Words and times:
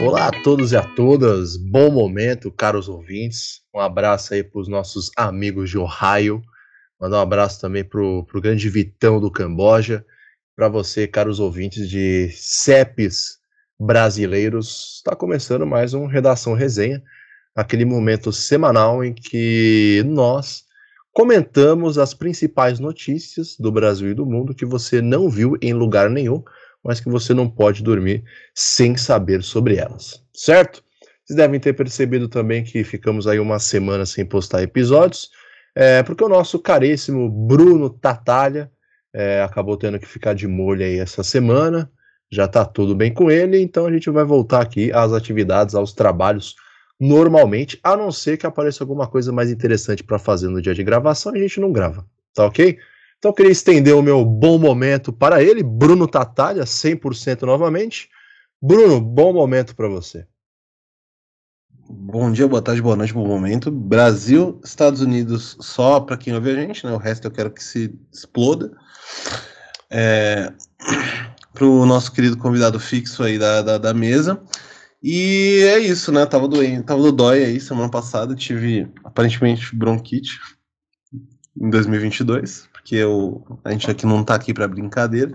Olá 0.00 0.28
a 0.28 0.42
todos 0.42 0.72
e 0.72 0.76
a 0.76 0.82
todas, 0.82 1.56
bom 1.56 1.90
momento, 1.90 2.50
caros 2.50 2.88
ouvintes. 2.88 3.62
Um 3.74 3.80
abraço 3.80 4.34
aí 4.34 4.42
para 4.42 4.60
os 4.60 4.68
nossos 4.68 5.10
amigos 5.16 5.70
de 5.70 5.78
Ohio. 5.78 6.42
Mandar 7.00 7.18
um 7.18 7.22
abraço 7.22 7.60
também 7.60 7.84
para 7.84 8.00
o 8.00 8.26
grande 8.34 8.68
Vitão 8.68 9.20
do 9.20 9.30
Camboja. 9.30 10.04
Para 10.56 10.68
você, 10.68 11.06
caros 11.06 11.40
ouvintes 11.40 11.88
de 11.88 12.30
CEPs 12.32 13.38
brasileiros, 13.78 14.96
está 14.96 15.14
começando 15.16 15.66
mais 15.66 15.94
um 15.94 16.06
Redação 16.06 16.54
Resenha, 16.54 17.02
aquele 17.54 17.84
momento 17.84 18.32
semanal 18.32 19.04
em 19.04 19.12
que 19.12 20.02
nós 20.06 20.63
comentamos 21.14 21.96
as 21.96 22.12
principais 22.12 22.78
notícias 22.78 23.56
do 23.58 23.72
Brasil 23.72 24.10
e 24.10 24.14
do 24.14 24.26
mundo 24.26 24.54
que 24.54 24.66
você 24.66 25.00
não 25.00 25.30
viu 25.30 25.56
em 25.62 25.72
lugar 25.72 26.10
nenhum 26.10 26.42
mas 26.84 27.00
que 27.00 27.08
você 27.08 27.32
não 27.32 27.48
pode 27.48 27.82
dormir 27.82 28.22
sem 28.54 28.96
saber 28.96 29.42
sobre 29.42 29.76
elas, 29.76 30.22
certo? 30.34 30.84
Vocês 31.24 31.36
devem 31.38 31.58
ter 31.58 31.72
percebido 31.72 32.28
também 32.28 32.62
que 32.62 32.84
ficamos 32.84 33.26
aí 33.26 33.40
uma 33.40 33.58
semana 33.58 34.04
sem 34.04 34.26
postar 34.26 34.62
episódios, 34.62 35.30
é, 35.74 36.02
porque 36.02 36.22
o 36.22 36.28
nosso 36.28 36.58
caríssimo 36.58 37.30
Bruno 37.30 37.88
Tatalha 37.88 38.70
é, 39.12 39.40
acabou 39.40 39.78
tendo 39.78 39.98
que 39.98 40.06
ficar 40.06 40.34
de 40.34 40.46
molho 40.46 40.84
aí 40.84 40.98
essa 40.98 41.24
semana, 41.24 41.90
já 42.30 42.46
tá 42.46 42.64
tudo 42.64 42.94
bem 42.94 43.14
com 43.14 43.30
ele, 43.30 43.58
então 43.58 43.86
a 43.86 43.92
gente 43.92 44.10
vai 44.10 44.24
voltar 44.24 44.60
aqui 44.60 44.92
às 44.92 45.12
atividades, 45.12 45.74
aos 45.74 45.94
trabalhos 45.94 46.54
normalmente, 47.00 47.78
a 47.82 47.96
não 47.96 48.10
ser 48.12 48.36
que 48.36 48.46
apareça 48.46 48.82
alguma 48.82 49.06
coisa 49.06 49.32
mais 49.32 49.50
interessante 49.50 50.02
para 50.02 50.18
fazer 50.18 50.48
no 50.48 50.62
dia 50.62 50.74
de 50.74 50.84
gravação, 50.84 51.32
a 51.32 51.38
gente 51.38 51.60
não 51.60 51.72
grava, 51.72 52.06
tá 52.34 52.46
ok? 52.46 52.78
Então 53.18 53.30
eu 53.30 53.34
queria 53.34 53.52
estender 53.52 53.94
o 53.94 54.02
meu 54.02 54.24
bom 54.24 54.58
momento 54.58 55.12
para 55.12 55.42
ele, 55.42 55.62
Bruno 55.62 56.06
Tatalha, 56.06 56.64
100% 56.64 57.42
novamente. 57.42 58.08
Bruno, 58.60 59.00
bom 59.00 59.32
momento 59.32 59.74
para 59.74 59.88
você. 59.88 60.26
Bom 61.88 62.32
dia, 62.32 62.48
boa 62.48 62.62
tarde, 62.62 62.80
boa 62.80 62.96
noite, 62.96 63.12
bom 63.12 63.26
momento. 63.26 63.70
Brasil, 63.70 64.60
Estados 64.64 65.00
Unidos, 65.00 65.56
só 65.60 66.00
para 66.00 66.16
quem 66.16 66.34
ouve 66.34 66.50
a 66.50 66.54
gente, 66.54 66.86
né? 66.86 66.92
O 66.92 66.98
resto 66.98 67.26
eu 67.26 67.30
quero 67.30 67.50
que 67.50 67.62
se 67.62 67.94
exploda. 68.12 68.72
É, 69.90 70.52
para 71.52 71.64
o 71.64 71.86
nosso 71.86 72.10
querido 72.10 72.36
convidado 72.36 72.80
fixo 72.80 73.22
aí 73.22 73.38
da, 73.38 73.62
da, 73.62 73.78
da, 73.78 73.94
mesa. 73.94 74.42
E 75.04 75.62
é 75.64 75.78
isso, 75.78 76.10
né? 76.10 76.26
Tava 76.26 76.48
doente, 76.48 76.82
tava 76.82 77.02
do 77.02 77.12
dói 77.12 77.44
aí 77.44 77.60
semana 77.60 77.90
passada, 77.90 78.34
tive 78.34 78.88
aparentemente 79.04 79.76
bronquite 79.76 80.40
em 81.56 81.70
2022 81.70 82.68
porque 82.84 82.96
eu, 82.96 83.42
a 83.64 83.72
gente 83.72 83.90
aqui 83.90 84.04
não 84.04 84.22
tá 84.22 84.34
aqui 84.34 84.52
para 84.52 84.68
brincadeira. 84.68 85.34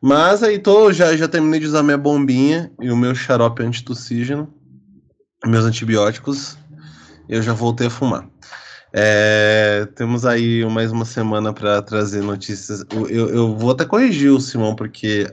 Mas 0.00 0.42
aí 0.42 0.58
tô, 0.58 0.90
já, 0.90 1.14
já 1.14 1.28
terminei 1.28 1.60
de 1.60 1.66
usar 1.66 1.82
minha 1.82 1.98
bombinha 1.98 2.72
e 2.80 2.90
o 2.90 2.96
meu 2.96 3.14
xarope 3.14 3.62
antitussígeno, 3.62 4.48
meus 5.44 5.66
antibióticos, 5.66 6.56
eu 7.28 7.42
já 7.42 7.52
voltei 7.52 7.88
a 7.88 7.90
fumar. 7.90 8.26
É, 8.90 9.86
temos 9.96 10.24
aí 10.24 10.64
mais 10.64 10.90
uma 10.90 11.04
semana 11.04 11.52
para 11.52 11.82
trazer 11.82 12.22
notícias. 12.22 12.82
Eu, 13.10 13.28
eu 13.28 13.54
vou 13.54 13.72
até 13.72 13.84
corrigir 13.84 14.30
o 14.30 14.40
Simão, 14.40 14.74
porque 14.74 15.26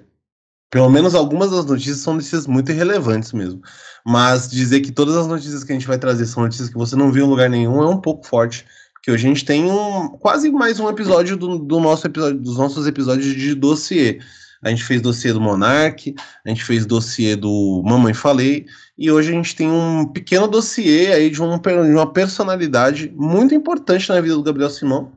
pelo 0.75 0.89
menos 0.89 1.15
algumas 1.15 1.51
das 1.51 1.63
notícias 1.63 1.99
são 1.99 2.15
notícias 2.15 2.45
muito 2.45 2.69
irrelevantes 2.69 3.31
mesmo. 3.31 3.61
Mas 4.05 4.49
dizer 4.49 4.81
que 4.81 4.91
todas 4.91 5.15
as 5.15 5.25
notícias 5.25 5.63
que 5.63 5.71
a 5.71 5.73
gente 5.75 5.87
vai 5.87 5.97
trazer 5.97 6.25
são 6.25 6.43
notícias 6.43 6.67
que 6.67 6.75
você 6.75 6.97
não 6.97 7.13
viu 7.13 7.25
em 7.25 7.29
lugar 7.29 7.49
nenhum 7.49 7.81
é 7.81 7.87
um 7.87 8.01
pouco 8.01 8.27
forte 8.27 8.65
que 9.01 9.09
hoje 9.09 9.25
a 9.25 9.29
gente 9.29 9.45
tem 9.45 9.71
um, 9.71 10.09
quase 10.19 10.51
mais 10.51 10.77
um 10.77 10.89
episódio 10.89 11.37
do, 11.37 11.59
do 11.59 11.79
nosso 11.79 12.05
episódio, 12.05 12.41
dos 12.41 12.57
nossos 12.57 12.85
episódios 12.87 13.33
de 13.33 13.55
dossiê. 13.55 14.19
A 14.61 14.69
gente 14.69 14.83
fez 14.83 15.01
dossiê 15.01 15.31
do 15.31 15.39
Monark, 15.39 16.13
a 16.45 16.49
gente 16.49 16.65
fez 16.65 16.85
dossiê 16.85 17.37
do 17.37 17.81
Mamãe 17.85 18.13
Falei, 18.13 18.65
e 18.97 19.09
hoje 19.09 19.29
a 19.29 19.33
gente 19.33 19.55
tem 19.55 19.71
um 19.71 20.05
pequeno 20.05 20.45
dossiê 20.45 21.13
aí 21.13 21.29
de, 21.29 21.41
um, 21.41 21.57
de 21.57 21.93
uma 21.93 22.11
personalidade 22.11 23.13
muito 23.15 23.55
importante 23.55 24.09
na 24.09 24.19
vida 24.19 24.35
do 24.35 24.43
Gabriel 24.43 24.69
Simão. 24.69 25.13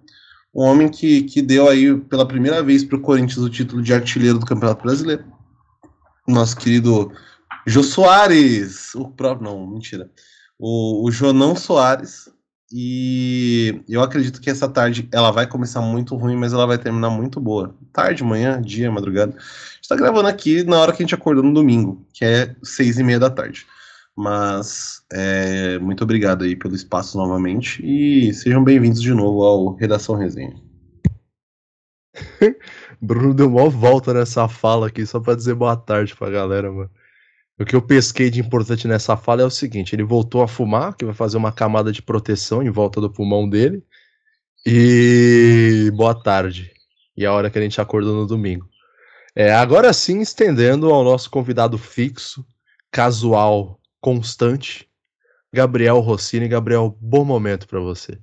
Um 0.54 0.62
homem 0.62 0.88
que, 0.88 1.22
que 1.22 1.43
deu 1.43 1.69
aí 1.69 1.97
pela 1.97 2.28
primeira 2.28 2.62
vez 2.62 2.84
para 2.84 2.97
o 2.97 3.00
Corinthians 3.00 3.38
o 3.38 3.50
título 3.50 3.83
de 3.83 3.93
artilheiro 3.93 4.38
do 4.38 4.47
Campeonato 4.47 4.84
Brasileiro. 4.84 5.37
Nosso 6.28 6.56
querido 6.59 7.11
Jô 7.66 7.83
Soares, 7.83 8.94
o 8.94 9.09
próprio, 9.09 9.50
não, 9.50 9.66
mentira. 9.66 10.11
O, 10.59 11.06
o 11.06 11.11
Jonão 11.11 11.56
Soares, 11.56 12.31
e 12.71 13.83
eu 13.89 14.03
acredito 14.03 14.41
que 14.41 14.50
essa 14.50 14.69
tarde 14.69 15.09
ela 15.11 15.31
vai 15.31 15.47
começar 15.47 15.81
muito 15.81 16.15
ruim, 16.16 16.37
mas 16.37 16.53
ela 16.53 16.66
vai 16.66 16.77
terminar 16.77 17.09
muito 17.09 17.41
boa. 17.41 17.75
Tarde, 17.93 18.22
manhã, 18.22 18.61
dia, 18.61 18.91
madrugada. 18.91 19.33
A 19.33 19.75
gente 19.77 19.89
tá 19.89 19.97
gravando 19.97 20.28
aqui 20.28 20.62
na 20.65 20.78
hora 20.78 20.93
que 20.93 21.03
a 21.03 21.05
gente 21.05 21.15
acordou 21.15 21.43
no 21.43 21.55
domingo, 21.55 22.06
que 22.12 22.25
é 22.25 22.55
seis 22.62 22.99
e 22.99 23.03
meia 23.03 23.19
da 23.19 23.31
tarde. 23.31 23.66
Mas 24.15 25.03
é, 25.10 25.78
muito 25.78 26.05
obrigado 26.05 26.45
aí 26.45 26.56
pelo 26.56 26.75
espaço 26.75 27.16
novamente 27.16 27.81
e 27.83 28.34
sejam 28.34 28.62
bem-vindos 28.62 29.00
de 29.00 29.15
novo 29.15 29.43
ao 29.43 29.75
Redação 29.77 30.15
Resenha. 30.15 30.60
Bruno 33.00 33.34
deu 33.34 33.48
uma 33.48 33.69
volta 33.69 34.12
nessa 34.12 34.48
fala 34.48 34.88
aqui 34.88 35.06
só 35.06 35.20
para 35.20 35.34
dizer 35.34 35.54
boa 35.54 35.76
tarde 35.76 36.14
pra 36.14 36.31
galera, 36.31 36.70
mano. 36.70 36.91
O 37.59 37.64
que 37.64 37.75
eu 37.75 37.82
pesquei 37.82 38.31
de 38.31 38.41
importante 38.41 38.86
nessa 38.86 39.16
fala 39.16 39.42
é 39.42 39.44
o 39.44 39.50
seguinte: 39.50 39.94
ele 39.94 40.04
voltou 40.04 40.42
a 40.42 40.48
fumar, 40.48 40.94
que 40.94 41.04
vai 41.04 41.14
fazer 41.14 41.36
uma 41.36 41.53
camada 41.53 41.91
de 41.91 42.00
proteção 42.00 42.62
em 42.62 42.70
volta 42.70 43.00
do 43.00 43.10
pulmão 43.10 43.48
dele. 43.48 43.82
E 44.64 45.91
boa 45.94 46.14
tarde. 46.14 46.72
E 47.16 47.26
a 47.26 47.32
hora 47.32 47.50
que 47.50 47.59
a 47.59 47.62
gente 47.62 47.81
acordou 47.81 48.14
no 48.14 48.26
domingo. 48.26 48.69
É, 49.34 49.53
agora 49.53 49.92
sim, 49.92 50.20
estendendo 50.20 50.92
ao 50.92 51.04
nosso 51.04 51.30
convidado 51.30 51.78
fixo, 51.78 52.44
casual, 52.91 53.80
constante, 54.00 54.88
Gabriel 55.53 56.00
Rossini. 56.00 56.48
Gabriel, 56.48 56.97
bom 57.00 57.25
momento 57.25 57.66
para 57.66 57.80
você. 57.80 58.19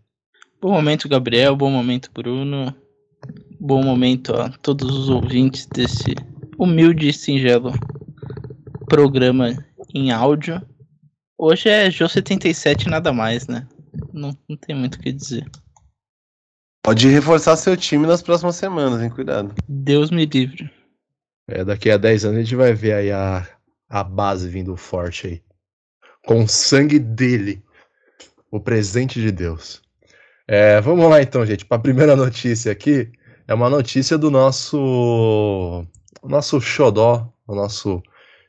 Bom 0.62 0.72
momento, 0.72 1.10
Gabriel. 1.10 1.56
Bom 1.56 1.70
momento, 1.70 2.10
Bruno. 2.14 2.76
Bom 3.68 3.82
momento 3.82 4.32
a 4.36 4.52
todos 4.60 4.96
os 4.96 5.10
ouvintes 5.10 5.66
desse 5.66 6.14
humilde 6.56 7.10
e 7.10 7.14
singelo 7.14 7.72
programa 8.88 9.58
em 9.92 10.12
áudio. 10.12 10.62
Hoje 11.36 11.70
é 11.70 11.90
Jô 11.90 12.08
77 12.08 12.88
nada 12.88 13.12
mais, 13.12 13.48
né? 13.48 13.68
Não, 14.14 14.38
não 14.48 14.56
tem 14.56 14.76
muito 14.76 14.96
o 14.96 15.00
que 15.00 15.12
dizer. 15.12 15.50
Pode 16.84 17.08
reforçar 17.08 17.58
seu 17.58 17.76
time 17.76 18.06
nas 18.06 18.22
próximas 18.22 18.56
semanas, 18.56 19.02
hein? 19.02 19.10
Cuidado. 19.10 19.56
Deus 19.68 20.12
me 20.12 20.28
livre. 20.28 20.70
É, 21.48 21.66
daqui 21.66 21.90
a 21.90 21.98
10 21.98 22.26
anos 22.26 22.38
a 22.38 22.42
gente 22.44 22.56
vai 22.56 22.72
ver 22.72 22.94
aí 22.94 23.12
a, 23.12 23.48
a 23.90 24.04
base 24.04 24.48
vindo 24.48 24.78
forte 24.78 25.26
aí. 25.26 25.44
Com 26.24 26.44
o 26.44 26.48
sangue 26.48 27.00
dele. 27.00 27.64
O 28.52 28.60
presente 28.60 29.20
de 29.20 29.32
Deus. 29.32 29.82
É, 30.48 30.80
vamos 30.82 31.10
lá 31.10 31.20
então, 31.20 31.44
gente. 31.44 31.66
Para 31.66 31.78
a 31.78 31.82
primeira 31.82 32.16
notícia 32.16 32.72
aqui, 32.72 33.12
é 33.48 33.54
uma 33.54 33.70
notícia 33.70 34.18
do 34.18 34.32
nosso 34.32 35.86
o 36.22 36.28
nosso 36.28 36.60
xodó, 36.60 37.32
o 37.48 37.54
nosso 37.54 38.02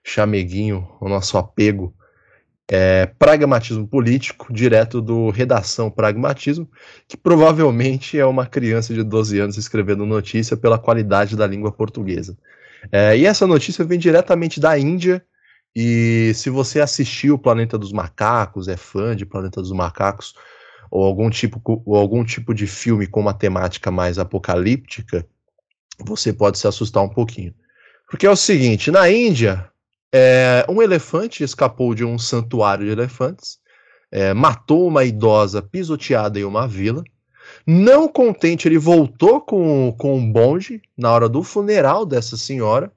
chameguinho, 0.03 0.89
o 1.01 1.09
nosso 1.09 1.37
apego, 1.37 1.95
é 2.69 3.07
Pragmatismo 3.19 3.87
Político, 3.87 4.53
direto 4.53 5.01
do 5.01 5.31
Redação 5.31 5.91
Pragmatismo, 5.91 6.69
que 7.07 7.17
provavelmente 7.17 8.19
é 8.19 8.27
uma 8.27 8.47
criança 8.47 8.95
de 8.95 9.03
12 9.03 9.39
anos 9.39 9.57
escrevendo 9.57 10.07
notícia 10.07 10.57
pela 10.57 10.79
qualidade 10.79 11.37
da 11.37 11.47
língua 11.47 11.71
portuguesa. 11.71 12.37
É, 12.91 13.17
e 13.17 13.27
essa 13.27 13.47
notícia 13.47 13.85
vem 13.85 13.99
diretamente 13.99 14.59
da 14.59 14.79
Índia, 14.79 15.25
e 15.75 16.33
se 16.35 16.49
você 16.49 16.81
assistiu 16.81 17.39
Planeta 17.39 17.77
dos 17.77 17.93
Macacos, 17.93 18.67
é 18.67 18.77
fã 18.77 19.15
de 19.15 19.27
Planeta 19.27 19.61
dos 19.61 19.73
Macacos, 19.73 20.35
ou 20.91 21.05
algum 21.05 21.31
tipo, 21.31 21.61
ou 21.85 21.97
algum 21.97 22.25
tipo 22.25 22.55
de 22.55 22.67
filme 22.67 23.07
com 23.07 23.21
uma 23.21 23.35
temática 23.35 23.91
mais 23.91 24.19
apocalíptica, 24.19 25.27
você 25.99 26.33
pode 26.33 26.59
se 26.59 26.67
assustar 26.67 27.03
um 27.03 27.09
pouquinho. 27.09 27.55
Porque 28.09 28.27
é 28.27 28.31
o 28.31 28.37
seguinte, 28.37 28.91
na 28.91 29.11
Índia, 29.11 29.69
é, 30.13 30.65
um 30.69 30.81
elefante 30.81 31.43
escapou 31.43 31.95
de 31.95 32.05
um 32.05 32.19
santuário 32.19 32.87
de 32.87 32.93
elefantes, 32.93 33.59
é, 34.11 34.33
matou 34.33 34.87
uma 34.87 35.05
idosa 35.05 35.61
pisoteada 35.61 36.39
em 36.39 36.45
uma 36.45 36.67
vila. 36.67 37.03
Não 37.67 38.09
contente, 38.09 38.69
ele 38.69 38.79
voltou 38.79 39.41
com, 39.41 39.95
com 39.99 40.17
um 40.17 40.33
bonde 40.33 40.81
na 40.97 41.13
hora 41.13 41.29
do 41.29 41.43
funeral 41.43 42.07
dessa 42.07 42.37
senhora, 42.37 42.93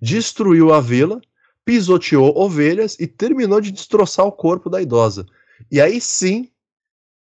destruiu 0.00 0.72
a 0.72 0.80
vila, 0.80 1.20
pisoteou 1.64 2.36
ovelhas 2.36 2.96
e 2.98 3.06
terminou 3.06 3.60
de 3.60 3.70
destroçar 3.70 4.26
o 4.26 4.32
corpo 4.32 4.68
da 4.68 4.80
idosa. 4.80 5.26
E 5.70 5.80
aí 5.80 6.00
sim, 6.00 6.50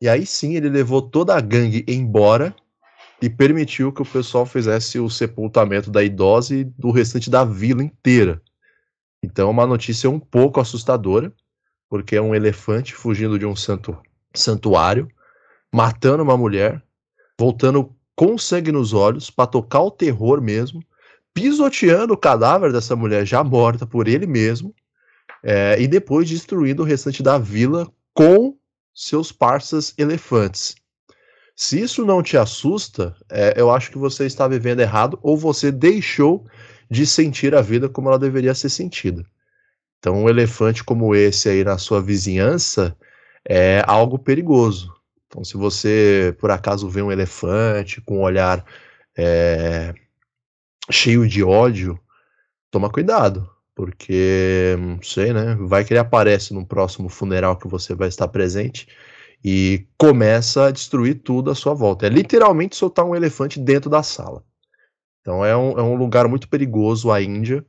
e 0.02 0.08
aí 0.08 0.26
sim 0.26 0.56
ele 0.56 0.68
levou 0.68 1.00
toda 1.00 1.32
a 1.32 1.40
gangue 1.40 1.84
embora 1.86 2.52
e 3.22 3.30
permitiu 3.30 3.92
que 3.92 4.02
o 4.02 4.04
pessoal 4.04 4.44
fizesse 4.44 4.98
o 4.98 5.08
sepultamento 5.08 5.92
da 5.92 6.02
idosa 6.02 6.56
e 6.56 6.64
do 6.64 6.90
restante 6.90 7.30
da 7.30 7.44
vila 7.44 7.84
inteira. 7.84 8.42
Então, 9.22 9.48
uma 9.48 9.64
notícia 9.64 10.10
um 10.10 10.18
pouco 10.18 10.58
assustadora, 10.58 11.32
porque 11.88 12.16
é 12.16 12.20
um 12.20 12.34
elefante 12.34 12.92
fugindo 12.92 13.38
de 13.38 13.46
um 13.46 13.54
santu 13.54 13.96
santuário, 14.34 15.06
matando 15.72 16.24
uma 16.24 16.36
mulher, 16.36 16.82
voltando 17.38 17.94
com 18.16 18.36
sangue 18.36 18.72
nos 18.72 18.92
olhos, 18.92 19.30
para 19.30 19.46
tocar 19.46 19.82
o 19.82 19.90
terror 19.92 20.42
mesmo, 20.42 20.82
pisoteando 21.32 22.14
o 22.14 22.18
cadáver 22.18 22.72
dessa 22.72 22.96
mulher 22.96 23.24
já 23.24 23.44
morta 23.44 23.86
por 23.86 24.08
ele 24.08 24.26
mesmo, 24.26 24.74
é, 25.44 25.80
e 25.80 25.86
depois 25.86 26.28
destruindo 26.28 26.82
o 26.82 26.84
restante 26.84 27.22
da 27.22 27.38
vila 27.38 27.88
com 28.12 28.56
seus 28.94 29.32
parças 29.32 29.94
elefantes. 29.96 30.74
Se 31.54 31.80
isso 31.80 32.04
não 32.04 32.22
te 32.22 32.36
assusta, 32.36 33.14
é, 33.30 33.54
eu 33.56 33.70
acho 33.70 33.90
que 33.90 33.98
você 33.98 34.24
está 34.26 34.48
vivendo 34.48 34.80
errado 34.80 35.18
ou 35.22 35.36
você 35.36 35.70
deixou 35.70 36.46
de 36.90 37.06
sentir 37.06 37.54
a 37.54 37.60
vida 37.60 37.88
como 37.88 38.08
ela 38.08 38.18
deveria 38.18 38.54
ser 38.54 38.68
sentida. 38.68 39.24
Então, 39.98 40.24
um 40.24 40.28
elefante 40.28 40.82
como 40.82 41.14
esse 41.14 41.48
aí 41.48 41.62
na 41.62 41.78
sua 41.78 42.02
vizinhança 42.02 42.96
é 43.48 43.82
algo 43.86 44.18
perigoso. 44.18 44.92
Então, 45.26 45.44
se 45.44 45.56
você 45.56 46.36
por 46.38 46.50
acaso 46.50 46.88
vê 46.88 47.00
um 47.00 47.12
elefante 47.12 48.00
com 48.00 48.18
um 48.18 48.22
olhar 48.22 48.64
é, 49.16 49.94
cheio 50.90 51.28
de 51.28 51.42
ódio, 51.42 51.98
toma 52.70 52.90
cuidado, 52.90 53.48
porque 53.74 54.76
não 54.78 55.02
sei, 55.02 55.32
né? 55.32 55.56
Vai 55.60 55.84
que 55.84 55.92
ele 55.92 56.00
aparece 56.00 56.52
no 56.54 56.66
próximo 56.66 57.08
funeral 57.08 57.56
que 57.56 57.68
você 57.68 57.94
vai 57.94 58.08
estar 58.08 58.28
presente 58.28 58.86
e 59.44 59.86
começa 59.98 60.66
a 60.66 60.70
destruir 60.70 61.22
tudo 61.22 61.50
à 61.50 61.54
sua 61.54 61.74
volta. 61.74 62.06
É 62.06 62.08
literalmente 62.08 62.76
soltar 62.76 63.04
um 63.04 63.14
elefante 63.14 63.58
dentro 63.58 63.90
da 63.90 64.02
sala. 64.02 64.44
Então 65.20 65.44
é 65.44 65.56
um, 65.56 65.78
é 65.78 65.82
um 65.82 65.94
lugar 65.94 66.28
muito 66.28 66.48
perigoso 66.48 67.10
a 67.10 67.22
Índia, 67.22 67.64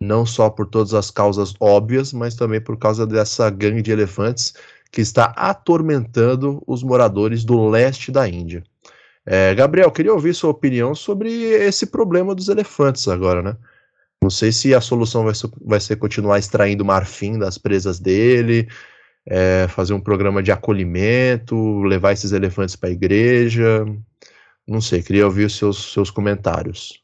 não 0.00 0.26
só 0.26 0.50
por 0.50 0.66
todas 0.66 0.94
as 0.94 1.10
causas 1.10 1.54
óbvias, 1.60 2.12
mas 2.12 2.34
também 2.34 2.60
por 2.60 2.76
causa 2.78 3.06
dessa 3.06 3.48
gangue 3.50 3.82
de 3.82 3.90
elefantes 3.90 4.54
que 4.90 5.00
está 5.00 5.26
atormentando 5.36 6.62
os 6.66 6.82
moradores 6.82 7.44
do 7.44 7.68
leste 7.68 8.10
da 8.10 8.28
Índia. 8.28 8.62
É, 9.26 9.54
Gabriel, 9.54 9.90
queria 9.90 10.12
ouvir 10.12 10.34
sua 10.34 10.50
opinião 10.50 10.94
sobre 10.94 11.30
esse 11.30 11.86
problema 11.86 12.34
dos 12.34 12.48
elefantes 12.48 13.06
agora, 13.08 13.42
né? 13.42 13.56
Não 14.22 14.30
sei 14.30 14.50
se 14.50 14.74
a 14.74 14.80
solução 14.80 15.24
vai 15.24 15.34
ser, 15.34 15.50
vai 15.60 15.80
ser 15.80 15.96
continuar 15.96 16.38
extraindo 16.38 16.84
marfim 16.84 17.38
das 17.38 17.56
presas 17.56 18.00
dele, 18.00 18.68
é, 19.26 19.68
fazer 19.68 19.94
um 19.94 20.00
programa 20.00 20.42
de 20.42 20.50
acolhimento, 20.50 21.82
levar 21.82 22.12
esses 22.12 22.32
elefantes 22.32 22.74
para 22.74 22.88
a 22.88 22.92
igreja. 22.92 23.84
Não 24.66 24.80
sei, 24.80 25.02
queria 25.02 25.26
ouvir 25.26 25.44
os 25.44 25.56
seus, 25.56 25.92
seus 25.92 26.10
comentários. 26.10 27.02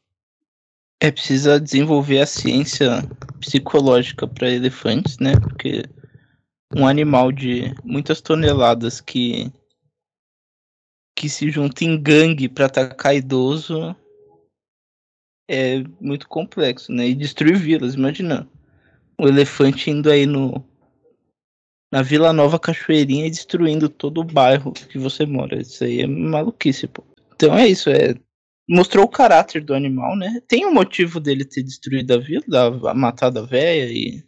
É, 1.01 1.11
precisa 1.11 1.59
desenvolver 1.59 2.19
a 2.19 2.25
ciência 2.25 3.03
psicológica 3.39 4.27
para 4.27 4.49
elefantes, 4.49 5.17
né? 5.19 5.33
Porque 5.39 5.83
um 6.75 6.87
animal 6.87 7.31
de 7.31 7.73
muitas 7.83 8.21
toneladas 8.21 8.99
que 9.01 9.51
que 11.17 11.29
se 11.29 11.49
junta 11.49 11.85
em 11.85 12.01
gangue 12.01 12.49
para 12.49 12.65
atacar 12.65 13.15
idoso 13.15 13.95
é 15.47 15.83
muito 15.99 16.27
complexo, 16.27 16.91
né? 16.91 17.07
E 17.07 17.15
destruir 17.15 17.57
vilas, 17.57 17.95
imagina. 17.95 18.47
O 19.17 19.27
elefante 19.27 19.89
indo 19.89 20.09
aí 20.09 20.25
no 20.25 20.63
na 21.91 22.01
Vila 22.01 22.33
Nova 22.33 22.59
Cachoeirinha 22.59 23.27
e 23.27 23.29
destruindo 23.29 23.87
todo 23.87 24.19
o 24.19 24.23
bairro 24.23 24.73
que 24.73 24.97
você 24.97 25.25
mora. 25.25 25.61
Isso 25.61 25.83
aí 25.83 26.01
é 26.01 26.07
maluquice, 26.07 26.87
pô. 26.87 27.03
Então 27.33 27.55
é 27.57 27.67
isso, 27.67 27.89
é 27.89 28.15
mostrou 28.67 29.05
o 29.05 29.09
caráter 29.09 29.63
do 29.63 29.73
animal, 29.73 30.17
né? 30.17 30.41
Tem 30.47 30.65
um 30.65 30.73
motivo 30.73 31.19
dele 31.19 31.45
ter 31.45 31.63
destruído 31.63 32.11
a 32.13 32.17
vila, 32.17 32.93
matado 32.93 33.39
a 33.39 33.43
véia 33.43 33.85
e 33.85 34.23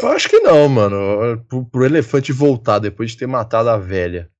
eu 0.00 0.08
acho 0.08 0.28
que 0.28 0.38
não, 0.40 0.68
mano. 0.68 1.44
Pro, 1.48 1.64
pro 1.64 1.84
elefante 1.84 2.32
voltar 2.32 2.78
depois 2.78 3.10
de 3.10 3.16
ter 3.16 3.26
matado 3.26 3.68
a 3.68 3.76
velha 3.76 4.30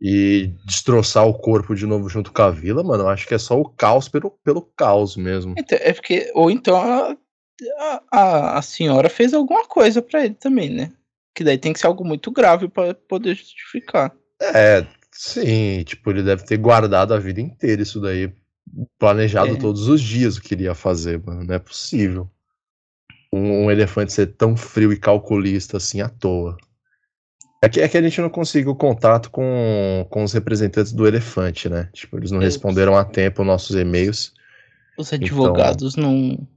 e 0.00 0.52
destroçar 0.64 1.26
o 1.26 1.34
corpo 1.34 1.74
de 1.74 1.86
novo 1.86 2.08
junto 2.08 2.32
com 2.32 2.42
a 2.42 2.50
vila, 2.50 2.82
mano, 2.82 3.04
eu 3.04 3.08
acho 3.08 3.26
que 3.26 3.34
é 3.34 3.38
só 3.38 3.58
o 3.58 3.68
caos 3.68 4.08
pelo, 4.08 4.30
pelo 4.44 4.62
caos 4.62 5.16
mesmo. 5.16 5.54
Então, 5.56 5.78
é 5.80 5.92
porque, 5.92 6.30
ou 6.34 6.50
então 6.50 6.76
a, 6.76 7.16
a, 8.12 8.58
a 8.58 8.62
senhora 8.62 9.08
fez 9.08 9.32
alguma 9.32 9.66
coisa 9.66 10.02
para 10.02 10.24
ele 10.24 10.34
também, 10.34 10.70
né? 10.70 10.92
Que 11.34 11.42
daí 11.42 11.58
tem 11.58 11.72
que 11.72 11.78
ser 11.78 11.86
algo 11.86 12.04
muito 12.04 12.30
grave 12.30 12.68
para 12.68 12.94
poder 12.94 13.34
justificar. 13.34 14.14
É, 14.40 14.86
sim, 15.10 15.82
tipo, 15.84 16.10
ele 16.10 16.22
deve 16.22 16.44
ter 16.44 16.58
guardado 16.58 17.14
a 17.14 17.18
vida 17.18 17.40
inteira 17.40 17.82
isso 17.82 18.00
daí, 18.00 18.30
planejado 18.98 19.54
é. 19.54 19.58
todos 19.58 19.88
os 19.88 20.00
dias 20.00 20.36
o 20.36 20.42
que 20.42 20.54
ele 20.54 20.64
ia 20.64 20.74
fazer, 20.74 21.22
mano, 21.24 21.44
não 21.44 21.54
é 21.54 21.58
possível. 21.58 22.30
Um, 23.32 23.64
um 23.64 23.70
elefante 23.70 24.12
ser 24.12 24.26
tão 24.28 24.56
frio 24.56 24.92
e 24.92 24.98
calculista 24.98 25.78
assim 25.78 26.00
à 26.00 26.08
toa. 26.08 26.56
É 27.62 27.68
que, 27.68 27.80
é 27.80 27.88
que 27.88 27.96
a 27.96 28.02
gente 28.02 28.20
não 28.20 28.28
conseguiu 28.28 28.74
contato 28.74 29.30
com, 29.30 30.06
com 30.10 30.22
os 30.22 30.32
representantes 30.32 30.92
do 30.92 31.06
elefante, 31.06 31.68
né? 31.68 31.88
Tipo, 31.92 32.18
eles 32.18 32.30
não 32.30 32.38
responderam 32.38 32.96
a 32.96 33.04
tempo 33.04 33.44
nossos 33.44 33.74
e-mails. 33.74 34.34
Os 34.98 35.12
advogados 35.12 35.96
então, 35.96 36.12
não. 36.12 36.48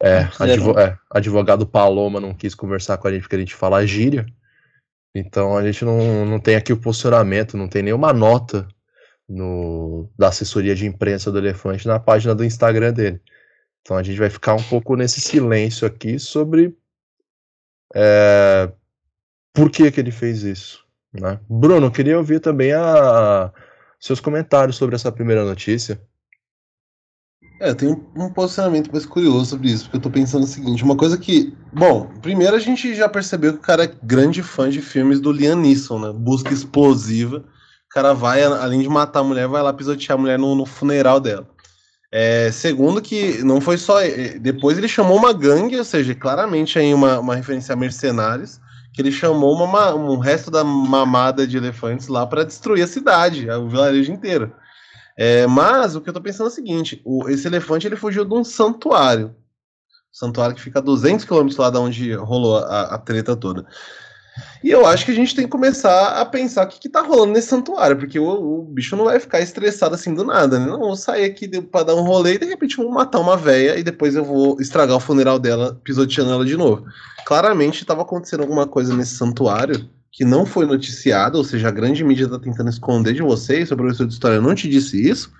É, 0.00 0.24
não 0.24 0.46
advo, 0.46 0.78
é, 0.78 0.96
advogado 1.10 1.66
Paloma 1.66 2.20
não 2.20 2.34
quis 2.34 2.54
conversar 2.54 2.98
com 2.98 3.08
a 3.08 3.12
gente 3.12 3.22
porque 3.22 3.36
a 3.36 3.40
gente 3.40 3.54
fala 3.54 3.86
gíria. 3.86 4.26
Então 5.14 5.56
a 5.56 5.64
gente 5.64 5.84
não, 5.84 6.24
não 6.26 6.38
tem 6.38 6.56
aqui 6.56 6.72
o 6.72 6.76
posicionamento, 6.76 7.56
não 7.56 7.68
tem 7.68 7.82
nenhuma 7.82 8.12
nota 8.12 8.68
no, 9.28 10.08
da 10.18 10.28
assessoria 10.28 10.74
de 10.74 10.86
imprensa 10.86 11.30
do 11.30 11.38
elefante 11.38 11.86
na 11.86 11.98
página 11.98 12.34
do 12.34 12.44
Instagram 12.44 12.92
dele. 12.92 13.20
Então 13.80 13.96
a 13.96 14.02
gente 14.02 14.18
vai 14.18 14.30
ficar 14.30 14.54
um 14.54 14.62
pouco 14.62 14.96
nesse 14.96 15.20
silêncio 15.20 15.86
aqui 15.86 16.18
sobre 16.18 16.76
é, 17.94 18.70
por 19.58 19.70
que, 19.70 19.90
que 19.90 19.98
ele 19.98 20.12
fez 20.12 20.44
isso. 20.44 20.84
Né? 21.12 21.40
Bruno, 21.50 21.90
queria 21.90 22.16
ouvir 22.16 22.38
também 22.38 22.72
a, 22.72 23.50
seus 23.98 24.20
comentários 24.20 24.76
sobre 24.76 24.94
essa 24.94 25.10
primeira 25.10 25.44
notícia. 25.44 26.00
É, 27.60 27.74
tem 27.74 27.88
um, 27.88 28.06
um, 28.14 28.32
posicionamento 28.32 28.92
mais 28.92 29.04
curioso 29.04 29.46
sobre 29.46 29.68
isso, 29.68 29.84
porque 29.84 29.96
eu 29.96 30.00
tô 30.00 30.10
pensando 30.10 30.44
o 30.44 30.46
seguinte, 30.46 30.84
uma 30.84 30.96
coisa 30.96 31.18
que. 31.18 31.52
Bom, 31.72 32.08
primeiro 32.22 32.54
a 32.54 32.60
gente 32.60 32.94
já 32.94 33.08
percebeu 33.08 33.52
que 33.52 33.58
o 33.58 33.62
cara 33.62 33.82
é 33.82 33.92
grande 34.00 34.44
fã 34.44 34.70
de 34.70 34.80
filmes 34.80 35.18
do 35.18 35.32
Liam 35.32 35.56
Neeson, 35.56 35.98
né? 35.98 36.12
Busca 36.14 36.54
explosiva. 36.54 37.38
O 37.38 37.88
cara 37.90 38.12
vai, 38.12 38.44
além 38.44 38.80
de 38.80 38.88
matar 38.88 39.20
a 39.20 39.24
mulher, 39.24 39.48
vai 39.48 39.60
lá 39.60 39.72
pisotear 39.72 40.16
a 40.16 40.20
mulher 40.20 40.38
no, 40.38 40.54
no 40.54 40.66
funeral 40.66 41.18
dela. 41.18 41.48
É, 42.12 42.52
segundo 42.52 43.02
que 43.02 43.42
não 43.42 43.60
foi 43.60 43.76
só. 43.76 43.96
Depois 44.40 44.78
ele 44.78 44.86
chamou 44.86 45.16
uma 45.16 45.32
gangue, 45.32 45.76
ou 45.76 45.84
seja, 45.84 46.14
claramente 46.14 46.78
aí 46.78 46.94
uma, 46.94 47.18
uma 47.18 47.34
referência 47.34 47.72
a 47.72 47.76
mercenários 47.76 48.60
que 48.92 49.02
ele 49.02 49.12
chamou 49.12 49.54
uma, 49.54 49.94
um 49.94 50.18
resto 50.18 50.50
da 50.50 50.64
mamada 50.64 51.46
de 51.46 51.56
elefantes 51.56 52.08
lá 52.08 52.26
para 52.26 52.44
destruir 52.44 52.82
a 52.82 52.86
cidade, 52.86 53.48
o 53.50 53.68
vilarejo 53.68 54.12
inteiro. 54.12 54.52
É, 55.16 55.46
mas 55.46 55.96
o 55.96 56.00
que 56.00 56.08
eu 56.08 56.14
tô 56.14 56.20
pensando 56.20 56.46
é 56.46 56.52
o 56.52 56.54
seguinte: 56.54 57.02
o, 57.04 57.28
esse 57.28 57.46
elefante 57.46 57.86
ele 57.86 57.96
fugiu 57.96 58.24
de 58.24 58.34
um 58.34 58.44
santuário. 58.44 59.34
Santuário 60.12 60.54
que 60.54 60.62
fica 60.62 60.78
a 60.78 60.82
200 60.82 61.24
quilômetros 61.24 61.58
lá 61.58 61.70
de 61.70 61.78
onde 61.78 62.14
rolou 62.14 62.58
a, 62.58 62.94
a 62.94 62.98
treta 62.98 63.36
toda. 63.36 63.66
E 64.62 64.70
eu 64.70 64.86
acho 64.86 65.04
que 65.04 65.10
a 65.10 65.14
gente 65.14 65.34
tem 65.34 65.44
que 65.44 65.50
começar 65.50 66.20
a 66.20 66.24
pensar 66.24 66.66
o 66.66 66.68
que, 66.68 66.80
que 66.80 66.88
tá 66.88 67.00
rolando 67.00 67.32
nesse 67.32 67.48
santuário, 67.48 67.96
porque 67.96 68.18
o, 68.18 68.24
o 68.26 68.62
bicho 68.64 68.96
não 68.96 69.04
vai 69.04 69.20
ficar 69.20 69.40
estressado 69.40 69.94
assim 69.94 70.14
do 70.14 70.24
nada, 70.24 70.58
né? 70.58 70.66
Não, 70.66 70.78
vou 70.78 70.96
sair 70.96 71.24
aqui 71.24 71.48
para 71.60 71.86
dar 71.86 71.94
um 71.94 72.02
rolê 72.02 72.34
e 72.34 72.38
de 72.38 72.46
repente 72.46 72.76
vou 72.76 72.90
matar 72.90 73.20
uma 73.20 73.36
véia 73.36 73.78
e 73.78 73.82
depois 73.82 74.14
eu 74.14 74.24
vou 74.24 74.60
estragar 74.60 74.96
o 74.96 75.00
funeral 75.00 75.38
dela 75.38 75.80
pisoteando 75.84 76.32
ela 76.32 76.44
de 76.44 76.56
novo. 76.56 76.84
Claramente 77.24 77.82
estava 77.82 78.02
acontecendo 78.02 78.40
alguma 78.40 78.66
coisa 78.66 78.94
nesse 78.94 79.16
santuário 79.16 79.88
que 80.10 80.24
não 80.24 80.44
foi 80.44 80.66
noticiada, 80.66 81.38
ou 81.38 81.44
seja, 81.44 81.68
a 81.68 81.70
grande 81.70 82.02
mídia 82.02 82.24
está 82.24 82.38
tentando 82.38 82.70
esconder 82.70 83.14
de 83.14 83.22
vocês, 83.22 83.70
o 83.70 83.76
professor 83.76 84.06
de 84.06 84.14
história 84.14 84.40
não 84.40 84.54
te 84.54 84.68
disse 84.68 85.00
isso, 85.08 85.30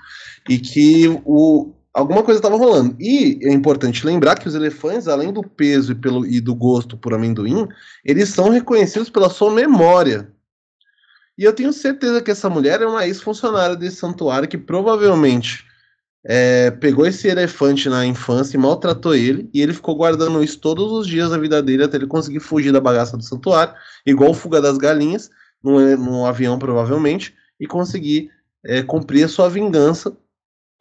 e 0.49 0.59
que 0.59 1.09
o, 1.25 1.73
alguma 1.95 2.23
coisa 2.23 2.39
estava 2.39 2.57
rolando. 2.57 2.97
E 2.99 3.39
é 3.43 3.53
importante 3.53 4.07
lembrar 4.07 4.39
que 4.39 4.49
os 4.49 4.55
elefantes, 4.55 5.09
além 5.09 5.33
do 5.33 5.43
peso 5.43 5.93
e, 5.93 5.95
pelo, 5.95 6.27
e 6.27 6.41
do 6.41 6.55
gosto 6.55 6.97
por 6.97 7.15
amendoim, 7.15 7.67
eles 8.05 8.29
são 8.31 8.49
reconhecidos 8.51 9.11
pela 9.11 9.31
sua 9.31 9.53
memória. 9.53 10.33
E 11.37 11.45
eu 11.45 11.53
tenho 11.53 11.73
certeza 11.73 12.21
que 12.21 12.31
essa 12.31 12.51
mulher 12.51 12.83
é 12.83 12.87
uma 12.87 13.07
ex-funcionária 13.07 13.77
desse 13.77 13.97
santuário 13.97 14.49
que 14.49 14.59
provavelmente 14.59 15.65
é, 16.25 16.71
pegou 16.73 17.07
esse 17.07 17.29
elefante 17.29 17.89
na 17.89 18.05
infância 18.05 18.57
e 18.57 18.61
maltratou 18.61 19.15
ele, 19.15 19.49
e 19.55 19.63
ele 19.63 19.73
ficou 19.73 19.95
guardando 19.95 20.43
isso 20.43 20.59
todos 20.59 20.91
os 20.91 21.07
dias 21.07 21.31
da 21.31 21.39
vida 21.39 21.63
dele 21.63 21.85
até 21.85 21.97
ele 21.97 22.09
conseguir 22.09 22.41
fugir 22.41 22.73
da 22.73 22.81
bagaça 22.81 23.17
do 23.17 23.23
santuário, 23.23 23.73
igual 24.05 24.35
fuga 24.35 24.61
das 24.61 24.77
galinhas, 24.79 25.31
num, 25.63 25.97
num 25.97 26.27
avião 26.27 26.59
provavelmente, 26.59 27.35
e 27.61 27.67
conseguir 27.67 28.31
é, 28.65 28.83
cumprir 28.83 29.25
a 29.25 29.29
sua 29.29 29.49
vingança 29.49 30.17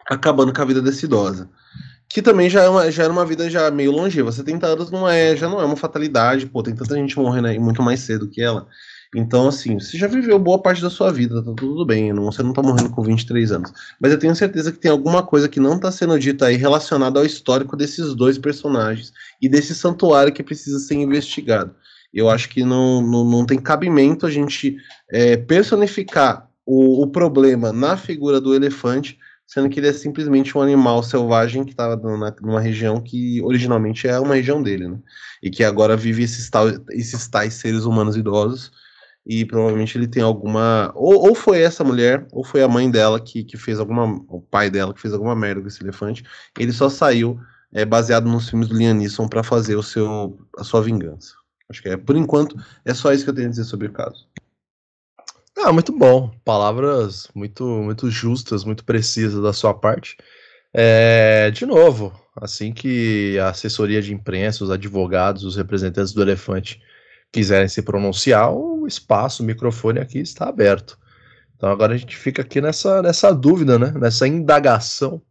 acabando 0.09 0.53
com 0.53 0.61
a 0.61 0.65
vida 0.65 0.81
dessa 0.81 1.05
idosa. 1.05 1.49
Que 2.09 2.21
também 2.21 2.49
já, 2.49 2.63
é 2.63 2.69
uma, 2.69 2.89
já 2.89 3.03
era 3.03 3.11
uma 3.11 3.25
vida 3.25 3.49
já 3.49 3.69
meio 3.69 3.91
longeva. 3.91 4.31
70 4.31 4.65
anos 4.65 4.91
não 4.91 5.07
é, 5.07 5.35
já 5.35 5.49
não 5.49 5.59
é 5.59 5.65
uma 5.65 5.75
fatalidade, 5.75 6.45
pô, 6.45 6.63
tem 6.63 6.73
tanta 6.73 6.95
gente 6.95 7.17
morrendo 7.17 7.47
aí 7.47 7.59
muito 7.59 7.81
mais 7.83 7.99
cedo 7.99 8.29
que 8.29 8.41
ela. 8.41 8.67
Então, 9.15 9.47
assim, 9.47 9.79
você 9.79 9.97
já 9.97 10.07
viveu 10.07 10.37
boa 10.37 10.61
parte 10.61 10.81
da 10.81 10.89
sua 10.89 11.11
vida, 11.11 11.41
tá 11.41 11.53
tudo 11.55 11.85
bem, 11.85 12.11
não, 12.11 12.25
você 12.25 12.43
não 12.43 12.51
tá 12.51 12.61
morrendo 12.61 12.89
com 12.89 13.01
23 13.01 13.51
anos. 13.51 13.71
Mas 14.01 14.11
eu 14.11 14.19
tenho 14.19 14.35
certeza 14.35 14.71
que 14.71 14.79
tem 14.79 14.91
alguma 14.91 15.23
coisa 15.23 15.47
que 15.47 15.59
não 15.59 15.79
tá 15.79 15.91
sendo 15.91 16.19
dita 16.19 16.47
aí 16.47 16.55
relacionada 16.55 17.19
ao 17.19 17.25
histórico 17.25 17.77
desses 17.77 18.13
dois 18.13 18.37
personagens 18.37 19.13
e 19.41 19.47
desse 19.47 19.73
santuário 19.73 20.33
que 20.33 20.43
precisa 20.43 20.79
ser 20.79 20.95
investigado. 20.95 21.73
Eu 22.13 22.29
acho 22.29 22.49
que 22.49 22.63
não, 22.63 23.01
não, 23.01 23.23
não 23.23 23.45
tem 23.45 23.59
cabimento 23.59 24.25
a 24.25 24.31
gente 24.31 24.77
é, 25.09 25.37
personificar 25.37 26.49
o, 26.65 27.03
o 27.03 27.07
problema 27.07 27.71
na 27.71 27.95
figura 27.95 28.41
do 28.41 28.53
elefante, 28.53 29.17
sendo 29.47 29.69
que 29.69 29.79
ele 29.79 29.87
é 29.87 29.93
simplesmente 29.93 30.57
um 30.57 30.61
animal 30.61 31.01
selvagem 31.01 31.63
que 31.63 31.71
estava 31.71 31.95
numa 32.41 32.59
região 32.59 33.01
que 33.01 33.41
originalmente 33.41 34.07
é 34.07 34.19
uma 34.19 34.35
região 34.35 34.61
dele, 34.61 34.89
né? 34.89 34.99
E 35.41 35.49
que 35.49 35.63
agora 35.63 35.95
vive 35.95 36.23
esses, 36.23 36.49
tal, 36.49 36.67
esses 36.91 37.27
tais 37.29 37.53
seres 37.53 37.85
humanos 37.85 38.17
idosos 38.17 38.71
e 39.25 39.45
provavelmente 39.45 39.97
ele 39.97 40.07
tem 40.07 40.21
alguma. 40.21 40.91
Ou, 40.95 41.29
ou 41.29 41.35
foi 41.35 41.61
essa 41.61 41.83
mulher, 41.83 42.27
ou 42.31 42.43
foi 42.43 42.61
a 42.61 42.67
mãe 42.67 42.89
dela 42.91 43.19
que, 43.19 43.43
que 43.43 43.57
fez 43.57 43.79
alguma. 43.79 44.05
O 44.27 44.41
pai 44.41 44.69
dela 44.69 44.93
que 44.93 45.01
fez 45.01 45.13
alguma 45.13 45.35
merda 45.35 45.61
com 45.61 45.67
esse 45.67 45.83
elefante. 45.83 46.23
Ele 46.57 46.71
só 46.71 46.89
saiu 46.89 47.39
é, 47.73 47.85
baseado 47.85 48.29
nos 48.29 48.49
filmes 48.49 48.67
do 48.67 48.75
Liam 48.75 48.93
Neeson 48.93 49.27
para 49.27 49.43
fazer 49.43 49.75
o 49.75 49.83
seu, 49.83 50.37
a 50.57 50.63
sua 50.63 50.81
vingança. 50.81 51.33
Acho 51.69 51.81
que 51.81 51.89
é, 51.89 51.97
por 51.97 52.15
enquanto, 52.15 52.55
é 52.85 52.93
só 52.93 53.11
isso 53.11 53.25
que 53.25 53.29
eu 53.29 53.35
tenho 53.35 53.47
a 53.47 53.51
dizer 53.51 53.65
sobre 53.65 53.87
o 53.87 53.91
caso. 53.91 54.27
Ah, 55.59 55.73
muito 55.73 55.91
bom. 55.91 56.29
Palavras 56.45 57.29
muito, 57.33 57.63
muito 57.65 58.11
justas, 58.11 58.63
muito 58.63 58.85
precisas 58.85 59.41
da 59.41 59.51
sua 59.51 59.73
parte. 59.73 60.15
É, 60.73 61.49
de 61.51 61.65
novo, 61.65 62.13
assim 62.35 62.71
que 62.71 63.39
a 63.39 63.49
assessoria 63.49 64.01
de 64.01 64.13
imprensa, 64.13 64.63
os 64.63 64.69
advogados, 64.69 65.43
os 65.43 65.55
representantes 65.55 66.13
do 66.13 66.21
elefante 66.21 66.81
quiserem 67.31 67.67
se 67.67 67.81
pronunciar, 67.81 68.53
o 68.53 68.85
espaço, 68.87 69.41
o 69.41 69.45
microfone 69.45 69.99
aqui 69.99 70.19
está 70.19 70.47
aberto. 70.47 70.97
Então 71.55 71.69
agora 71.71 71.95
a 71.95 71.97
gente 71.97 72.15
fica 72.15 72.43
aqui 72.43 72.61
nessa, 72.61 73.01
nessa 73.01 73.33
dúvida, 73.33 73.79
né? 73.79 73.91
nessa 73.99 74.27
indagação 74.27 75.21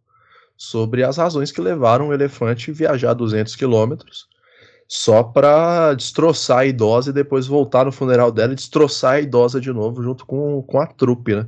sobre 0.57 1.05
as 1.05 1.19
razões 1.19 1.53
que 1.53 1.61
levaram 1.61 2.09
o 2.09 2.15
elefante 2.15 2.71
a 2.71 2.75
viajar 2.75 3.15
200 3.15 3.55
quilômetros 3.55 4.29
só 4.89 5.23
para 5.23 5.95
destroçar 5.95 6.59
a 6.59 6.67
idosa 6.67 7.11
e 7.11 7.15
depois 7.15 7.47
voltar 7.47 7.85
no 7.85 7.93
funeral 7.93 8.31
dela 8.31 8.53
e 8.53 8.57
destroçar 8.57 9.15
a 9.15 9.21
idosa 9.21 9.61
de 9.61 9.73
novo 9.73 10.03
junto 10.03 10.25
com, 10.25 10.63
com 10.63 10.81
a 10.81 10.87
trupe, 10.87 11.35
né? 11.35 11.47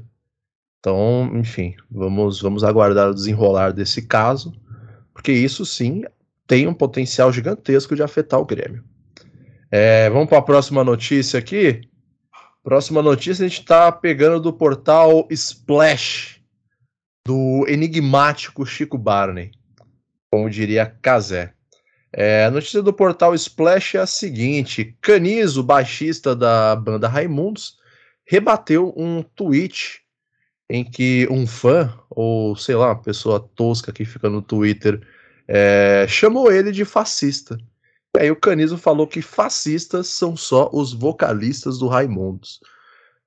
Então, 0.81 1.31
enfim, 1.35 1.75
vamos, 1.91 2.41
vamos 2.41 2.65
aguardar 2.65 3.11
o 3.11 3.15
desenrolar 3.15 3.73
desse 3.73 4.03
caso, 4.03 4.55
porque 5.13 5.33
isso 5.33 5.67
sim 5.67 6.05
tem 6.47 6.67
um 6.67 6.75
potencial 6.75 7.33
gigantesco 7.33 7.95
de 7.95 8.03
afetar 8.03 8.41
o 8.41 8.47
Grêmio. 8.47 8.83
É, 9.71 10.09
vamos 10.11 10.29
para 10.29 10.39
a 10.39 10.43
próxima 10.43 10.83
notícia 10.83 11.39
aqui. 11.39 11.83
Próxima 12.63 13.03
notícia 13.03 13.45
a 13.45 13.49
gente 13.49 13.61
está 13.61 13.91
pegando 13.93 14.41
do 14.41 14.53
portal 14.53 15.27
Splash, 15.31 16.41
do 17.27 17.67
enigmático 17.69 18.65
Chico 18.65 18.97
Barney, 18.97 19.51
como 20.31 20.49
diria 20.49 20.87
Kazé. 20.87 21.55
É, 22.13 22.45
a 22.47 22.51
notícia 22.51 22.83
do 22.83 22.93
portal 22.93 23.35
Splash 23.35 23.97
é 23.97 24.01
a 24.01 24.07
seguinte: 24.07 24.97
Canizo, 25.01 25.63
baixista 25.63 26.35
da 26.35 26.75
banda 26.75 27.09
Raimundos, 27.09 27.79
rebateu 28.25 28.95
um 28.97 29.23
tweet 29.23 30.01
em 30.71 30.85
que 30.85 31.27
um 31.31 31.47
fã, 31.47 31.93
ou 32.11 32.57
sei 32.57 32.75
lá, 32.75 32.89
uma 32.89 33.03
pessoa 33.03 33.41
tosca 33.55 33.93
que 33.93 34.05
fica 34.05 34.29
no 34.29 34.43
Twitter, 34.43 35.01
é, 35.47 36.07
chamou 36.09 36.53
ele 36.53 36.71
de 36.71 36.85
fascista. 36.85 37.59
Aí 38.17 38.31
o 38.31 38.37
Canizo 38.37 38.77
falou 38.77 39.07
que 39.07 39.23
fascistas 39.23 40.09
são 40.09 40.37
só 40.37 40.69
os 40.73 40.93
vocalistas 40.93 41.79
do 41.79 41.89
Raimundos. 41.89 42.61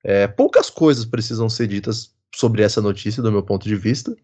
É, 0.03 0.27
poucas 0.27 0.69
coisas 0.69 1.05
precisam 1.05 1.49
ser 1.49 1.67
ditas 1.67 2.13
sobre 2.35 2.63
essa 2.63 2.81
notícia, 2.81 3.21
do 3.21 3.31
meu 3.31 3.43
ponto 3.43 3.67
de 3.67 3.75
vista, 3.75 4.15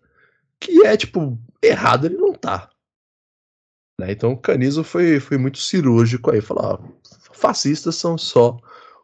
que 0.59 0.85
é, 0.85 0.97
tipo, 0.97 1.39
errado 1.61 2.05
ele 2.05 2.17
não 2.17 2.33
tá. 2.33 2.69
Né? 3.99 4.11
Então 4.11 4.33
o 4.33 4.37
Canizo 4.37 4.83
foi, 4.83 5.19
foi 5.19 5.37
muito 5.37 5.57
cirúrgico 5.57 6.31
aí, 6.31 6.41
falar, 6.41 6.75
ah, 6.75 6.79
fascistas 7.33 7.95
são 7.95 8.17
só 8.17 8.57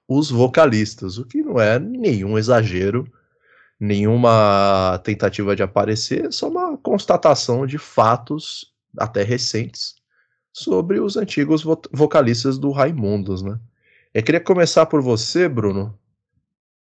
os 0.07 0.29
vocalistas, 0.29 1.17
o 1.17 1.25
que 1.25 1.41
não 1.41 1.59
é 1.59 1.79
nenhum 1.79 2.37
exagero, 2.37 3.11
nenhuma 3.79 4.99
tentativa 5.03 5.55
de 5.55 5.63
aparecer, 5.63 6.25
é 6.25 6.31
só 6.31 6.47
uma 6.49 6.77
constatação 6.77 7.65
de 7.65 7.77
fatos 7.77 8.73
até 8.97 9.23
recentes 9.23 9.95
sobre 10.51 10.99
os 10.99 11.17
antigos 11.17 11.63
vo 11.63 11.81
vocalistas 11.91 12.59
do 12.59 12.71
Raimundos, 12.71 13.41
né? 13.41 13.59
Eu 14.13 14.21
queria 14.21 14.39
começar 14.39 14.85
por 14.85 15.01
você, 15.01 15.49
Bruno. 15.49 15.97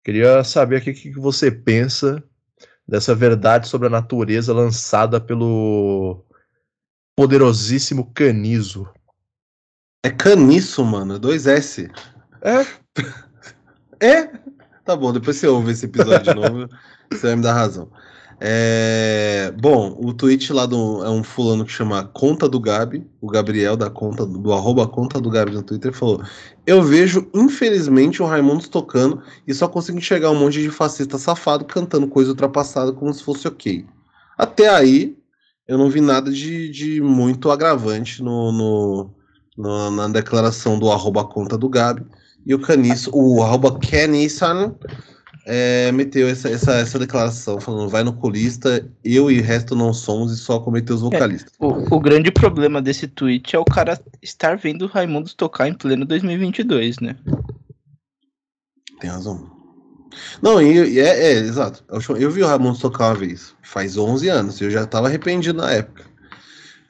Queria 0.01 0.41
saber 0.45 0.79
o 0.79 0.81
que, 0.81 0.93
que 0.93 1.11
você 1.11 1.51
pensa 1.51 2.23
dessa 2.87 3.13
verdade 3.13 3.67
sobre 3.67 3.87
a 3.87 3.91
natureza 3.91 4.53
lançada 4.53 5.19
pelo 5.19 6.23
poderosíssimo 7.17 8.11
Canizo. 8.13 8.87
É 10.05 10.11
caniço, 10.11 10.85
mano. 10.85 11.17
Dois 11.17 11.47
S. 11.47 11.89
É? 12.43 12.65
É? 13.99 14.29
Tá 14.85 14.95
bom, 14.95 15.11
depois 15.11 15.35
você 15.35 15.47
ouve 15.47 15.71
esse 15.71 15.85
episódio 15.85 16.33
de 16.33 16.39
novo, 16.39 16.69
você 17.11 17.27
vai 17.27 17.35
me 17.35 17.41
dar 17.41 17.53
razão. 17.53 17.89
É... 18.39 19.51
Bom, 19.59 19.97
o 19.99 20.13
tweet 20.13 20.53
lá 20.53 20.67
do, 20.67 21.03
é 21.03 21.09
um 21.09 21.23
fulano 21.23 21.65
que 21.65 21.71
chama 21.71 22.05
Conta 22.05 22.47
do 22.47 22.59
Gabi, 22.59 23.05
o 23.19 23.27
Gabriel 23.27 23.75
da 23.75 23.89
conta 23.89 24.23
do, 24.23 24.37
do 24.37 24.53
arroba 24.53 24.87
Conta 24.87 25.19
do 25.19 25.31
Gabi 25.31 25.51
no 25.51 25.63
Twitter 25.63 25.91
falou: 25.91 26.21
Eu 26.67 26.83
vejo, 26.83 27.27
infelizmente, 27.33 28.21
o 28.21 28.27
Raimundo 28.27 28.69
tocando 28.69 29.23
e 29.47 29.53
só 29.55 29.67
consigo 29.67 29.97
enxergar 29.97 30.29
um 30.29 30.39
monte 30.39 30.61
de 30.61 30.69
fascista 30.69 31.17
safado 31.17 31.65
cantando 31.65 32.07
coisa 32.07 32.29
ultrapassada 32.29 32.93
como 32.93 33.11
se 33.11 33.23
fosse 33.23 33.47
ok. 33.47 33.85
Até 34.37 34.69
aí, 34.69 35.17
eu 35.67 35.77
não 35.77 35.89
vi 35.89 36.01
nada 36.01 36.31
de, 36.31 36.69
de 36.69 37.01
muito 37.01 37.51
agravante 37.51 38.23
no, 38.23 38.51
no, 38.51 39.09
no, 39.57 39.91
na 39.91 40.07
declaração 40.07 40.79
do 40.79 40.91
arroba 40.91 41.25
Conta 41.25 41.57
do 41.57 41.67
Gabi. 41.67 42.05
E 42.45 42.55
o 42.55 42.59
Caniço, 42.59 43.11
o 43.13 43.43
arroba 43.43 43.77
Kenissan 43.77 44.73
é, 45.45 45.91
meteu 45.91 46.27
essa, 46.27 46.49
essa, 46.49 46.73
essa 46.75 46.97
declaração, 46.97 47.59
falando 47.59 47.89
vai 47.89 48.03
no 48.03 48.13
colista, 48.13 48.89
eu 49.03 49.29
e 49.29 49.39
o 49.39 49.43
resto 49.43 49.75
não 49.75 49.93
somos 49.93 50.31
e 50.31 50.37
só 50.37 50.59
cometeu 50.59 50.95
os 50.95 51.01
é, 51.01 51.05
vocalistas. 51.05 51.53
É, 51.59 51.65
o, 51.65 51.95
o, 51.95 51.99
grande 51.99 52.31
problema 52.31 52.81
desse 52.81 53.07
tweet 53.07 53.55
é 53.55 53.59
o 53.59 53.65
cara 53.65 53.99
estar 54.21 54.57
vendo 54.57 54.83
o 54.83 54.87
Raimundo 54.87 55.33
tocar 55.35 55.67
em 55.67 55.73
pleno 55.73 56.05
2022, 56.05 56.99
né? 56.99 57.17
Tem 58.99 59.09
razão. 59.09 59.56
Não, 60.41 60.61
e, 60.61 60.93
e 60.93 60.99
é, 60.99 61.31
é, 61.31 61.33
exato. 61.33 61.83
Eu, 61.89 62.31
vi 62.31 62.43
o 62.43 62.47
Raimundo 62.47 62.79
tocar 62.79 63.09
uma 63.09 63.15
vez, 63.15 63.53
faz 63.61 63.97
11 63.97 64.29
anos, 64.29 64.61
e 64.61 64.63
eu 64.63 64.71
já 64.71 64.83
estava 64.83 65.07
arrependido 65.07 65.59
na 65.59 65.71
época. 65.71 66.05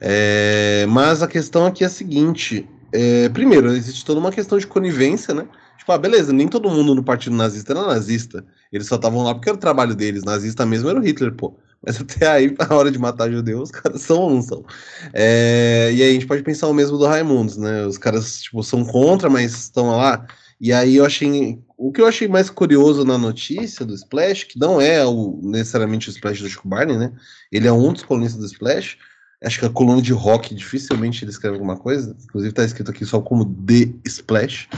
É, 0.00 0.86
mas 0.88 1.22
a 1.22 1.28
questão 1.28 1.66
aqui 1.66 1.84
é 1.84 1.86
a 1.86 1.90
seguinte: 1.90 2.68
é, 2.92 3.28
primeiro, 3.28 3.70
existe 3.72 4.04
toda 4.04 4.20
uma 4.20 4.32
questão 4.32 4.58
de 4.58 4.66
conivência, 4.66 5.34
né? 5.34 5.46
Tipo, 5.78 5.92
ah, 5.92 5.98
beleza, 5.98 6.32
nem 6.32 6.48
todo 6.48 6.70
mundo 6.70 6.94
no 6.94 7.02
partido 7.02 7.34
nazista 7.34 7.72
era 7.72 7.86
nazista. 7.86 8.44
Eles 8.72 8.86
só 8.86 8.96
estavam 8.96 9.22
lá 9.22 9.34
porque 9.34 9.48
era 9.48 9.56
o 9.56 9.60
trabalho 9.60 9.94
deles. 9.94 10.22
Nazista 10.24 10.66
mesmo 10.66 10.88
era 10.90 10.98
o 10.98 11.02
Hitler, 11.02 11.32
pô. 11.32 11.56
Mas 11.84 11.98
até 12.00 12.26
aí, 12.26 12.54
a 12.58 12.74
hora 12.74 12.90
de 12.90 12.98
matar 12.98 13.30
judeus, 13.30 13.64
os 13.64 13.70
caras 13.70 14.02
são 14.02 14.18
ou 14.18 14.30
não 14.30 14.42
são? 14.42 14.64
É, 15.12 15.90
e 15.92 16.02
aí 16.02 16.10
a 16.10 16.12
gente 16.12 16.26
pode 16.26 16.42
pensar 16.42 16.68
o 16.68 16.74
mesmo 16.74 16.98
do 16.98 17.06
Raimundos, 17.06 17.56
né? 17.56 17.86
Os 17.86 17.98
caras, 17.98 18.42
tipo, 18.42 18.62
são 18.62 18.84
contra, 18.84 19.30
mas 19.30 19.52
estão 19.54 19.96
lá. 19.96 20.26
E 20.60 20.72
aí 20.72 20.96
eu 20.96 21.04
achei. 21.04 21.58
O 21.78 21.92
que 21.92 22.00
eu 22.00 22.06
achei 22.06 22.26
mais 22.26 22.50
curioso 22.50 23.04
na 23.04 23.16
notícia 23.16 23.86
do 23.86 23.94
Splash, 23.94 24.44
que 24.44 24.58
não 24.58 24.80
é 24.80 25.06
o, 25.06 25.38
necessariamente 25.42 26.08
o 26.08 26.10
Splash 26.10 26.40
do 26.40 26.48
Chico 26.48 26.68
Barney, 26.68 26.98
né? 26.98 27.12
Ele 27.52 27.68
é 27.68 27.72
um 27.72 27.92
dos 27.92 28.02
colunistas 28.02 28.40
do 28.40 28.46
Splash. 28.46 28.98
Acho 29.42 29.60
que 29.60 29.66
a 29.66 29.70
coluna 29.70 30.02
de 30.02 30.12
rock 30.12 30.52
dificilmente 30.54 31.24
ele 31.24 31.30
escreve 31.30 31.54
alguma 31.54 31.76
coisa. 31.76 32.16
Inclusive 32.24 32.52
tá 32.52 32.64
escrito 32.64 32.90
aqui 32.90 33.06
só 33.06 33.20
como 33.20 33.44
The 33.44 33.94
Splash 34.04 34.68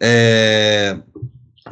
é, 0.00 0.98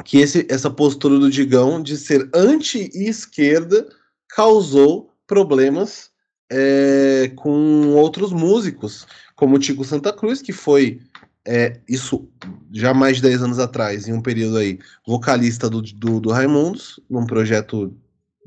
que 0.03 0.17
esse, 0.17 0.47
essa 0.49 0.69
postura 0.69 1.19
do 1.19 1.29
Digão 1.29 1.81
de 1.81 1.97
ser 1.97 2.29
anti-esquerda 2.33 3.87
causou 4.29 5.13
problemas 5.27 6.09
é, 6.51 7.31
com 7.35 7.93
outros 7.93 8.31
músicos, 8.31 9.05
como 9.35 9.55
o 9.55 9.59
Tico 9.59 9.83
Santa 9.83 10.13
Cruz, 10.13 10.41
que 10.41 10.51
foi 10.51 11.01
é, 11.45 11.79
isso 11.87 12.27
já 12.71 12.93
mais 12.93 13.17
de 13.17 13.23
10 13.23 13.43
anos 13.43 13.59
atrás, 13.59 14.07
em 14.07 14.13
um 14.13 14.21
período 14.21 14.57
aí, 14.57 14.79
vocalista 15.05 15.69
do, 15.69 15.81
do, 15.81 16.19
do 16.19 16.31
Raimundos, 16.31 16.99
num 17.09 17.25
projeto, 17.25 17.93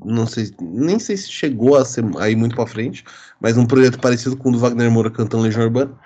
não 0.03 0.25
sei, 0.25 0.51
nem 0.59 0.97
sei 0.99 1.15
se 1.17 1.29
chegou 1.29 1.75
a 1.75 1.85
ser 1.85 2.03
aí 2.17 2.35
muito 2.35 2.55
para 2.55 2.67
frente, 2.67 3.03
mas 3.39 3.57
um 3.57 3.65
projeto 3.65 3.99
parecido 3.99 4.35
com 4.35 4.49
o 4.49 4.51
do 4.51 4.59
Wagner 4.59 4.89
Moura 4.89 5.11
cantando 5.11 5.43
Legião 5.43 5.63
Urbana. 5.63 5.97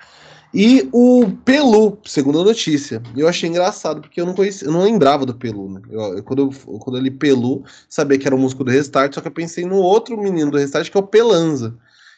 E 0.54 0.86
o 0.92 1.30
Pelu, 1.46 1.98
segundo 2.04 2.42
a 2.42 2.44
notícia. 2.44 3.02
Eu 3.16 3.26
achei 3.26 3.48
engraçado, 3.48 4.02
porque 4.02 4.20
eu 4.20 4.26
não 4.26 4.34
conhecia, 4.34 4.68
eu 4.68 4.72
não 4.72 4.82
lembrava 4.82 5.24
do 5.24 5.34
Pelu, 5.34 5.70
né? 5.72 5.80
Eu, 5.88 6.18
eu, 6.18 6.22
quando, 6.22 6.42
eu, 6.42 6.78
quando 6.78 6.98
eu 6.98 7.02
li 7.02 7.10
Pelu, 7.10 7.64
sabia 7.88 8.18
que 8.18 8.26
era 8.26 8.36
o 8.36 8.38
músico 8.38 8.62
do 8.62 8.70
Restart, 8.70 9.14
só 9.14 9.22
que 9.22 9.28
eu 9.28 9.32
pensei 9.32 9.64
no 9.64 9.76
outro 9.76 10.14
menino 10.20 10.50
do 10.50 10.58
Restart, 10.58 10.90
que 10.90 10.96
é 10.96 11.00
o 11.00 11.06
Pelanza. 11.06 11.74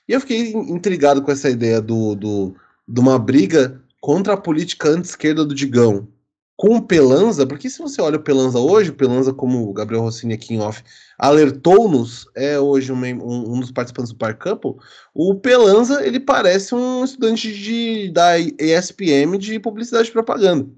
E 0.08 0.12
eu 0.12 0.20
fiquei 0.20 0.52
intrigado 0.52 1.22
com 1.22 1.30
essa 1.30 1.48
ideia 1.48 1.80
do, 1.80 2.16
do, 2.16 2.56
de 2.88 3.00
uma 3.00 3.20
briga 3.20 3.80
contra 4.04 4.34
a 4.34 4.36
política 4.36 4.90
anti-esquerda 4.90 5.46
do 5.46 5.54
Digão 5.54 6.06
com 6.58 6.76
o 6.76 6.82
Pelanza, 6.82 7.46
porque 7.46 7.70
se 7.70 7.78
você 7.78 8.02
olha 8.02 8.18
o 8.18 8.22
Pelanza 8.22 8.58
hoje, 8.58 8.90
o 8.90 8.94
Pelanza, 8.94 9.32
como 9.32 9.66
o 9.66 9.72
Gabriel 9.72 10.02
Rossini 10.02 10.34
aqui 10.34 10.52
em 10.52 10.60
off 10.60 10.84
alertou-nos, 11.18 12.28
é 12.36 12.60
hoje 12.60 12.92
um, 12.92 13.02
um, 13.02 13.54
um, 13.54 13.60
dos 13.60 13.72
participantes 13.72 14.12
do 14.12 14.18
Park 14.18 14.42
Couple, 14.42 14.74
o 15.14 15.34
Pelanza, 15.36 16.06
ele 16.06 16.20
parece 16.20 16.74
um 16.74 17.02
estudante 17.02 17.50
de, 17.50 18.10
da 18.12 18.38
ESPM 18.38 19.38
de 19.38 19.58
publicidade 19.58 20.10
e 20.10 20.12
propaganda. 20.12 20.68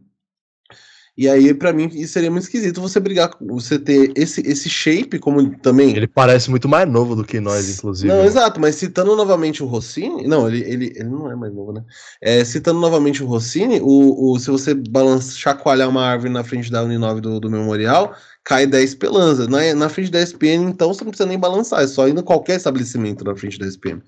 E 1.17 1.31
aí, 1.31 1.55
pra 1.55 1.73
mim, 1.73 1.89
isso 1.95 2.13
seria 2.13 2.31
muito 2.31 2.43
esquisito 2.43 2.79
você 2.79 3.01
brigar, 3.01 3.31
você 3.41 3.79
ter 3.79 4.13
esse, 4.15 4.43
esse 4.43 4.69
shape, 4.69 5.19
como 5.19 5.57
também. 5.61 5.97
Ele 5.97 6.07
parece 6.07 6.51
muito 6.51 6.69
mais 6.69 6.87
novo 6.87 7.17
do 7.17 7.25
que 7.25 7.41
nós, 7.41 7.71
inclusive. 7.71 8.13
Não, 8.13 8.23
exato, 8.23 8.61
mas 8.61 8.75
citando 8.75 9.17
novamente 9.17 9.63
o 9.63 9.67
Rossini. 9.67 10.27
Não, 10.29 10.47
ele, 10.47 10.61
ele, 10.71 10.93
ele 10.95 11.09
não 11.09 11.31
é 11.31 11.35
mais 11.35 11.55
novo, 11.55 11.73
né? 11.73 11.83
É, 12.21 12.45
citando 12.45 12.81
novamente 12.81 13.23
o 13.23 13.27
Rossini, 13.27 13.81
o, 13.81 14.33
o, 14.33 14.39
se 14.39 14.51
você 14.51 14.75
balançar, 14.75 15.37
chacoalhar 15.39 15.89
uma 15.89 16.05
árvore 16.05 16.31
na 16.31 16.45
frente 16.45 16.71
da 16.71 16.83
Uninove 16.83 17.23
do, 17.23 17.41
do 17.41 17.51
Memorial, 17.51 18.15
cai 18.45 18.67
10 18.67 18.97
pelanza. 18.97 19.49
Na, 19.49 19.75
na 19.75 19.89
frente 19.89 20.11
da 20.11 20.21
SPM, 20.21 20.67
então, 20.67 20.93
você 20.93 21.03
não 21.03 21.11
precisa 21.11 21.29
nem 21.29 21.39
balançar, 21.39 21.83
é 21.83 21.87
só 21.87 22.07
ir 22.07 22.15
em 22.15 22.23
qualquer 22.23 22.57
estabelecimento 22.57 23.25
na 23.25 23.35
frente 23.35 23.59
da 23.59 23.67
SPM. 23.67 24.03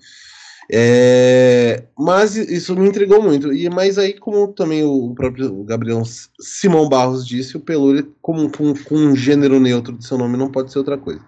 É, 0.71 1.83
mas 1.97 2.35
isso 2.35 2.75
me 2.75 2.87
intrigou 2.87 3.21
muito. 3.21 3.51
E 3.51 3.67
mas 3.69 3.97
aí, 3.97 4.13
como 4.13 4.49
também 4.49 4.83
o 4.83 5.13
próprio 5.15 5.63
Gabriel 5.63 6.03
Simão 6.39 6.87
Barros 6.87 7.25
disse, 7.25 7.57
o 7.57 7.59
Pelúria, 7.59 8.07
como 8.21 8.51
com, 8.51 8.73
com 8.75 8.95
um 8.95 9.15
gênero 9.15 9.59
neutro 9.59 9.97
de 9.97 10.05
seu 10.05 10.17
nome, 10.17 10.37
não 10.37 10.51
pode 10.51 10.71
ser 10.71 10.77
outra 10.77 10.97
coisa. 10.97 11.21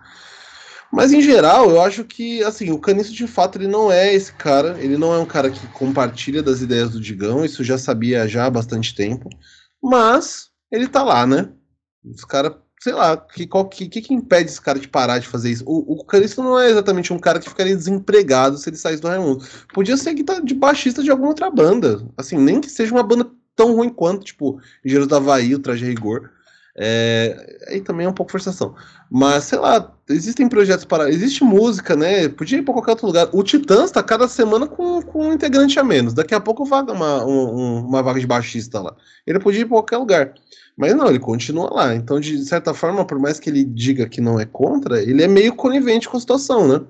Mas 0.91 1.11
em 1.13 1.21
geral, 1.21 1.71
eu 1.71 1.81
acho 1.81 2.03
que 2.03 2.43
assim, 2.43 2.69
o 2.69 2.77
Caniço 2.77 3.13
de 3.13 3.25
fato 3.25 3.57
ele 3.57 3.67
não 3.67 3.91
é 3.91 4.13
esse 4.13 4.33
cara, 4.33 4.77
ele 4.79 4.97
não 4.97 5.13
é 5.13 5.17
um 5.17 5.25
cara 5.25 5.49
que 5.49 5.65
compartilha 5.67 6.43
das 6.43 6.61
ideias 6.61 6.91
do 6.91 6.99
Digão, 6.99 7.45
isso 7.45 7.63
já 7.63 7.77
sabia 7.77 8.27
já 8.27 8.45
há 8.45 8.49
bastante 8.49 8.93
tempo. 8.93 9.29
Mas 9.81 10.49
ele 10.71 10.87
tá 10.87 11.01
lá, 11.01 11.25
né? 11.25 11.49
Os 12.03 12.25
caras 12.25 12.53
sei 12.81 12.93
lá, 12.93 13.15
que, 13.15 13.45
qual, 13.45 13.69
que, 13.69 13.87
que, 13.87 14.13
impede 14.13 14.49
esse 14.49 14.59
cara 14.59 14.79
de 14.79 14.87
parar 14.87 15.19
de 15.19 15.27
fazer 15.27 15.51
isso? 15.51 15.63
O, 15.67 15.93
o 15.93 16.05
não 16.37 16.59
é 16.59 16.69
exatamente 16.69 17.13
um 17.13 17.19
cara 17.19 17.39
que 17.39 17.47
ficaria 17.47 17.75
desempregado 17.75 18.57
se 18.57 18.67
ele 18.69 18.75
saísse 18.75 19.01
do 19.01 19.07
Raimundo. 19.07 19.45
Podia 19.71 19.95
ser 19.95 20.15
que 20.15 20.23
tá 20.23 20.39
de 20.39 20.55
baixista 20.55 21.03
de 21.03 21.11
alguma 21.11 21.29
outra 21.29 21.51
banda. 21.51 22.03
Assim, 22.17 22.37
nem 22.37 22.59
que 22.59 22.69
seja 22.69 22.91
uma 22.91 23.03
banda 23.03 23.29
tão 23.55 23.75
ruim 23.75 23.89
quanto, 23.89 24.25
tipo, 24.25 24.59
Engenheiros 24.83 25.07
da 25.07 25.17
Havaí, 25.17 25.53
o 25.53 25.59
Traje 25.59 25.85
Rigor. 25.85 26.31
É, 26.75 27.67
aí 27.67 27.81
também 27.81 28.07
é 28.07 28.09
um 28.09 28.13
pouco 28.13 28.31
forçação. 28.31 28.73
Mas, 29.11 29.43
sei 29.43 29.59
lá, 29.59 29.93
existem 30.09 30.49
projetos 30.49 30.85
para. 30.85 31.09
Existe 31.09 31.43
música, 31.43 31.95
né? 31.95 32.29
Podia 32.29 32.59
ir 32.59 32.63
para 32.63 32.73
qualquer 32.73 32.91
outro 32.91 33.07
lugar. 33.07 33.29
O 33.31 33.43
Titãs 33.43 33.91
tá 33.91 34.01
cada 34.01 34.27
semana 34.27 34.65
com, 34.65 35.03
com 35.03 35.27
um 35.27 35.33
integrante 35.33 35.77
a 35.79 35.83
menos. 35.83 36.13
Daqui 36.13 36.33
a 36.33 36.39
pouco 36.39 36.65
vaga 36.65 36.93
uma, 36.93 37.23
um, 37.25 37.85
uma 37.85 38.01
vaga 38.01 38.19
de 38.19 38.25
baixista 38.25 38.79
lá. 38.79 38.95
Ele 39.27 39.39
podia 39.39 39.61
ir 39.61 39.65
para 39.65 39.75
qualquer 39.75 39.97
lugar. 39.97 40.33
Mas 40.81 40.95
não, 40.95 41.07
ele 41.07 41.19
continua 41.19 41.71
lá. 41.71 41.93
Então, 41.93 42.19
de 42.19 42.43
certa 42.43 42.73
forma, 42.73 43.05
por 43.05 43.19
mais 43.19 43.39
que 43.39 43.51
ele 43.51 43.63
diga 43.63 44.09
que 44.09 44.19
não 44.19 44.39
é 44.39 44.47
contra, 44.47 44.99
ele 44.99 45.21
é 45.21 45.27
meio 45.27 45.55
conivente 45.55 46.09
com 46.09 46.17
a 46.17 46.19
situação, 46.19 46.67
né? 46.67 46.81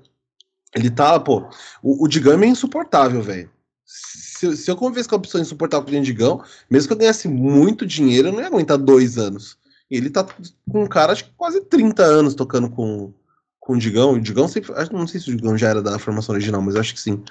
Ele 0.74 0.90
tá, 0.90 1.20
pô. 1.20 1.50
O, 1.84 2.06
o 2.06 2.08
Digão 2.08 2.42
é 2.42 2.48
insuportável, 2.48 3.22
velho. 3.22 3.52
Se, 3.86 4.56
se 4.56 4.72
eu 4.72 4.78
convivesse 4.78 5.10
com 5.10 5.18
uma 5.18 5.22
pessoa 5.22 5.42
insuportável 5.42 5.86
com 5.86 6.00
o 6.00 6.02
Digão, 6.02 6.42
mesmo 6.70 6.88
que 6.88 6.94
eu 6.94 6.98
ganhasse 7.00 7.28
muito 7.28 7.86
dinheiro, 7.86 8.30
eu 8.30 8.32
não 8.32 8.40
ia 8.40 8.48
aguentar 8.48 8.78
dois 8.78 9.18
anos. 9.18 9.58
Ele 9.90 10.10
tá 10.10 10.24
com 10.24 10.84
um 10.84 10.88
cara, 10.88 11.12
acho 11.12 11.26
que 11.26 11.34
quase 11.36 11.60
30 11.60 12.02
anos 12.02 12.34
tocando 12.34 12.70
com, 12.70 13.14
com 13.60 13.74
o 13.74 13.78
Digão. 13.78 14.14
O 14.14 14.22
Digão 14.22 14.48
sempre. 14.48 14.72
Não 14.94 15.06
sei 15.06 15.20
se 15.20 15.30
o 15.30 15.36
Digão 15.36 15.58
já 15.58 15.68
era 15.68 15.82
da 15.82 16.00
formação 16.00 16.34
original, 16.34 16.62
mas 16.62 16.78
acho 16.78 16.94
que 16.94 17.02
sim. 17.02 17.22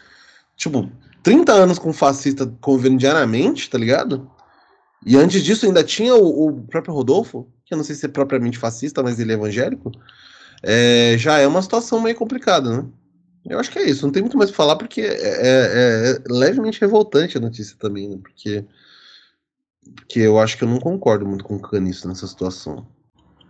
Tipo, 0.58 0.92
30 1.22 1.52
anos 1.54 1.78
com 1.78 1.90
fascista 1.90 2.46
convivendo 2.60 2.98
diariamente, 2.98 3.70
tá 3.70 3.78
ligado? 3.78 4.30
E 5.04 5.16
antes 5.16 5.42
disso 5.42 5.66
ainda 5.66 5.82
tinha 5.82 6.14
o, 6.14 6.48
o, 6.48 6.62
próprio 6.62 6.94
Rodolfo, 6.94 7.48
que 7.64 7.72
eu 7.72 7.78
não 7.78 7.84
sei 7.84 7.94
se 7.94 8.04
é 8.04 8.08
propriamente 8.08 8.58
fascista, 8.58 9.02
mas 9.02 9.18
ele 9.18 9.32
é 9.32 9.34
evangélico. 9.34 9.90
É, 10.62 11.16
já 11.18 11.38
é 11.38 11.46
uma 11.46 11.62
situação 11.62 12.00
meio 12.00 12.16
complicada, 12.16 12.82
né? 12.82 12.86
Eu 13.48 13.58
acho 13.58 13.70
que 13.70 13.78
é 13.78 13.88
isso, 13.88 14.04
não 14.04 14.12
tem 14.12 14.22
muito 14.22 14.36
mais 14.36 14.50
pra 14.50 14.58
falar, 14.58 14.76
porque 14.76 15.00
é, 15.00 15.14
é, 15.14 16.10
é 16.10 16.22
levemente 16.28 16.80
revoltante 16.80 17.38
a 17.38 17.40
notícia 17.40 17.74
também, 17.78 18.08
né? 18.08 18.18
Porque, 18.22 18.64
porque 19.94 20.20
eu 20.20 20.38
acho 20.38 20.58
que 20.58 20.64
eu 20.64 20.68
não 20.68 20.78
concordo 20.78 21.26
muito 21.26 21.44
com 21.44 21.56
o 21.56 21.60
Caniço 21.60 22.06
nessa 22.06 22.26
situação. 22.26 22.86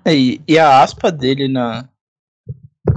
É, 0.04 0.14
e 0.14 0.58
a 0.58 0.80
aspa 0.82 1.10
dele 1.10 1.48
na, 1.48 1.88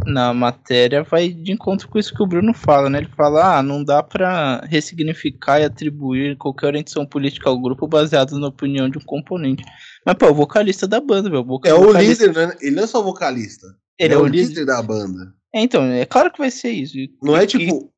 na 0.06 0.34
matéria 0.34 1.04
vai 1.04 1.30
de 1.30 1.52
encontro 1.52 1.88
com 1.88 2.00
isso 2.00 2.14
que 2.14 2.22
o 2.22 2.28
Bruno 2.28 2.54
fala, 2.54 2.90
né? 2.90 3.00
Ele 3.00 3.10
fala, 3.16 3.58
ah, 3.58 3.64
não 3.64 3.84
dá 3.84 4.02
para 4.04 4.66
ressignificar 4.70 5.60
e 5.60 5.66
atribuir 5.66 6.38
qualquer 6.38 6.68
orientação 6.68 7.06
política 7.06 7.50
ao 7.50 7.60
grupo 7.60 7.88
baseado 7.88 8.40
na 8.40 8.48
opinião 8.48 8.90
de 8.90 8.98
um 8.98 9.02
componente. 9.02 9.64
Mas, 10.06 10.16
pô, 10.16 10.30
o 10.30 10.34
vocalista 10.34 10.88
da 10.88 11.00
banda, 11.00 11.30
velho. 11.30 11.46
É 11.66 11.74
o 11.74 11.92
líder, 11.92 12.34
né? 12.34 12.56
Ele 12.62 12.76
não 12.76 12.84
é 12.84 12.88
só 12.88 13.02
vocalista. 13.02 13.68
Ele 13.98 14.14
é, 14.14 14.18
é 14.18 14.20
o 14.20 14.26
líder, 14.26 14.50
líder 14.50 14.66
da 14.66 14.82
banda. 14.82 15.34
É, 15.54 15.62
então, 15.62 15.84
é 15.84 16.06
claro 16.06 16.32
que 16.32 16.40
vai 16.40 16.52
ser 16.52 16.72
isso. 16.72 16.98
Não 17.22 17.38
é 17.38 17.46
tipo, 17.46 17.92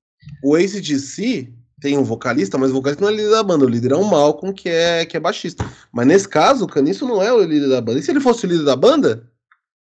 o 0.43 0.57
Ace 0.57 0.81
de 0.81 0.99
si 0.99 1.53
tem 1.79 1.97
um 1.97 2.03
vocalista, 2.03 2.57
mas 2.57 2.71
o 2.71 2.73
vocalista 2.73 3.03
não 3.03 3.11
é 3.11 3.15
líder 3.15 3.31
da 3.31 3.43
banda. 3.43 3.65
O 3.65 3.69
líder 3.69 3.91
é 3.91 3.95
o 3.95 4.03
Malcolm, 4.03 4.53
que 4.53 4.69
é, 4.69 5.05
que 5.05 5.17
é 5.17 5.19
baixista. 5.19 5.65
Mas 5.91 6.05
nesse 6.05 6.27
caso, 6.27 6.65
o 6.65 6.67
Caniço 6.67 7.07
não 7.07 7.21
é 7.21 7.31
o 7.33 7.43
líder 7.43 7.69
da 7.69 7.81
banda. 7.81 7.99
E 7.99 8.03
se 8.03 8.11
ele 8.11 8.19
fosse 8.19 8.45
o 8.45 8.49
líder 8.49 8.65
da 8.65 8.75
banda, 8.75 9.29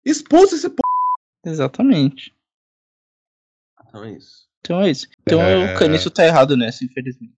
expulsa 0.06 0.56
esse 0.56 0.70
p 0.70 0.84
Exatamente. 1.46 2.34
Então 3.88 4.04
é 4.04 4.12
isso. 4.12 4.48
Então 4.60 4.82
é 4.82 4.90
isso. 4.90 5.08
Então 5.22 5.42
é... 5.42 5.74
o 5.74 5.78
Caniço 5.78 6.10
tá 6.10 6.26
errado 6.26 6.56
nessa, 6.56 6.86
infelizmente. 6.86 7.34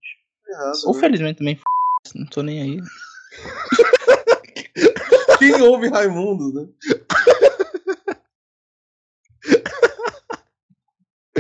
Errado, 0.48 0.78
Ou 0.86 0.94
né? 0.94 1.00
felizmente 1.00 1.40
também, 1.40 1.56
f... 1.56 1.64
não 2.14 2.28
tô 2.28 2.42
nem 2.42 2.62
aí. 2.62 2.80
Quem 5.40 5.62
ouve 5.62 5.90
Raimundo, 5.90 6.54
né? 6.54 6.68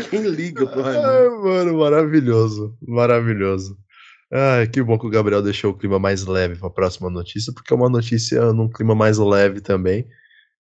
Quem 0.10 0.28
liga 0.28 0.68
pro 0.68 0.82
Raimundo? 0.82 1.08
Ai, 1.08 1.30
mano, 1.30 1.80
maravilhoso. 1.80 2.78
Maravilhoso. 2.82 3.78
Ai, 4.32 4.68
que 4.68 4.84
bom 4.84 5.00
que 5.00 5.08
o 5.08 5.10
Gabriel 5.10 5.42
deixou 5.42 5.72
o 5.72 5.78
clima 5.78 6.00
mais 6.00 6.26
leve 6.26 6.58
para 6.58 6.68
a 6.68 6.72
próxima 6.72 7.10
notícia, 7.10 7.54
porque 7.54 7.72
é 7.72 7.76
uma 7.76 7.90
notícia 7.90 8.52
num 8.52 8.70
clima 8.70 8.94
mais 8.96 9.18
leve 9.18 9.62
também. 9.62 10.06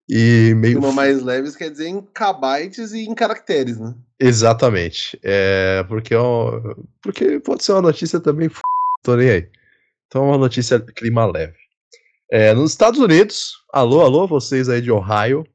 E 0.08 0.54
meio. 0.56 0.78
Uma 0.78 0.92
mais 0.92 1.22
leves 1.22 1.56
quer 1.56 1.70
dizer 1.70 1.88
em 1.88 2.02
kbytes 2.02 2.92
e 2.92 3.04
em 3.04 3.14
caracteres, 3.14 3.78
né? 3.78 3.94
Exatamente. 4.20 5.18
É, 5.22 5.82
porque, 5.88 6.14
é 6.14 6.18
porque 7.02 7.40
pode 7.40 7.64
ser 7.64 7.72
uma 7.72 7.82
notícia 7.82 8.20
também. 8.20 8.48
F... 8.48 8.60
Tô 9.02 9.16
nem 9.16 9.30
aí. 9.30 9.48
Então, 10.06 10.24
é 10.24 10.26
uma 10.28 10.38
notícia 10.38 10.78
clima 10.78 11.24
leve. 11.24 11.56
É, 12.30 12.52
nos 12.52 12.70
Estados 12.70 13.00
Unidos, 13.00 13.52
alô, 13.72 14.00
alô, 14.00 14.26
vocês 14.26 14.68
aí 14.68 14.80
de 14.80 14.90
Ohio. 14.90 15.46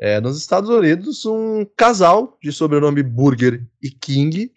É, 0.00 0.20
nos 0.20 0.38
Estados 0.38 0.70
Unidos, 0.70 1.26
um 1.26 1.66
casal 1.76 2.38
de 2.42 2.50
sobrenome 2.52 3.02
Burger 3.02 3.62
e 3.82 3.90
King 3.90 4.50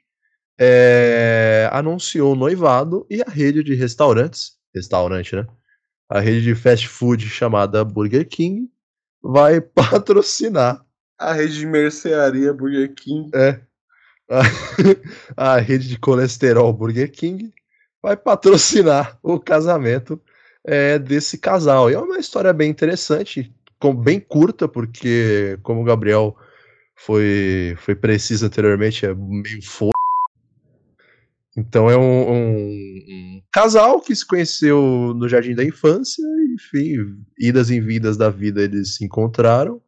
é, 0.59 1.67
anunciou 1.71 2.35
noivado 2.35 3.05
e 3.09 3.21
a 3.21 3.29
rede 3.29 3.63
de 3.63 3.75
restaurantes, 3.75 4.53
restaurante, 4.73 5.35
né? 5.35 5.45
A 6.09 6.19
rede 6.19 6.43
de 6.43 6.55
fast 6.55 6.87
food 6.87 7.27
chamada 7.27 7.83
Burger 7.83 8.27
King 8.27 8.69
vai 9.23 9.61
patrocinar. 9.73 10.85
A 11.17 11.31
rede 11.31 11.59
de 11.59 11.65
mercearia 11.65 12.53
Burger 12.53 12.93
King. 12.93 13.31
É. 13.33 13.61
A, 14.29 14.41
a 15.55 15.57
rede 15.57 15.87
de 15.87 15.97
colesterol 15.97 16.73
Burger 16.73 17.09
King 17.11 17.53
vai 18.01 18.17
patrocinar 18.17 19.17
o 19.23 19.39
casamento 19.39 20.21
é, 20.65 20.99
desse 20.99 21.37
casal. 21.37 21.89
E 21.89 21.93
é 21.93 21.99
uma 21.99 22.17
história 22.17 22.51
bem 22.51 22.69
interessante, 22.69 23.53
com, 23.79 23.95
bem 23.95 24.19
curta, 24.19 24.67
porque, 24.67 25.57
como 25.63 25.81
o 25.81 25.85
Gabriel 25.85 26.35
foi, 26.95 27.75
foi 27.77 27.95
preciso 27.95 28.45
anteriormente, 28.45 29.05
é 29.05 29.13
meio 29.13 29.61
foda. 29.63 29.93
Então 31.55 31.89
é 31.89 31.95
um, 31.95 32.31
um, 32.31 32.57
um, 32.57 33.41
casal 33.51 34.01
que 34.01 34.15
se 34.15 34.25
conheceu 34.25 35.13
no 35.15 35.29
jardim 35.29 35.53
da 35.53 35.63
infância, 35.63 36.23
enfim, 36.55 36.95
idas 37.39 37.69
e 37.69 37.79
vindas 37.79 38.17
da 38.17 38.29
vida 38.29 38.61
eles 38.61 38.95
se 38.95 39.05
encontraram. 39.05 39.81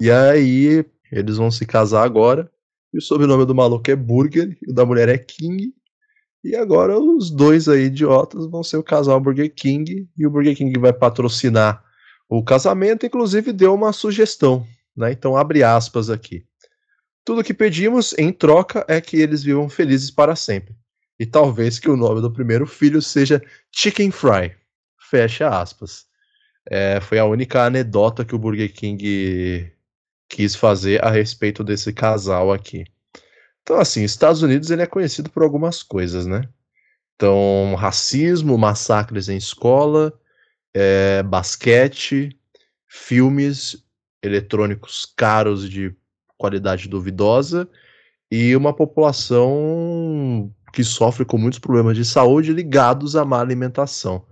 E 0.00 0.10
aí 0.10 0.84
eles 1.12 1.36
vão 1.36 1.50
se 1.50 1.66
casar 1.66 2.04
agora. 2.04 2.50
E 2.92 2.98
o 2.98 3.02
sobrenome 3.02 3.44
do 3.44 3.54
maluco 3.54 3.90
é 3.90 3.94
Burger, 3.94 4.56
e 4.62 4.70
o 4.70 4.74
da 4.74 4.84
mulher 4.86 5.08
é 5.08 5.18
King. 5.18 5.72
E 6.42 6.56
agora 6.56 6.98
os 6.98 7.30
dois 7.30 7.68
aí 7.68 7.84
idiotas 7.84 8.46
vão 8.46 8.62
ser 8.62 8.78
o 8.78 8.82
casal 8.82 9.20
Burger 9.20 9.52
King 9.54 10.08
e 10.16 10.26
o 10.26 10.30
Burger 10.30 10.56
King 10.56 10.78
vai 10.78 10.92
patrocinar 10.92 11.84
o 12.30 12.42
casamento, 12.42 13.04
inclusive 13.04 13.52
deu 13.52 13.74
uma 13.74 13.92
sugestão, 13.92 14.66
né? 14.96 15.12
Então 15.12 15.36
abre 15.36 15.62
aspas 15.62 16.08
aqui. 16.08 16.46
Tudo 17.24 17.44
que 17.44 17.54
pedimos 17.54 18.14
em 18.18 18.32
troca 18.32 18.84
é 18.88 19.00
que 19.00 19.16
eles 19.16 19.42
vivam 19.42 19.68
felizes 19.68 20.10
para 20.10 20.34
sempre. 20.34 20.74
E 21.18 21.26
talvez 21.26 21.78
que 21.78 21.90
o 21.90 21.96
nome 21.96 22.20
do 22.20 22.32
primeiro 22.32 22.66
filho 22.66 23.02
seja 23.02 23.42
Chicken 23.70 24.10
Fry. 24.10 24.54
Fecha 25.10 25.48
aspas. 25.48 26.06
É, 26.68 27.00
foi 27.00 27.18
a 27.18 27.24
única 27.24 27.64
anedota 27.64 28.24
que 28.24 28.34
o 28.34 28.38
Burger 28.38 28.72
King 28.72 29.70
quis 30.28 30.54
fazer 30.54 31.04
a 31.04 31.10
respeito 31.10 31.62
desse 31.62 31.92
casal 31.92 32.52
aqui. 32.52 32.84
Então, 33.62 33.78
assim, 33.78 34.02
Estados 34.02 34.42
Unidos 34.42 34.70
ele 34.70 34.82
é 34.82 34.86
conhecido 34.86 35.28
por 35.28 35.42
algumas 35.42 35.82
coisas, 35.82 36.26
né? 36.26 36.48
Então, 37.16 37.74
racismo, 37.76 38.56
massacres 38.56 39.28
em 39.28 39.36
escola, 39.36 40.18
é, 40.72 41.22
basquete, 41.22 42.38
filmes 42.88 43.84
eletrônicos 44.22 45.04
caros 45.16 45.68
de 45.68 45.94
qualidade 46.40 46.88
duvidosa 46.88 47.68
e 48.30 48.56
uma 48.56 48.72
população 48.72 50.50
que 50.72 50.82
sofre 50.82 51.24
com 51.24 51.36
muitos 51.36 51.58
problemas 51.58 51.96
de 51.96 52.04
saúde 52.04 52.52
ligados 52.52 53.14
à 53.14 53.24
má 53.24 53.40
alimentação. 53.40 54.24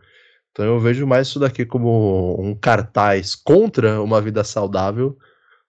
Então 0.50 0.64
eu 0.64 0.80
vejo 0.80 1.06
mais 1.06 1.28
isso 1.28 1.38
daqui 1.38 1.66
como 1.66 2.40
um 2.40 2.54
cartaz 2.54 3.34
contra 3.34 4.00
uma 4.00 4.20
vida 4.20 4.42
saudável 4.42 5.16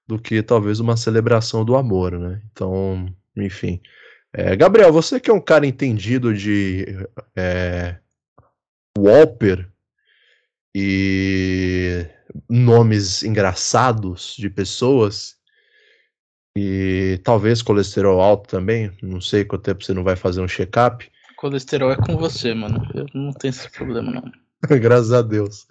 do 0.08 0.18
que 0.18 0.42
talvez 0.42 0.80
uma 0.80 0.96
celebração 0.96 1.66
do 1.66 1.76
amor, 1.76 2.18
né? 2.18 2.42
Então, 2.52 3.06
enfim. 3.36 3.82
É, 4.34 4.56
Gabriel, 4.56 4.94
você 4.94 5.20
que 5.20 5.30
é 5.30 5.34
um 5.34 5.42
cara 5.42 5.68
entendido 5.68 6.34
de 6.34 6.86
é, 7.36 7.98
Walper 8.98 9.68
e 10.74 12.06
nomes 12.48 13.24
engraçados 13.24 14.36
de 14.38 14.50
pessoas 14.50 15.39
e 16.58 17.20
talvez 17.24 17.62
colesterol 17.62 18.22
alto 18.22 18.50
também. 18.50 18.92
Não 19.02 19.22
sei 19.22 19.46
quanto 19.46 19.64
tempo 19.64 19.84
você 19.84 19.94
não 19.94 20.04
vai 20.04 20.16
fazer 20.16 20.42
um 20.42 20.48
check-up. 20.48 21.10
Colesterol 21.38 21.92
é 21.92 21.96
com 21.96 22.18
você, 22.18 22.54
mano. 22.54 22.86
Eu 22.94 23.06
não 23.14 23.32
tenho 23.32 23.52
esse 23.52 23.70
problema, 23.70 24.12
não. 24.12 24.32
Graças 24.80 25.14
a 25.14 25.22
Deus. 25.22 25.68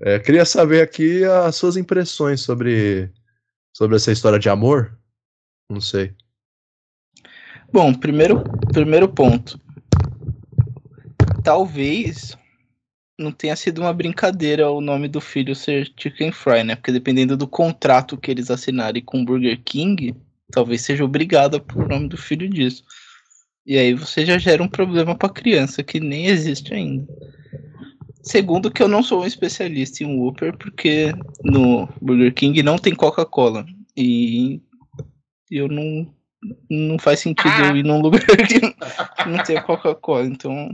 É, 0.00 0.18
queria 0.18 0.44
saber 0.44 0.82
aqui 0.82 1.24
as 1.24 1.56
suas 1.56 1.76
impressões 1.76 2.40
sobre, 2.40 3.10
sobre 3.72 3.96
essa 3.96 4.12
história 4.12 4.38
de 4.38 4.48
amor. 4.48 4.98
Não 5.70 5.80
sei. 5.80 6.14
Bom, 7.72 7.92
primeiro, 7.94 8.42
primeiro 8.72 9.08
ponto. 9.08 9.58
Talvez 11.42 12.36
não 13.18 13.32
tenha 13.32 13.56
sido 13.56 13.80
uma 13.80 13.92
brincadeira 13.92 14.70
o 14.70 14.80
nome 14.80 15.08
do 15.08 15.20
filho 15.20 15.54
ser 15.54 15.92
Chicken 15.96 16.30
Fry, 16.30 16.62
né? 16.62 16.76
Porque 16.76 16.92
dependendo 16.92 17.36
do 17.36 17.48
contrato 17.48 18.16
que 18.16 18.30
eles 18.30 18.50
assinarem 18.50 19.02
com 19.02 19.20
o 19.20 19.24
Burger 19.24 19.60
King, 19.64 20.14
talvez 20.52 20.82
seja 20.82 21.04
obrigada 21.04 21.58
por 21.58 21.88
nome 21.88 22.08
do 22.08 22.16
filho 22.16 22.48
disso. 22.48 22.84
E 23.66 23.76
aí 23.76 23.92
você 23.92 24.24
já 24.24 24.38
gera 24.38 24.62
um 24.62 24.68
problema 24.68 25.16
para 25.16 25.28
criança 25.28 25.82
que 25.82 25.98
nem 25.98 26.26
existe 26.26 26.72
ainda. 26.72 27.06
Segundo 28.22 28.70
que 28.70 28.82
eu 28.82 28.88
não 28.88 29.02
sou 29.02 29.22
um 29.22 29.26
especialista 29.26 30.04
em 30.04 30.18
Whopper, 30.18 30.56
porque 30.56 31.12
no 31.42 31.88
Burger 32.00 32.32
King 32.32 32.62
não 32.62 32.78
tem 32.78 32.94
Coca-Cola. 32.94 33.66
E 33.96 34.62
eu 35.50 35.68
não 35.68 36.14
não 36.70 36.98
faz 37.00 37.18
sentido 37.18 37.52
eu 37.64 37.76
ir 37.76 37.82
num 37.82 38.00
lugar 38.00 38.20
que 38.46 38.60
não 39.28 39.42
tem 39.42 39.60
Coca-Cola, 39.60 40.24
então 40.24 40.72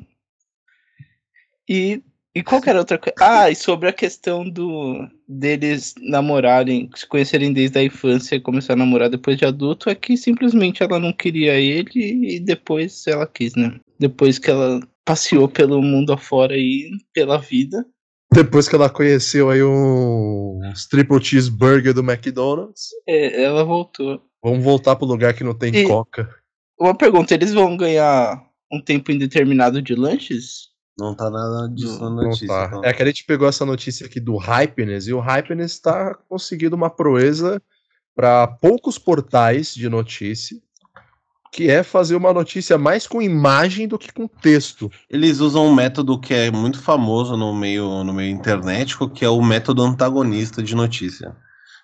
e 1.68 2.02
e 2.34 2.42
qualquer 2.42 2.76
outra 2.76 2.98
coisa. 2.98 3.14
Ah, 3.20 3.50
e 3.50 3.54
sobre 3.54 3.88
a 3.88 3.92
questão 3.92 4.48
do 4.48 5.08
deles 5.28 5.94
namorarem, 6.00 6.90
se 6.94 7.06
conhecerem 7.06 7.52
desde 7.52 7.78
a 7.78 7.84
infância 7.84 8.34
e 8.34 8.40
começar 8.40 8.72
a 8.72 8.76
namorar 8.76 9.08
depois 9.08 9.38
de 9.38 9.44
adulto, 9.44 9.88
é 9.88 9.94
que 9.94 10.16
simplesmente 10.16 10.82
ela 10.82 10.98
não 10.98 11.12
queria 11.12 11.54
ele 11.54 12.34
e 12.34 12.40
depois 12.40 13.06
ela 13.06 13.26
quis, 13.26 13.54
né? 13.54 13.78
Depois 13.98 14.38
que 14.38 14.50
ela 14.50 14.80
passeou 15.04 15.48
pelo 15.48 15.80
mundo 15.80 16.12
afora 16.12 16.56
e 16.56 16.90
pela 17.12 17.38
vida. 17.38 17.86
Depois 18.32 18.68
que 18.68 18.74
ela 18.74 18.90
conheceu 18.90 19.48
aí 19.48 19.62
um 19.62 20.60
triple 20.90 21.22
cheeseburger 21.22 21.94
do 21.94 22.00
McDonald's. 22.00 22.88
É, 23.06 23.44
ela 23.44 23.62
voltou. 23.64 24.20
Vamos 24.42 24.64
voltar 24.64 24.96
pro 24.96 25.06
lugar 25.06 25.34
que 25.34 25.44
não 25.44 25.54
tem 25.54 25.72
e 25.74 25.86
coca. 25.86 26.28
Uma 26.78 26.96
pergunta, 26.96 27.32
eles 27.32 27.52
vão 27.52 27.76
ganhar 27.76 28.42
um 28.72 28.80
tempo 28.80 29.12
indeterminado 29.12 29.80
de 29.80 29.94
lanches? 29.94 30.73
Não 30.98 31.14
tá 31.14 31.28
nada 31.28 31.68
disso 31.68 32.00
na 32.00 32.10
notícia. 32.10 32.46
Tá. 32.46 32.66
Então. 32.68 32.84
É 32.84 32.92
que 32.92 33.02
a 33.02 33.06
gente 33.06 33.24
pegou 33.24 33.48
essa 33.48 33.66
notícia 33.66 34.06
aqui 34.06 34.20
do 34.20 34.36
Hypeness 34.36 35.06
e 35.08 35.12
o 35.12 35.20
Hypeness 35.20 35.80
tá 35.80 36.14
conseguindo 36.28 36.76
uma 36.76 36.88
proeza 36.88 37.60
para 38.14 38.46
poucos 38.46 38.96
portais 38.96 39.74
de 39.74 39.88
notícia, 39.88 40.56
que 41.52 41.68
é 41.68 41.82
fazer 41.82 42.14
uma 42.14 42.32
notícia 42.32 42.78
mais 42.78 43.08
com 43.08 43.20
imagem 43.20 43.88
do 43.88 43.98
que 43.98 44.12
com 44.12 44.28
texto. 44.28 44.88
Eles 45.10 45.40
usam 45.40 45.66
um 45.66 45.74
método 45.74 46.20
que 46.20 46.32
é 46.32 46.50
muito 46.50 46.80
famoso 46.80 47.36
no 47.36 47.52
meio, 47.52 48.04
no 48.04 48.12
meio 48.12 48.30
internetico, 48.30 49.10
que 49.10 49.24
é 49.24 49.28
o 49.28 49.42
método 49.42 49.82
antagonista 49.82 50.62
de 50.62 50.76
notícia, 50.76 51.36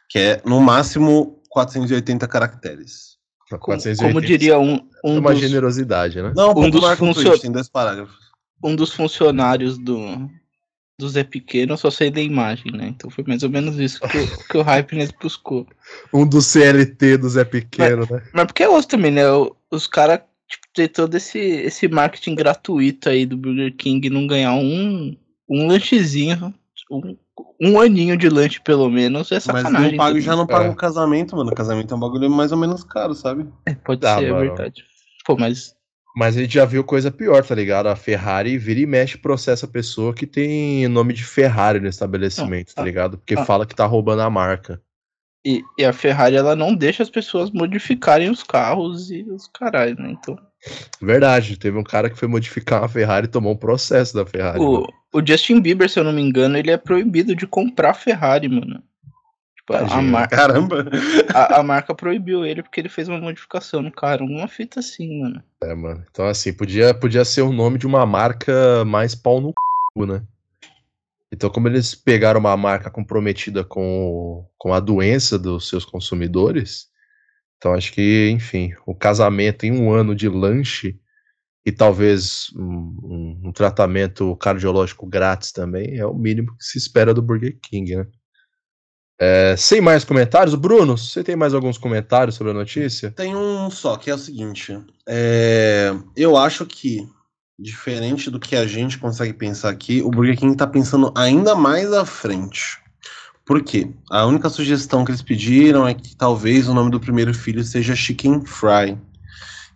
que 0.08 0.18
é 0.20 0.42
no 0.44 0.60
máximo 0.60 1.42
480 1.48 2.28
caracteres. 2.28 3.18
480. 3.48 4.06
Como 4.06 4.24
diria 4.24 4.56
um, 4.60 4.74
um 5.04 5.16
é 5.16 5.18
uma 5.18 5.32
dos... 5.32 5.40
generosidade, 5.40 6.22
né? 6.22 6.32
Não, 6.36 6.50
um 6.50 6.70
dos 6.70 6.84
funcionários 6.96 7.40
tem 7.40 7.50
dois 7.50 7.68
parágrafos 7.68 8.29
um 8.62 8.76
dos 8.76 8.92
funcionários 8.92 9.78
do, 9.78 10.30
do 10.98 11.08
Zé 11.08 11.24
Pequeno 11.24 11.76
só 11.76 11.90
sei 11.90 12.10
da 12.10 12.20
imagem, 12.20 12.72
né? 12.72 12.88
Então 12.88 13.10
foi 13.10 13.24
mais 13.26 13.42
ou 13.42 13.50
menos 13.50 13.78
isso 13.78 14.00
que, 14.00 14.18
o, 14.18 14.48
que 14.48 14.58
o 14.58 14.62
Hypeness 14.62 15.10
buscou. 15.20 15.66
Um 16.12 16.26
do 16.26 16.40
CLT 16.40 17.18
do 17.18 17.28
Zé 17.28 17.44
Pequeno, 17.44 18.06
mas, 18.08 18.10
né? 18.10 18.22
Mas 18.32 18.46
porque 18.46 18.62
é 18.62 18.68
outro 18.68 18.88
também, 18.88 19.10
né? 19.10 19.22
Os 19.70 19.86
caras 19.86 20.20
tipo, 20.48 20.66
ter 20.74 20.88
todo 20.88 21.14
esse, 21.16 21.38
esse 21.38 21.88
marketing 21.88 22.34
gratuito 22.34 23.08
aí 23.08 23.24
do 23.24 23.36
Burger 23.36 23.74
King 23.76 24.06
e 24.06 24.10
não 24.10 24.26
ganhar 24.26 24.54
um, 24.54 25.16
um 25.48 25.66
lanchezinho, 25.66 26.54
um, 26.90 27.16
um 27.60 27.80
aninho 27.80 28.16
de 28.16 28.28
lanche 28.28 28.60
pelo 28.60 28.90
menos, 28.90 29.32
é 29.32 29.40
sacanagem. 29.40 29.72
Mas 29.72 29.90
não 29.92 29.96
pago, 29.96 30.20
já 30.20 30.36
não 30.36 30.46
paga 30.46 30.66
é. 30.66 30.70
um 30.70 30.74
casamento, 30.74 31.36
mano. 31.36 31.50
O 31.50 31.54
casamento 31.54 31.94
é 31.94 31.96
um 31.96 32.00
bagulho 32.00 32.30
mais 32.30 32.52
ou 32.52 32.58
menos 32.58 32.84
caro, 32.84 33.14
sabe? 33.14 33.46
É, 33.66 33.74
pode 33.74 34.04
ah, 34.06 34.18
ser, 34.18 34.24
é 34.24 34.32
mano. 34.32 34.44
é 34.44 34.48
verdade. 34.48 34.84
Pô, 35.24 35.36
mas 35.36 35.74
mas 36.14 36.36
a 36.36 36.40
gente 36.40 36.54
já 36.54 36.64
viu 36.64 36.82
coisa 36.82 37.10
pior, 37.10 37.44
tá 37.44 37.54
ligado? 37.54 37.88
A 37.88 37.96
Ferrari 37.96 38.58
vira 38.58 38.80
e 38.80 38.86
mexe 38.86 39.16
processa 39.16 39.66
a 39.66 39.68
pessoa 39.68 40.14
que 40.14 40.26
tem 40.26 40.88
nome 40.88 41.12
de 41.12 41.24
Ferrari 41.24 41.80
no 41.80 41.88
estabelecimento, 41.88 42.74
tá 42.74 42.82
ligado? 42.82 43.18
Porque 43.18 43.34
ah, 43.34 43.44
fala 43.44 43.66
que 43.66 43.74
tá 43.74 43.86
roubando 43.86 44.22
a 44.22 44.30
marca. 44.30 44.80
E, 45.44 45.62
e, 45.78 45.84
a 45.84 45.92
Ferrari, 45.92 46.36
ela 46.36 46.54
não 46.54 46.74
deixa 46.74 47.02
as 47.02 47.08
pessoas 47.08 47.50
modificarem 47.50 48.28
os 48.28 48.42
carros 48.42 49.10
e 49.10 49.22
os 49.22 49.46
caralho, 49.46 49.96
né? 49.98 50.10
Então. 50.10 50.38
Verdade, 51.00 51.56
teve 51.56 51.78
um 51.78 51.82
cara 51.82 52.10
que 52.10 52.18
foi 52.18 52.28
modificar 52.28 52.82
uma 52.82 52.88
Ferrari 52.88 53.26
e 53.26 53.30
tomou 53.30 53.54
um 53.54 53.56
processo 53.56 54.14
da 54.14 54.26
Ferrari. 54.26 54.60
O, 54.60 54.86
o 55.12 55.26
Justin 55.26 55.60
Bieber, 55.60 55.88
se 55.88 55.98
eu 55.98 56.04
não 56.04 56.12
me 56.12 56.20
engano, 56.20 56.58
ele 56.58 56.70
é 56.70 56.76
proibido 56.76 57.34
de 57.34 57.46
comprar 57.46 57.94
Ferrari, 57.94 58.48
mano. 58.48 58.82
A, 59.76 60.02
mar... 60.02 60.28
Caramba! 60.28 60.85
A, 61.35 61.61
a, 61.61 61.62
marca 61.62 61.94
proibiu 61.94 62.44
ele 62.44 62.62
porque 62.62 62.80
ele 62.80 62.88
fez 62.88 63.09
uma 63.09 63.20
modificação 63.20 63.83
no 63.83 63.92
carro. 63.92 64.24
Uma 64.24 64.48
fita 64.48 64.80
assim, 64.80 65.20
mano. 65.20 65.42
É, 65.62 65.74
mano. 65.74 66.04
Então, 66.11 66.26
assim, 66.26 66.52
podia, 66.52 66.92
podia 66.92 67.24
ser 67.24 67.42
o 67.42 67.52
nome 67.52 67.78
de 67.78 67.87
uma 67.87 68.04
marca 68.04 68.85
mais 68.85 69.14
pau 69.14 69.40
no 69.40 69.48
c, 69.50 70.06
né? 70.06 70.22
Então, 71.33 71.48
como 71.48 71.68
eles 71.68 71.94
pegaram 71.94 72.40
uma 72.40 72.56
marca 72.56 72.90
comprometida 72.90 73.62
com, 73.62 74.44
com 74.59 74.74
a 74.74 74.80
doença 74.80 75.38
dos 75.38 75.68
seus 75.68 75.85
consumidores, 75.85 76.88
então 77.56 77.72
acho 77.72 77.92
que, 77.92 78.28
enfim, 78.30 78.72
o 78.85 78.94
casamento 78.94 79.64
em 79.64 79.72
um 79.72 79.92
ano 79.92 80.14
de 80.14 80.28
lanche 80.28 80.98
e 81.64 81.70
talvez 81.70 82.50
um, 82.56 82.62
um, 82.62 83.40
um 83.44 83.52
tratamento 83.52 84.35
cardiológico 84.37 85.06
grátis 85.06 85.52
também 85.52 85.98
é 85.98 86.06
o 86.06 86.14
mínimo 86.14 86.56
que 86.56 86.64
se 86.64 86.78
espera 86.78 87.14
do 87.14 87.22
Burger 87.22 87.56
King, 87.62 87.96
né? 87.96 88.06
É, 89.22 89.54
sem 89.54 89.83
mais 89.83 90.02
comentários, 90.02 90.54
Bruno, 90.54 90.96
você 90.96 91.22
tem 91.22 91.37
mais 91.37 91.52
alguns 91.52 91.76
comentários 91.76 92.37
sobre 92.37 92.52
a 92.52 92.54
notícia? 92.54 93.11
Tem 93.11 93.37
um 93.37 93.70
só, 93.70 93.98
que 93.98 94.11
é 94.11 94.14
o 94.14 94.18
seguinte. 94.18 94.80
É, 95.06 95.94
eu 96.16 96.38
acho 96.38 96.64
que, 96.64 97.06
diferente 97.59 98.30
do 98.30 98.40
que 98.40 98.56
a 98.56 98.66
gente 98.66 98.96
consegue 98.96 99.35
pensar 99.35 99.68
aqui, 99.68 100.00
o 100.00 100.11
Burger 100.11 100.38
King 100.38 100.52
está 100.52 100.66
pensando 100.66 101.12
ainda 101.14 101.54
mais 101.54 101.92
à 101.92 102.06
frente. 102.06 102.78
Por 103.44 103.62
quê? 103.62 103.90
A 104.11 104.24
única 104.24 104.48
sugestão 104.48 105.04
que 105.04 105.11
eles 105.11 105.20
pediram 105.20 105.87
é 105.87 105.92
que 105.92 106.16
talvez 106.16 106.66
o 106.66 106.72
nome 106.72 106.90
do 106.90 106.98
primeiro 106.98 107.35
filho 107.35 107.62
seja 107.62 107.94
Chicken 107.94 108.46
Fry. 108.46 108.92
O 108.92 108.98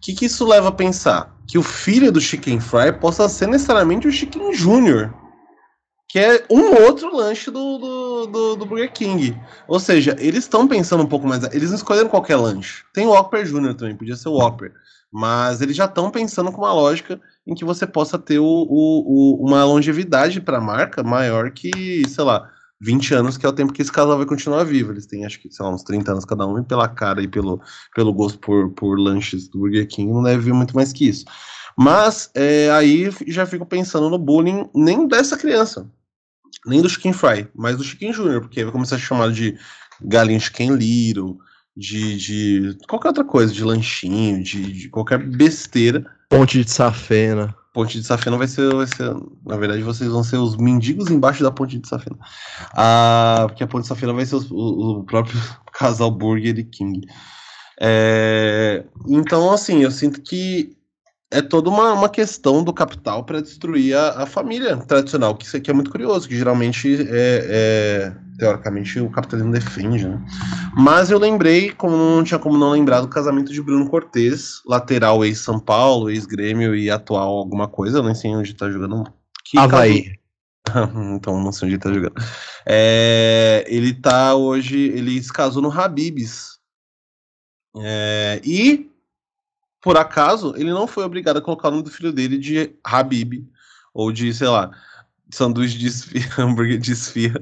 que, 0.00 0.14
que 0.14 0.24
isso 0.24 0.46
leva 0.46 0.68
a 0.68 0.72
pensar? 0.72 1.37
Que 1.46 1.59
o 1.59 1.62
filho 1.62 2.11
do 2.11 2.20
Chicken 2.20 2.61
Fry 2.61 2.94
possa 2.98 3.28
ser 3.28 3.48
necessariamente 3.48 4.09
o 4.09 4.12
Chicken 4.12 4.54
Júnior 4.54 5.12
que 6.14 6.20
é 6.20 6.44
um 6.48 6.85
outro 6.85 7.12
lanche 7.12 7.50
do, 7.50 7.76
do, 7.76 8.03
do, 8.26 8.56
do 8.56 8.66
Burger 8.66 8.92
King. 8.92 9.37
Ou 9.68 9.78
seja, 9.78 10.16
eles 10.18 10.44
estão 10.44 10.66
pensando 10.66 11.02
um 11.02 11.06
pouco 11.06 11.26
mais. 11.26 11.42
Eles 11.52 11.70
não 11.70 11.76
escolheram 11.76 12.08
qualquer 12.08 12.37
lanche. 12.37 12.84
Tem 12.92 13.06
o 13.06 13.10
Whopper 13.10 13.44
Jr. 13.44 13.74
também, 13.74 13.96
podia 13.96 14.16
ser 14.16 14.28
o 14.28 14.38
Whopper. 14.38 14.72
Mas 15.12 15.60
eles 15.60 15.76
já 15.76 15.84
estão 15.84 16.10
pensando 16.10 16.50
com 16.50 16.62
uma 16.62 16.72
lógica 16.72 17.20
em 17.46 17.54
que 17.54 17.64
você 17.64 17.87
possa 17.87 18.18
ter 18.18 18.38
o, 18.38 18.44
o, 18.44 19.38
o 19.38 19.46
uma 19.46 19.64
longevidade 19.64 20.40
para 20.40 20.58
a 20.58 20.60
marca 20.60 21.02
maior 21.02 21.50
que, 21.52 22.02
sei 22.08 22.24
lá, 22.24 22.50
20 22.80 23.14
anos, 23.14 23.37
que 23.37 23.46
é 23.46 23.48
o 23.48 23.52
tempo 23.52 23.72
que 23.72 23.80
esse 23.80 23.92
casal 23.92 24.16
vai 24.16 24.26
continuar 24.26 24.64
vivo. 24.64 24.92
Eles 24.92 25.06
têm, 25.06 25.24
acho 25.24 25.40
que, 25.40 25.50
sei 25.52 25.64
lá, 25.64 25.72
uns 25.72 25.84
30 25.84 26.12
anos 26.12 26.24
cada 26.24 26.46
um, 26.46 26.58
e 26.58 26.64
pela 26.64 26.88
cara 26.88 27.22
e 27.22 27.28
pelo, 27.28 27.60
pelo 27.94 28.12
gosto 28.12 28.38
por, 28.38 28.70
por 28.70 28.98
lanches 28.98 29.48
do 29.48 29.60
Burger 29.60 29.87
King, 29.87 30.12
não 30.12 30.22
deve 30.22 30.42
vir 30.42 30.52
muito 30.52 30.74
mais 30.74 30.92
que 30.92 31.08
isso. 31.08 31.24
Mas 31.76 32.30
é, 32.34 32.70
aí 32.70 33.10
já 33.26 33.46
fico 33.46 33.66
pensando 33.66 34.10
no 34.10 34.18
bullying 34.18 34.68
nem 34.74 35.06
dessa 35.08 35.37
criança 35.37 35.88
nem 36.66 36.81
do 36.83 36.88
Chicken 36.88 37.12
Fry, 37.12 37.48
mas 37.55 37.77
do 37.77 37.85
Chicken 37.85 38.12
Júnior, 38.12 38.40
porque 38.40 38.62
vai 38.64 38.72
começar 38.72 38.96
a 38.96 38.98
chamar 38.98 39.31
de 39.31 39.57
galinha 40.03 40.40
Chicken 40.40 40.77
Little, 40.77 41.38
de, 41.77 42.16
de 42.16 42.79
qualquer 42.88 43.09
outra 43.09 43.24
coisa, 43.24 43.53
de 43.53 43.64
lanchinho, 43.64 44.42
de, 44.42 44.72
de 44.72 44.88
qualquer 44.88 45.18
besteira. 45.18 46.05
Ponte 46.29 46.62
de 46.62 46.70
safena. 46.70 47.55
Ponte 47.72 48.00
de 48.00 48.07
safena 48.07 48.37
vai 48.37 48.46
ser, 48.46 48.72
vai 48.72 48.87
ser. 48.87 49.12
Na 49.44 49.57
verdade, 49.57 49.83
vocês 49.83 50.09
vão 50.09 50.22
ser 50.22 50.37
os 50.37 50.57
mendigos 50.57 51.11
embaixo 51.11 51.42
da 51.42 51.50
ponte 51.50 51.79
de 51.79 51.88
safena. 51.88 52.16
Ah, 52.72 53.46
porque 53.48 53.64
a 53.64 53.66
ponte 53.66 53.83
de 53.83 53.88
safena 53.88 54.12
vai 54.12 54.24
ser 54.24 54.37
os, 54.37 54.50
o, 54.50 55.00
o, 55.00 55.05
próprio 55.05 55.38
casal 55.72 56.11
Burger 56.11 56.57
e 56.57 56.64
King. 56.64 57.00
É, 57.81 58.85
então, 59.09 59.53
assim, 59.53 59.83
eu 59.83 59.90
sinto 59.90 60.22
que 60.22 60.77
é 61.30 61.42
toda 61.42 61.68
uma, 61.68 61.92
uma 61.92 62.08
questão 62.08 62.62
do 62.62 62.72
capital 62.72 63.24
para 63.24 63.40
destruir 63.40 63.96
a, 63.96 64.22
a, 64.22 64.26
família 64.26 64.76
tradicional, 64.76 65.34
que 65.34 65.44
isso 65.44 65.56
aqui 65.56 65.70
é 65.70 65.74
muito 65.74 65.90
curioso, 65.90 66.28
que 66.28 66.37
geralmente 66.37 66.94
é, 66.94 67.06
é, 67.10 68.12
teoricamente 68.38 69.00
o 69.00 69.10
capitalismo 69.10 69.52
defende, 69.52 70.06
né? 70.06 70.24
Mas 70.76 71.10
eu 71.10 71.18
lembrei, 71.18 71.72
como 71.72 71.96
não 71.96 72.22
tinha 72.22 72.38
como 72.38 72.56
não 72.56 72.70
lembrar 72.70 73.00
do 73.00 73.08
casamento 73.08 73.52
de 73.52 73.62
Bruno 73.62 73.88
Cortes, 73.88 74.62
lateral 74.66 75.24
ex-São 75.24 75.58
Paulo, 75.58 76.10
ex-Grêmio 76.10 76.74
e 76.74 76.90
atual 76.90 77.37
alguma 77.37 77.66
coisa, 77.66 77.98
eu 77.98 78.02
nem 78.02 78.14
sei 78.14 78.34
onde 78.34 78.54
tá 78.54 78.70
jogando. 78.70 79.04
Que 79.44 79.58
Havaí. 79.58 80.12
então 81.16 81.42
não 81.42 81.52
sei 81.52 81.68
onde 81.68 81.78
tá 81.78 81.92
jogando. 81.92 82.14
É, 82.64 83.64
ele 83.66 83.92
tá 83.92 84.34
hoje, 84.34 84.78
ele 84.78 85.20
se 85.22 85.32
casou 85.32 85.62
no 85.62 85.72
Habibs. 85.72 86.54
É, 87.76 88.40
e 88.44 88.93
por 89.84 89.98
acaso, 89.98 90.54
ele 90.56 90.70
não 90.70 90.86
foi 90.86 91.04
obrigado 91.04 91.36
a 91.36 91.42
colocar 91.42 91.68
o 91.68 91.72
nome 91.72 91.82
do 91.82 91.90
filho 91.90 92.10
dele 92.10 92.38
de 92.38 92.74
Habib, 92.82 93.46
ou 93.92 94.10
de, 94.10 94.32
sei 94.32 94.48
lá, 94.48 94.70
sanduíche 95.30 95.76
de 95.76 95.88
esfirra, 95.88 96.42
hambúrguer 96.42 96.78
de 96.78 96.92
esfirra. 96.92 97.38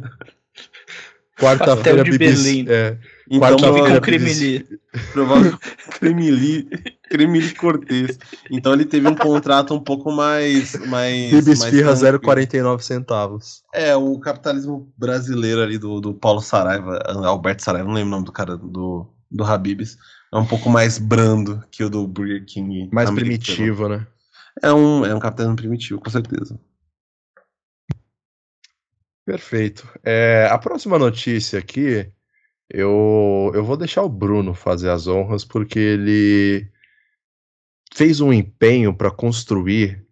Quarta-feira, 1.39 2.03
Belém. 2.03 2.67
É. 2.69 2.99
Então, 3.31 3.57
Quarta-feira, 3.57 4.01
Cremili. 4.01 4.67
Provavelmente, 5.13 5.59
Cremili, 5.93 6.69
Cremili 7.09 7.55
Cortez. 7.55 8.19
Então 8.51 8.73
ele 8.73 8.87
teve 8.87 9.07
um 9.07 9.15
contrato 9.15 9.73
um 9.73 9.81
pouco 9.81 10.11
mais... 10.11 10.75
mais 10.89 11.31
Bibisfirra 11.31 11.93
0,49 11.93 12.81
centavos. 12.81 13.63
É, 13.73 13.95
o 13.95 14.19
capitalismo 14.19 14.93
brasileiro 14.99 15.63
ali 15.63 15.79
do, 15.79 16.01
do 16.01 16.13
Paulo 16.13 16.41
Saraiva, 16.41 16.99
Alberto 17.25 17.63
Saraiva, 17.63 17.87
não 17.87 17.95
lembro 17.95 18.09
o 18.09 18.13
nome 18.13 18.27
do 18.27 18.33
cara, 18.33 18.57
do, 18.57 19.09
do 19.31 19.45
Habibs 19.45 19.97
é 20.33 20.37
um 20.39 20.47
pouco 20.47 20.71
mais 20.71 20.99
brando 20.99 21.63
que 21.71 21.85
o 21.85 21.91
do 21.91 22.07
Burger 22.07 22.45
King. 22.47 22.89
Mais 22.91 23.09
americano. 23.09 23.45
primitivo, 23.45 23.89
né? 23.89 24.07
É 24.63 24.73
um, 24.73 25.05
é 25.05 25.15
um 25.15 25.21
capitalismo 25.21 25.57
primitivo, 25.57 26.01
com 26.01 26.09
certeza. 26.09 26.59
Perfeito. 29.27 29.87
É, 30.03 30.49
a 30.51 30.57
próxima 30.59 30.99
notícia 30.99 31.59
aqui, 31.59 32.11
eu, 32.69 33.53
eu 33.55 33.63
vou 33.63 33.77
deixar 33.77 34.03
o 34.03 34.09
Bruno 34.09 34.55
fazer 34.55 34.89
as 34.89 35.07
honras, 35.07 35.45
porque 35.45 35.79
ele 35.79 36.67
fez 37.95 38.21
um 38.21 38.33
empenho 38.33 38.95
para 38.95 39.11
construir 39.11 40.05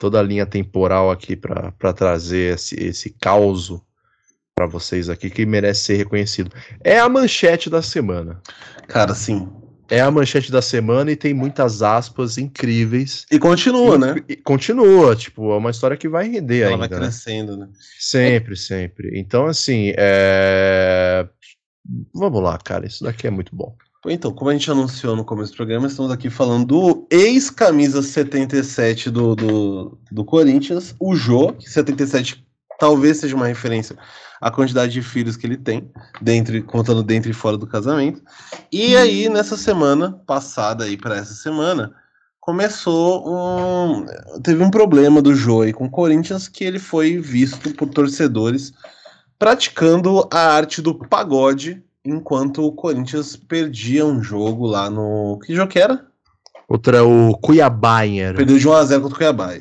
toda 0.00 0.18
a 0.18 0.22
linha 0.22 0.46
temporal 0.46 1.10
aqui 1.10 1.36
para 1.36 1.92
trazer 1.94 2.54
esse, 2.54 2.74
esse 2.82 3.10
caos 3.10 3.70
para 4.54 4.66
vocês 4.66 5.10
aqui 5.10 5.28
que 5.28 5.44
merece 5.44 5.84
ser 5.84 5.96
reconhecido. 5.96 6.50
É 6.82 6.98
a 6.98 7.08
manchete 7.08 7.68
da 7.68 7.82
semana. 7.82 8.40
Cara, 8.88 9.14
sim 9.14 9.65
é 9.88 10.00
a 10.00 10.10
manchete 10.10 10.50
da 10.50 10.62
semana 10.62 11.10
e 11.10 11.16
tem 11.16 11.32
muitas 11.32 11.82
aspas 11.82 12.38
incríveis. 12.38 13.26
E 13.30 13.38
continua, 13.38 13.96
e, 13.96 13.98
né? 13.98 14.14
E 14.28 14.36
continua, 14.36 15.14
tipo, 15.14 15.52
é 15.52 15.56
uma 15.56 15.70
história 15.70 15.96
que 15.96 16.08
vai 16.08 16.28
render 16.28 16.60
Ela 16.60 16.72
ainda. 16.72 16.84
Ela 16.84 16.88
vai 16.88 16.98
né? 16.98 17.06
crescendo, 17.06 17.56
né? 17.56 17.68
Sempre, 17.98 18.54
é. 18.54 18.56
sempre. 18.56 19.18
Então, 19.18 19.46
assim, 19.46 19.92
é... 19.96 21.26
vamos 22.14 22.42
lá, 22.42 22.58
cara, 22.58 22.86
isso 22.86 23.04
daqui 23.04 23.26
é 23.26 23.30
muito 23.30 23.54
bom. 23.54 23.76
Então, 24.08 24.32
como 24.32 24.50
a 24.50 24.52
gente 24.52 24.70
anunciou 24.70 25.16
no 25.16 25.24
começo 25.24 25.52
do 25.52 25.56
programa, 25.56 25.88
estamos 25.88 26.12
aqui 26.12 26.30
falando 26.30 26.66
do 26.66 27.06
ex-camisa 27.10 28.02
77 28.02 29.10
do, 29.10 29.34
do, 29.34 29.98
do 30.12 30.24
Corinthians, 30.24 30.94
o 31.00 31.16
Jô, 31.16 31.52
que 31.52 31.68
77 31.68 32.45
talvez 32.78 33.18
seja 33.18 33.36
uma 33.36 33.46
referência 33.46 33.96
à 34.40 34.50
quantidade 34.50 34.92
de 34.92 35.02
filhos 35.02 35.36
que 35.36 35.46
ele 35.46 35.56
tem, 35.56 35.90
dentro, 36.20 36.62
contando 36.64 37.02
dentro 37.02 37.30
e 37.30 37.34
fora 37.34 37.56
do 37.56 37.66
casamento. 37.66 38.22
E 38.70 38.96
aí, 38.96 39.28
nessa 39.28 39.56
semana 39.56 40.20
passada 40.26 40.84
aí 40.84 40.96
para 40.96 41.16
essa 41.16 41.34
semana, 41.34 41.94
começou 42.40 43.24
um. 43.26 44.06
Teve 44.42 44.62
um 44.62 44.70
problema 44.70 45.20
do 45.20 45.34
Joey 45.34 45.72
com 45.72 45.86
o 45.86 45.90
Corinthians 45.90 46.48
que 46.48 46.64
ele 46.64 46.78
foi 46.78 47.18
visto 47.18 47.74
por 47.74 47.88
torcedores 47.88 48.72
praticando 49.38 50.26
a 50.32 50.54
arte 50.54 50.80
do 50.80 50.94
pagode 50.94 51.82
enquanto 52.04 52.64
o 52.64 52.72
Corinthians 52.72 53.36
perdia 53.36 54.06
um 54.06 54.22
jogo 54.22 54.66
lá 54.66 54.88
no. 54.88 55.38
Que 55.44 55.54
jogo 55.54 55.70
que 55.70 55.78
era? 55.78 56.05
Outra 56.68 57.04
o 57.04 57.36
Cuiabá, 57.38 58.06
era. 58.06 58.36
Perdeu 58.36 58.58
de 58.58 58.68
1x0 58.68 59.00
contra 59.00 59.14
o 59.14 59.18
Cuiabá. 59.18 59.54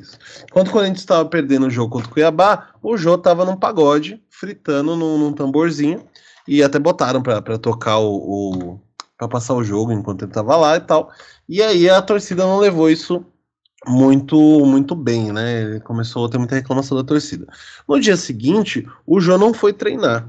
Enquanto 0.50 0.70
o 0.70 0.72
Corinthians 0.72 1.00
estava 1.00 1.26
perdendo 1.30 1.68
o 1.68 1.70
jogo 1.70 1.92
contra 1.92 2.10
o 2.10 2.14
Cuiabá, 2.14 2.70
o 2.82 2.98
Jô 2.98 3.16
estava 3.16 3.46
num 3.46 3.56
pagode, 3.56 4.22
fritando 4.30 4.96
num, 4.96 5.18
num, 5.18 5.32
tamborzinho. 5.32 6.04
E 6.48 6.64
até 6.64 6.80
botaram 6.80 7.22
para 7.22 7.58
tocar 7.60 8.00
o. 8.00 8.16
o 8.16 8.80
para 9.18 9.30
passar 9.30 9.54
o 9.54 9.64
jogo 9.64 9.94
enquanto 9.94 10.24
ele 10.24 10.32
estava 10.32 10.58
lá 10.58 10.76
e 10.76 10.82
tal. 10.82 11.10
E 11.48 11.62
aí 11.62 11.90
a 11.90 12.02
torcida 12.02 12.44
não 12.44 12.58
levou 12.58 12.90
isso 12.90 13.26
muito 13.88 14.38
muito 14.66 14.96
bem, 14.96 15.32
né? 15.32 15.62
Ele 15.62 15.80
começou 15.80 16.26
a 16.26 16.30
ter 16.30 16.38
muita 16.38 16.56
reclamação 16.56 16.98
da 16.98 17.04
torcida. 17.04 17.48
No 17.88 18.00
dia 18.00 18.18
seguinte, 18.18 18.86
o 19.06 19.20
Jô 19.22 19.38
não 19.38 19.54
foi 19.54 19.72
treinar. 19.72 20.28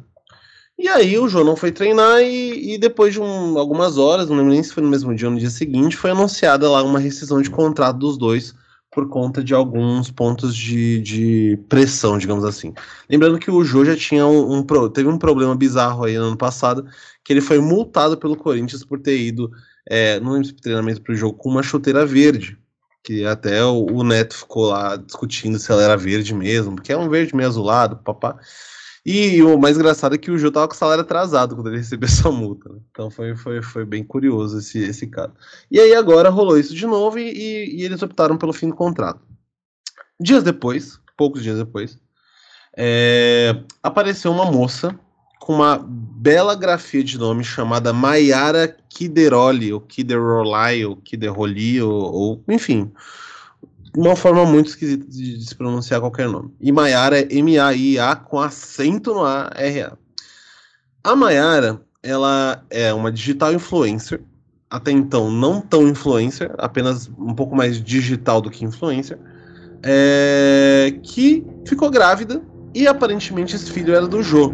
E 0.78 0.88
aí 0.88 1.18
o 1.18 1.28
João 1.28 1.44
não 1.44 1.56
foi 1.56 1.72
treinar 1.72 2.20
e, 2.20 2.74
e 2.74 2.78
depois 2.78 3.14
de 3.14 3.20
um, 3.20 3.58
algumas 3.58 3.96
horas, 3.96 4.28
não 4.28 4.36
lembro 4.36 4.52
nem 4.52 4.62
se 4.62 4.74
foi 4.74 4.82
no 4.82 4.90
mesmo 4.90 5.14
dia 5.14 5.26
ou 5.26 5.32
no 5.32 5.40
dia 5.40 5.48
seguinte, 5.48 5.96
foi 5.96 6.10
anunciada 6.10 6.70
lá 6.70 6.82
uma 6.82 6.98
rescisão 6.98 7.40
de 7.40 7.48
contrato 7.48 7.98
dos 7.98 8.18
dois 8.18 8.54
por 8.96 9.08
conta 9.08 9.44
de 9.44 9.52
alguns 9.52 10.10
pontos 10.10 10.56
de, 10.56 11.00
de 11.00 11.58
pressão, 11.68 12.16
digamos 12.16 12.44
assim. 12.44 12.72
Lembrando 13.10 13.38
que 13.38 13.50
o 13.50 13.62
Jô 13.62 13.84
já 13.84 13.94
tinha 13.94 14.26
um, 14.26 14.56
um, 14.58 14.88
teve 14.88 15.08
um 15.08 15.18
problema 15.18 15.54
bizarro 15.54 16.04
aí 16.04 16.16
no 16.16 16.28
ano 16.28 16.36
passado, 16.36 16.86
que 17.22 17.32
ele 17.32 17.42
foi 17.42 17.58
multado 17.58 18.16
pelo 18.16 18.36
Corinthians 18.36 18.84
por 18.84 18.98
ter 18.98 19.18
ido, 19.18 19.50
é, 19.86 20.18
não 20.20 20.32
lembro 20.32 20.48
se 20.48 20.54
treinamento 20.54 21.02
para 21.02 21.12
o 21.12 21.16
jogo, 21.16 21.36
com 21.36 21.48
uma 21.50 21.62
chuteira 21.62 22.06
verde. 22.06 22.58
Que 23.04 23.24
até 23.24 23.62
o, 23.64 23.86
o, 23.86 24.02
Neto 24.02 24.34
ficou 24.34 24.66
lá 24.66 24.96
discutindo 24.96 25.58
se 25.58 25.70
ela 25.70 25.82
era 25.82 25.96
verde 25.96 26.34
mesmo, 26.34 26.74
porque 26.74 26.92
é 26.92 26.96
um 26.96 27.08
verde 27.08 27.36
meio 27.36 27.48
azulado, 27.48 27.98
papá. 27.98 28.38
E 29.08 29.40
o 29.40 29.56
mais 29.56 29.76
engraçado 29.76 30.16
é 30.16 30.18
que 30.18 30.32
o 30.32 30.36
Gil 30.36 30.50
tava 30.50 30.66
com 30.66 30.74
o 30.74 30.76
salário 30.76 31.02
atrasado 31.02 31.54
quando 31.54 31.68
ele 31.68 31.76
recebeu 31.76 32.08
essa 32.10 32.28
multa. 32.28 32.68
Né? 32.68 32.80
Então 32.90 33.08
foi, 33.08 33.36
foi, 33.36 33.62
foi 33.62 33.84
bem 33.84 34.02
curioso 34.02 34.58
esse, 34.58 34.80
esse 34.80 35.06
caso. 35.06 35.32
E 35.70 35.78
aí 35.78 35.94
agora 35.94 36.28
rolou 36.28 36.58
isso 36.58 36.74
de 36.74 36.84
novo 36.86 37.16
e, 37.16 37.30
e, 37.30 37.76
e, 37.76 37.84
eles 37.84 38.02
optaram 38.02 38.36
pelo 38.36 38.52
fim 38.52 38.68
do 38.68 38.74
contrato. 38.74 39.20
Dias 40.18 40.42
depois, 40.42 40.98
poucos 41.16 41.44
dias 41.44 41.56
depois, 41.56 41.96
é, 42.76 43.54
apareceu 43.80 44.32
uma 44.32 44.50
moça 44.50 44.98
com 45.38 45.54
uma 45.54 45.78
bela 45.78 46.56
grafia 46.56 47.04
de 47.04 47.16
nome 47.16 47.44
chamada 47.44 47.92
Maiara 47.92 48.76
Kideroli, 48.88 49.72
ou 49.72 49.80
Kiderolai, 49.80 50.84
ou 50.84 50.96
Kideroli, 50.96 51.80
ou, 51.80 52.12
ou 52.12 52.44
enfim, 52.48 52.90
uma 53.96 54.14
forma 54.14 54.44
muito 54.44 54.68
esquisita 54.68 55.06
de, 55.08 55.38
de 55.38 55.46
se 55.46 55.54
pronunciar 55.54 56.00
qualquer 56.00 56.28
nome. 56.28 56.52
E 56.60 56.70
Maiara 56.70 57.18
é 57.18 57.26
M-A-I-A 57.30 58.14
com 58.16 58.38
acento 58.38 59.14
no 59.14 59.24
A-R-A. 59.24 59.96
A 61.02 61.16
Maiara, 61.16 61.80
ela 62.02 62.62
é 62.68 62.92
uma 62.92 63.10
digital 63.10 63.52
influencer, 63.54 64.20
até 64.68 64.90
então 64.90 65.30
não 65.30 65.60
tão 65.60 65.88
influencer, 65.88 66.52
apenas 66.58 67.08
um 67.18 67.34
pouco 67.34 67.56
mais 67.56 67.82
digital 67.82 68.40
do 68.40 68.50
que 68.50 68.64
influencer, 68.64 69.18
é, 69.82 70.94
que 71.02 71.46
ficou 71.66 71.90
grávida 71.90 72.42
e 72.74 72.86
aparentemente 72.86 73.56
esse 73.56 73.70
filho 73.70 73.94
era 73.94 74.06
do 74.06 74.22
Jô. 74.22 74.52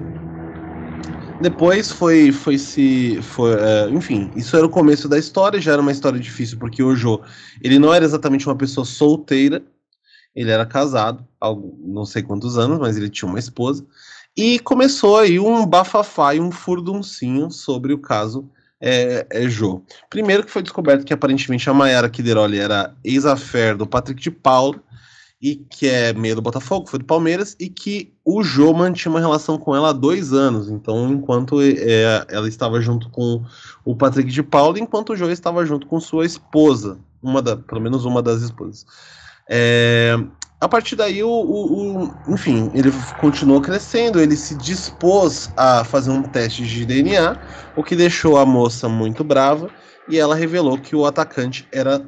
Depois 1.43 1.91
foi, 1.91 2.31
foi 2.31 2.57
se. 2.57 3.21
Foi, 3.21 3.53
é, 3.55 3.91
enfim, 3.91 4.31
isso 4.37 4.57
era 4.57 4.65
o 4.65 4.71
começo 4.71 5.09
da 5.09 5.19
história, 5.19 5.61
já 5.61 5.73
era 5.73 5.83
uma 5.83 5.91
história 5.91 6.21
difícil, 6.21 6.57
porque 6.57 6.83
o 6.83 6.95
Jô, 6.95 7.21
ele 7.61 7.81
não 7.81 7.93
era 7.93 8.05
exatamente 8.05 8.47
uma 8.47 8.57
pessoa 8.57 8.87
solteira, 8.87 9.61
ele 10.37 10.53
era 10.53 10.65
casado, 10.65 11.27
há 11.41 11.53
não 11.81 12.05
sei 12.05 12.23
quantos 12.23 12.57
anos, 12.57 12.79
mas 12.79 12.97
ele 12.97 13.11
tinha 13.11 13.29
uma 13.29 13.41
esposa. 13.41 13.85
E 14.37 14.61
começou 14.61 15.19
aí 15.19 15.41
um 15.41 15.67
bafafá 15.67 16.33
e 16.35 16.41
um 16.41 16.53
furduncinho 16.53 17.51
sobre 17.51 17.93
o 17.93 17.99
caso 17.99 18.49
é, 18.81 19.27
é 19.29 19.49
Jô. 19.49 19.83
Primeiro 20.09 20.45
que 20.45 20.51
foi 20.51 20.63
descoberto 20.63 21.05
que 21.05 21.13
aparentemente 21.13 21.69
a 21.69 21.75
Mayara 21.75 22.09
Kideroli 22.09 22.59
era 22.59 22.95
ex-affair 23.03 23.77
do 23.77 23.87
Patrick 23.87 24.23
de 24.23 24.31
Paula, 24.31 24.81
e 25.43 25.57
que 25.57 25.89
é 25.89 26.13
meio 26.13 26.37
do 26.37 26.43
Botafogo, 26.43 26.89
foi 26.89 27.01
do 27.01 27.05
Palmeiras, 27.05 27.57
e 27.59 27.69
que 27.69 28.15
o 28.25 28.45
Jô 28.45 28.73
mantinha 28.73 29.11
uma 29.11 29.19
relação 29.19 29.59
com 29.59 29.75
ela 29.75 29.89
há 29.89 29.93
dois 29.93 30.33
anos. 30.33 30.71
Então, 30.71 31.13
enquanto 31.13 31.61
é, 31.61 32.25
ela 32.29 32.49
estava 32.49 32.81
junto 32.81 33.11
com 33.11 33.43
o 33.85 33.97
Patrick 33.97 34.31
de 34.31 34.41
Paula, 34.41 34.79
enquanto 34.79 35.11
o 35.11 35.17
Jô 35.17 35.29
estava 35.29 35.67
junto 35.67 35.89
com 35.89 35.99
sua 35.99 36.25
esposa, 36.25 36.97
uma 37.21 37.43
da, 37.43 37.57
pelo 37.57 37.81
menos 37.81 38.05
uma 38.05 38.23
das 38.23 38.41
esposas. 38.41 38.87
É, 39.51 40.17
a 40.61 40.69
partir 40.69 40.95
daí, 40.95 41.25
o, 41.25 41.29
o, 41.29 42.05
o, 42.05 42.15
enfim, 42.29 42.71
ele 42.73 42.93
continuou 43.21 43.61
crescendo, 43.61 44.21
ele 44.21 44.37
se 44.37 44.55
dispôs 44.55 45.51
a 45.57 45.83
fazer 45.83 46.13
um 46.13 46.23
teste 46.23 46.65
de 46.65 46.87
DNA, 46.87 47.37
o 47.75 47.83
que 47.83 47.97
deixou 47.97 48.39
a 48.39 48.47
moça 48.47 48.89
muito 48.89 49.25
brava, 49.25 49.69
e 50.09 50.21
ela 50.21 50.37
revelou 50.37 50.79
que 50.79 50.95
o 50.95 51.05
atacante 51.05 51.67
era 51.73 52.01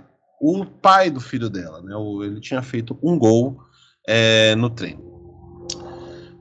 o 0.44 0.66
pai 0.66 1.11
do 1.11 1.20
filho 1.20 1.48
dela, 1.48 1.80
né? 1.80 1.94
Ele 2.24 2.40
tinha 2.40 2.61
feito 2.61 2.98
um 3.02 3.18
gol 3.18 3.59
é, 4.07 4.54
no 4.57 4.68
treino. 4.68 5.02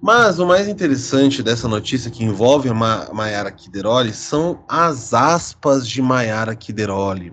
Mas 0.02 0.38
o 0.40 0.46
mais 0.46 0.68
interessante 0.68 1.42
dessa 1.42 1.68
notícia 1.68 2.12
que 2.12 2.26
envolve 2.26 2.68
a 2.68 2.74
Ma 2.74 3.08
Mayara 3.14 3.50
Kideroli 3.50 4.12
são 4.12 4.62
as 4.68 5.14
aspas 5.14 5.88
de 5.88 6.02
Mayara 6.02 6.54
Kideroli. 6.54 7.32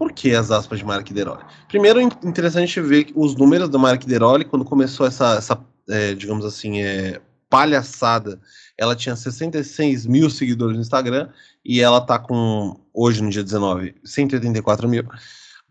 Por 0.00 0.12
que 0.12 0.34
as 0.34 0.50
aspas 0.50 0.78
de 0.78 0.84
Mark 0.86 1.06
Deroli? 1.10 1.44
Primeiro, 1.68 2.00
interessante 2.00 2.80
ver 2.80 3.12
os 3.14 3.36
números 3.36 3.68
do 3.68 3.78
Mark 3.78 4.02
Deroli, 4.06 4.46
quando 4.46 4.64
começou 4.64 5.06
essa, 5.06 5.34
essa 5.34 5.62
é, 5.90 6.14
digamos 6.14 6.46
assim, 6.46 6.80
é, 6.80 7.20
palhaçada, 7.50 8.40
ela 8.78 8.96
tinha 8.96 9.14
66 9.14 10.06
mil 10.06 10.30
seguidores 10.30 10.76
no 10.76 10.80
Instagram, 10.80 11.28
e 11.62 11.82
ela 11.82 12.00
tá 12.00 12.18
com, 12.18 12.80
hoje 12.94 13.22
no 13.22 13.28
dia 13.28 13.44
19, 13.44 13.94
184 14.02 14.88
mil. 14.88 15.04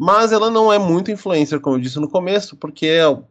Mas 0.01 0.31
ela 0.31 0.49
não 0.49 0.71
é 0.71 0.79
muito 0.79 1.11
influencer, 1.11 1.59
como 1.59 1.75
eu 1.75 1.81
disse 1.81 1.99
no 1.99 2.07
começo, 2.07 2.55
porque 2.55 2.87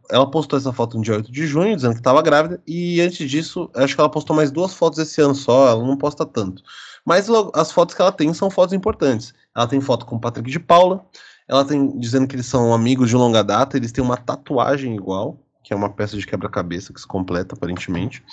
ela 0.07 0.29
postou 0.29 0.59
essa 0.59 0.71
foto 0.71 0.97
no 0.97 1.03
dia 1.03 1.15
8 1.15 1.31
de 1.31 1.47
junho, 1.47 1.75
dizendo 1.75 1.93
que 1.93 1.99
estava 1.99 2.21
grávida, 2.21 2.61
e 2.67 3.01
antes 3.01 3.27
disso, 3.27 3.71
acho 3.73 3.95
que 3.95 3.99
ela 3.99 4.09
postou 4.09 4.35
mais 4.35 4.51
duas 4.51 4.75
fotos 4.75 4.99
esse 4.99 5.19
ano 5.19 5.33
só, 5.33 5.67
ela 5.67 5.83
não 5.83 5.97
posta 5.97 6.27
tanto. 6.27 6.61
Mas 7.03 7.27
as 7.55 7.71
fotos 7.71 7.95
que 7.95 8.01
ela 8.03 8.11
tem 8.11 8.31
são 8.35 8.51
fotos 8.51 8.73
importantes. 8.73 9.33
Ela 9.55 9.65
tem 9.65 9.81
foto 9.81 10.05
com 10.05 10.17
o 10.17 10.19
Patrick 10.19 10.47
de 10.47 10.59
Paula, 10.59 11.03
ela 11.47 11.65
tem 11.65 11.97
dizendo 11.97 12.27
que 12.27 12.35
eles 12.35 12.45
são 12.45 12.71
amigos 12.71 13.09
de 13.09 13.15
longa 13.15 13.43
data, 13.43 13.75
eles 13.75 13.91
têm 13.91 14.03
uma 14.03 14.17
tatuagem 14.17 14.95
igual, 14.95 15.39
que 15.63 15.73
é 15.73 15.75
uma 15.75 15.89
peça 15.89 16.15
de 16.15 16.27
quebra-cabeça 16.27 16.93
que 16.93 17.01
se 17.01 17.07
completa, 17.07 17.55
aparentemente. 17.55 18.23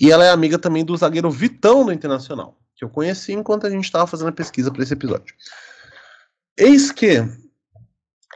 E 0.00 0.10
ela 0.10 0.24
é 0.24 0.30
amiga 0.30 0.58
também 0.58 0.84
do 0.84 0.96
zagueiro 0.96 1.30
Vitão 1.30 1.86
do 1.86 1.92
Internacional, 1.92 2.58
que 2.74 2.84
eu 2.84 2.88
conheci 2.88 3.32
enquanto 3.32 3.64
a 3.64 3.70
gente 3.70 3.84
estava 3.84 4.08
fazendo 4.08 4.30
a 4.30 4.32
pesquisa 4.32 4.72
para 4.72 4.82
esse 4.82 4.92
episódio. 4.92 5.32
Eis 6.58 6.90
que 6.90 7.45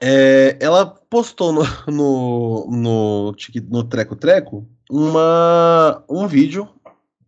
é, 0.00 0.56
ela 0.58 0.86
postou 0.86 1.52
no, 1.52 1.62
no, 1.86 2.66
no, 2.70 3.36
no 3.68 3.84
Treco 3.84 4.16
Treco 4.16 4.66
uma, 4.90 6.02
um 6.08 6.26
vídeo 6.26 6.68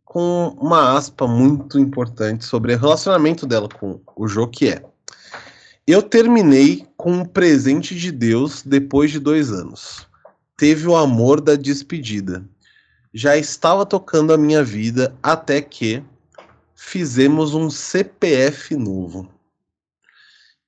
com 0.04 0.56
uma 0.60 0.96
aspa 0.96 1.26
muito 1.26 1.78
importante 1.78 2.44
sobre 2.44 2.74
o 2.74 2.78
relacionamento 2.78 3.46
dela 3.46 3.68
com 3.68 4.00
o 4.16 4.26
Jô, 4.26 4.46
que 4.46 4.68
é 4.68 4.82
Eu 5.86 6.02
terminei 6.02 6.86
com 6.96 7.12
um 7.12 7.24
presente 7.24 7.94
de 7.94 8.10
Deus 8.10 8.62
depois 8.62 9.10
de 9.10 9.18
dois 9.18 9.50
anos. 9.50 10.06
Teve 10.56 10.86
o 10.86 10.96
amor 10.96 11.40
da 11.40 11.56
despedida. 11.56 12.44
Já 13.14 13.36
estava 13.36 13.86
tocando 13.86 14.32
a 14.32 14.38
minha 14.38 14.62
vida 14.62 15.14
até 15.22 15.60
que 15.60 16.02
fizemos 16.74 17.54
um 17.54 17.70
CPF 17.70 18.76
novo. 18.76 19.28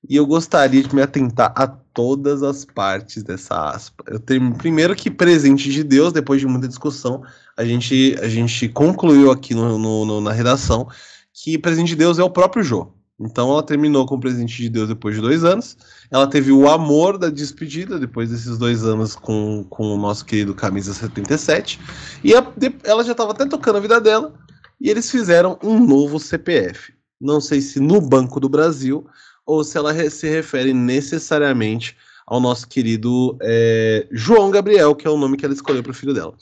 E 0.09 0.17
eu 0.17 0.27
gostaria 0.27 0.83
de 0.83 0.95
me 0.95 1.03
atentar 1.03 1.53
a 1.57 1.67
todas 1.94 2.42
as 2.42 2.64
partes 2.64 3.22
dessa 3.22 3.70
aspa. 3.70 4.04
Eu 4.09 4.18
tenho 4.18 4.52
primeiro 4.57 4.94
que 4.94 5.11
presente 5.11 5.70
de 5.70 5.85
Deus, 5.85 6.12
depois 6.12 6.40
de 6.40 6.46
muita 6.46 6.68
discussão, 6.68 7.22
a 7.57 7.64
gente, 7.64 8.16
a 8.20 8.28
gente 8.28 8.68
concluiu 8.68 9.30
aqui 9.30 9.54
no, 9.54 9.78
no, 9.78 10.04
no 10.04 10.20
na 10.20 10.33
redação 10.33 10.88
que 11.33 11.57
presente 11.57 11.88
de 11.88 11.96
Deus 11.96 12.18
é 12.18 12.22
o 12.22 12.30
próprio 12.30 12.64
Jô. 12.64 12.88
Então 13.18 13.50
ela 13.50 13.62
terminou 13.62 14.04
com 14.07 14.16
o 14.16 14.20
presente 14.20 14.61
de 14.61 14.68
Deus 14.68 14.88
depois 14.88 15.14
de 15.14 15.20
dois 15.20 15.44
anos. 15.44 15.76
Ela 16.11 16.26
teve 16.26 16.50
o 16.50 16.68
amor 16.68 17.16
da 17.16 17.30
despedida 17.30 17.98
depois 17.98 18.30
desses 18.30 18.59
dois 18.59 18.85
anos 18.85 19.14
com, 19.14 19.64
com 19.70 19.94
o 19.94 19.98
nosso 19.98 20.24
querido 20.24 20.54
Camisa 20.54 20.92
77. 20.92 21.80
E 22.24 22.35
a, 22.35 22.44
ela 22.83 23.04
já 23.04 23.12
estava 23.12 23.30
até 23.30 23.46
tocando 23.46 23.76
a 23.76 23.80
vida 23.80 24.00
dela. 24.00 24.35
E 24.80 24.90
eles 24.90 25.11
fizeram 25.11 25.59
um 25.62 25.78
novo 25.78 26.18
CPF. 26.18 26.92
Não 27.20 27.40
sei 27.40 27.61
se 27.61 27.78
no 27.78 28.00
Banco 28.00 28.40
do 28.40 28.48
Brasil 28.48 29.07
ou 29.46 29.62
se 29.62 29.76
ela 29.76 29.92
se 30.11 30.28
refere 30.28 30.72
necessariamente 30.72 31.96
ao 32.26 32.40
nosso 32.40 32.66
querido 32.68 33.37
é, 33.42 34.07
João 34.11 34.50
Gabriel, 34.50 34.94
que 34.94 35.07
é 35.07 35.11
o 35.11 35.16
nome 35.16 35.37
que 35.37 35.44
ela 35.44 35.54
escolheu 35.54 35.83
para 35.83 35.92
o 35.92 35.94
filho 35.94 36.14
dela. 36.14 36.35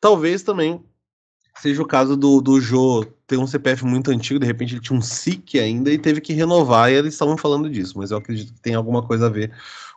Talvez 0.00 0.42
também 0.42 0.82
seja 1.56 1.82
o 1.82 1.86
caso 1.86 2.16
do, 2.16 2.40
do 2.40 2.60
Jô 2.60 3.04
ter 3.26 3.36
um 3.36 3.46
CPF 3.46 3.84
muito 3.84 4.10
antigo, 4.10 4.38
de 4.38 4.46
repente 4.46 4.74
ele 4.74 4.80
tinha 4.80 4.98
um 4.98 5.02
SIC 5.02 5.58
ainda 5.58 5.90
e 5.90 5.98
teve 5.98 6.20
que 6.20 6.32
renovar, 6.32 6.90
e 6.90 6.94
eles 6.94 7.14
estavam 7.14 7.36
falando 7.36 7.70
disso, 7.70 7.94
mas 7.96 8.10
eu 8.10 8.18
acredito 8.18 8.52
que 8.52 8.60
tem 8.60 8.74
alguma 8.74 9.02
coisa 9.02 9.26
a 9.26 9.30
ver 9.30 9.50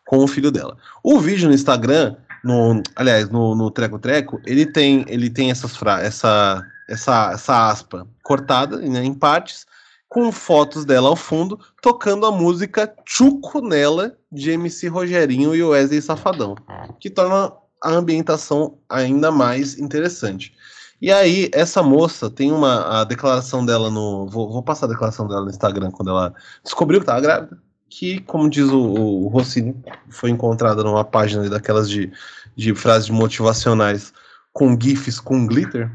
com 0.05 0.17
o 0.19 0.27
filho 0.27 0.51
dela. 0.51 0.77
O 1.03 1.19
vídeo 1.19 1.47
no 1.47 1.53
Instagram, 1.53 2.15
no, 2.43 2.81
aliás, 2.95 3.29
no, 3.29 3.55
no 3.55 3.69
Treco 3.69 3.99
Treco, 3.99 4.39
ele 4.45 4.65
tem, 4.65 5.05
ele 5.09 5.29
tem 5.29 5.51
essas 5.51 5.75
fra 5.75 6.01
essa, 6.01 6.63
essa, 6.87 7.31
essa 7.33 7.69
aspa 7.69 8.07
cortada 8.23 8.77
né, 8.77 9.03
em 9.03 9.13
partes, 9.13 9.65
com 10.09 10.31
fotos 10.31 10.85
dela 10.85 11.09
ao 11.09 11.15
fundo, 11.15 11.59
tocando 11.81 12.25
a 12.25 12.31
música 12.31 12.93
Chuco 13.05 13.61
nela, 13.61 14.17
de 14.31 14.51
MC 14.51 14.87
Rogerinho 14.87 15.55
e 15.55 15.63
Wesley 15.63 16.01
Safadão, 16.01 16.55
que 16.99 17.09
torna 17.09 17.51
a 17.83 17.91
ambientação 17.91 18.77
ainda 18.89 19.31
mais 19.31 19.77
interessante. 19.77 20.53
E 21.01 21.11
aí, 21.11 21.49
essa 21.53 21.83
moça 21.83 22.29
tem 22.29 22.51
uma 22.51 23.01
a 23.01 23.03
declaração 23.03 23.63
dela 23.63 23.91
no. 23.91 24.27
Vou, 24.27 24.51
vou 24.51 24.63
passar 24.63 24.87
a 24.87 24.89
declaração 24.89 25.27
dela 25.27 25.43
no 25.43 25.49
Instagram 25.49 25.91
quando 25.91 26.09
ela 26.09 26.33
descobriu 26.63 26.99
que 26.99 27.03
estava 27.03 27.21
grávida. 27.21 27.57
Que, 27.89 28.19
como 28.21 28.49
diz 28.49 28.67
o, 28.67 28.79
o 28.79 29.27
Rossini, 29.27 29.75
foi 30.09 30.29
encontrada 30.29 30.83
numa 30.83 31.05
página 31.05 31.47
daquelas 31.49 31.89
de, 31.89 32.11
de 32.55 32.73
frases 32.75 33.09
motivacionais 33.09 34.11
com 34.51 34.77
GIFs 34.77 35.19
com 35.19 35.45
glitter, 35.45 35.89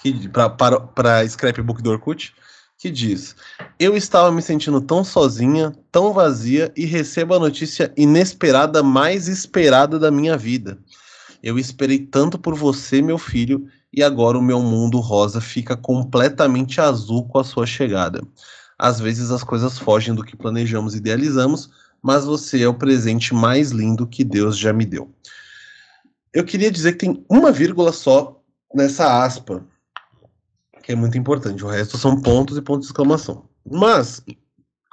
que 0.00 0.28
para 0.28 1.28
scrapbook 1.28 1.82
do 1.82 1.90
Orkut 1.90 2.34
que 2.84 2.90
diz: 2.90 3.34
Eu 3.78 3.96
estava 3.96 4.30
me 4.30 4.42
sentindo 4.42 4.78
tão 4.78 5.02
sozinha, 5.02 5.74
tão 5.90 6.12
vazia 6.12 6.70
e 6.76 6.84
recebo 6.84 7.32
a 7.32 7.38
notícia 7.38 7.90
inesperada 7.96 8.82
mais 8.82 9.26
esperada 9.26 9.98
da 9.98 10.10
minha 10.10 10.36
vida. 10.36 10.76
Eu 11.42 11.58
esperei 11.58 11.98
tanto 11.98 12.38
por 12.38 12.54
você, 12.54 13.00
meu 13.00 13.16
filho, 13.16 13.66
e 13.90 14.02
agora 14.02 14.38
o 14.38 14.42
meu 14.42 14.60
mundo 14.60 15.00
rosa 15.00 15.40
fica 15.40 15.74
completamente 15.74 16.78
azul 16.78 17.26
com 17.26 17.38
a 17.38 17.44
sua 17.44 17.64
chegada. 17.64 18.22
Às 18.78 19.00
vezes 19.00 19.30
as 19.30 19.42
coisas 19.42 19.78
fogem 19.78 20.14
do 20.14 20.22
que 20.22 20.36
planejamos 20.36 20.94
e 20.94 20.98
idealizamos, 20.98 21.70
mas 22.02 22.26
você 22.26 22.64
é 22.64 22.68
o 22.68 22.74
presente 22.74 23.32
mais 23.32 23.70
lindo 23.70 24.06
que 24.06 24.22
Deus 24.22 24.58
já 24.58 24.74
me 24.74 24.84
deu. 24.84 25.10
Eu 26.34 26.44
queria 26.44 26.70
dizer 26.70 26.92
que 26.92 27.06
tem 27.06 27.24
uma 27.30 27.50
vírgula 27.50 27.92
só 27.92 28.42
nessa 28.74 29.24
aspa, 29.24 29.64
que 30.84 30.92
é 30.92 30.94
muito 30.94 31.16
importante. 31.16 31.64
O 31.64 31.68
resto 31.68 31.96
são 31.96 32.20
pontos 32.20 32.56
e 32.56 32.62
pontos 32.62 32.86
de 32.86 32.92
exclamação. 32.92 33.44
Mas, 33.68 34.22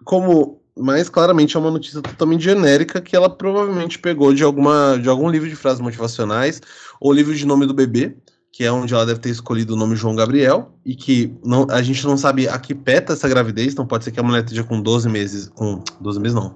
como 0.06 0.62
mais 0.78 1.10
claramente 1.10 1.58
é 1.58 1.60
uma 1.60 1.70
notícia 1.70 2.02
totalmente 2.02 2.44
genérica 2.44 3.02
que 3.02 3.16
ela 3.16 3.30
provavelmente 3.30 4.00
pegou 4.00 4.34
de, 4.34 4.42
alguma, 4.42 4.98
de 4.98 5.10
algum 5.10 5.30
livro 5.30 5.50
de 5.50 5.56
frases 5.56 5.82
motivacionais 5.82 6.62
ou 7.00 7.12
livro 7.12 7.36
de 7.36 7.46
nome 7.46 7.66
do 7.66 7.74
bebê, 7.74 8.16
que 8.54 8.64
é 8.64 8.72
onde 8.72 8.94
ela 8.94 9.06
deve 9.06 9.20
ter 9.20 9.30
escolhido 9.30 9.74
o 9.74 9.78
nome 9.78 9.96
João 9.96 10.16
Gabriel, 10.16 10.74
e 10.86 10.96
que 10.96 11.34
não, 11.44 11.66
a 11.70 11.82
gente 11.82 12.06
não 12.06 12.18
sabe 12.18 12.48
a 12.48 12.58
que 12.58 12.74
peta 12.74 13.14
essa 13.14 13.28
gravidez, 13.28 13.74
então 13.74 13.86
pode 13.86 14.04
ser 14.04 14.12
que 14.12 14.20
a 14.20 14.24
mulher 14.24 14.44
esteja 14.44 14.64
com 14.64 14.82
12 14.82 15.10
meses, 15.10 15.50
com 15.50 15.84
12 16.00 16.20
meses 16.20 16.36
não, 16.36 16.56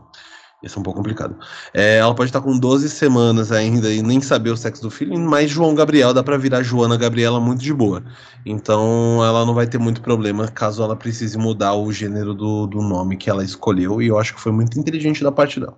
isso 0.65 0.77
é 0.77 0.79
um 0.79 0.83
pouco 0.83 0.97
complicado. 0.97 1.37
É, 1.73 1.97
ela 1.97 2.13
pode 2.15 2.29
estar 2.29 2.41
com 2.41 2.57
12 2.57 2.89
semanas 2.89 3.51
ainda 3.51 3.93
e 3.93 4.01
nem 4.01 4.19
saber 4.19 4.49
o 4.49 4.57
sexo 4.57 4.81
do 4.81 4.89
filho, 4.89 5.17
mas 5.19 5.51
João 5.51 5.75
Gabriel 5.75 6.13
dá 6.13 6.23
para 6.23 6.37
virar 6.37 6.63
Joana 6.63 6.97
Gabriela 6.97 7.39
muito 7.39 7.61
de 7.61 7.73
boa. 7.73 8.03
Então 8.45 9.23
ela 9.23 9.45
não 9.45 9.53
vai 9.53 9.67
ter 9.67 9.77
muito 9.77 10.01
problema 10.01 10.47
caso 10.47 10.83
ela 10.83 10.95
precise 10.95 11.37
mudar 11.37 11.75
o 11.75 11.91
gênero 11.91 12.33
do, 12.33 12.67
do 12.67 12.81
nome 12.81 13.17
que 13.17 13.29
ela 13.29 13.43
escolheu, 13.43 14.01
e 14.01 14.07
eu 14.07 14.17
acho 14.17 14.33
que 14.33 14.41
foi 14.41 14.51
muito 14.51 14.79
inteligente 14.79 15.23
da 15.23 15.31
parte 15.31 15.59
dela. 15.59 15.77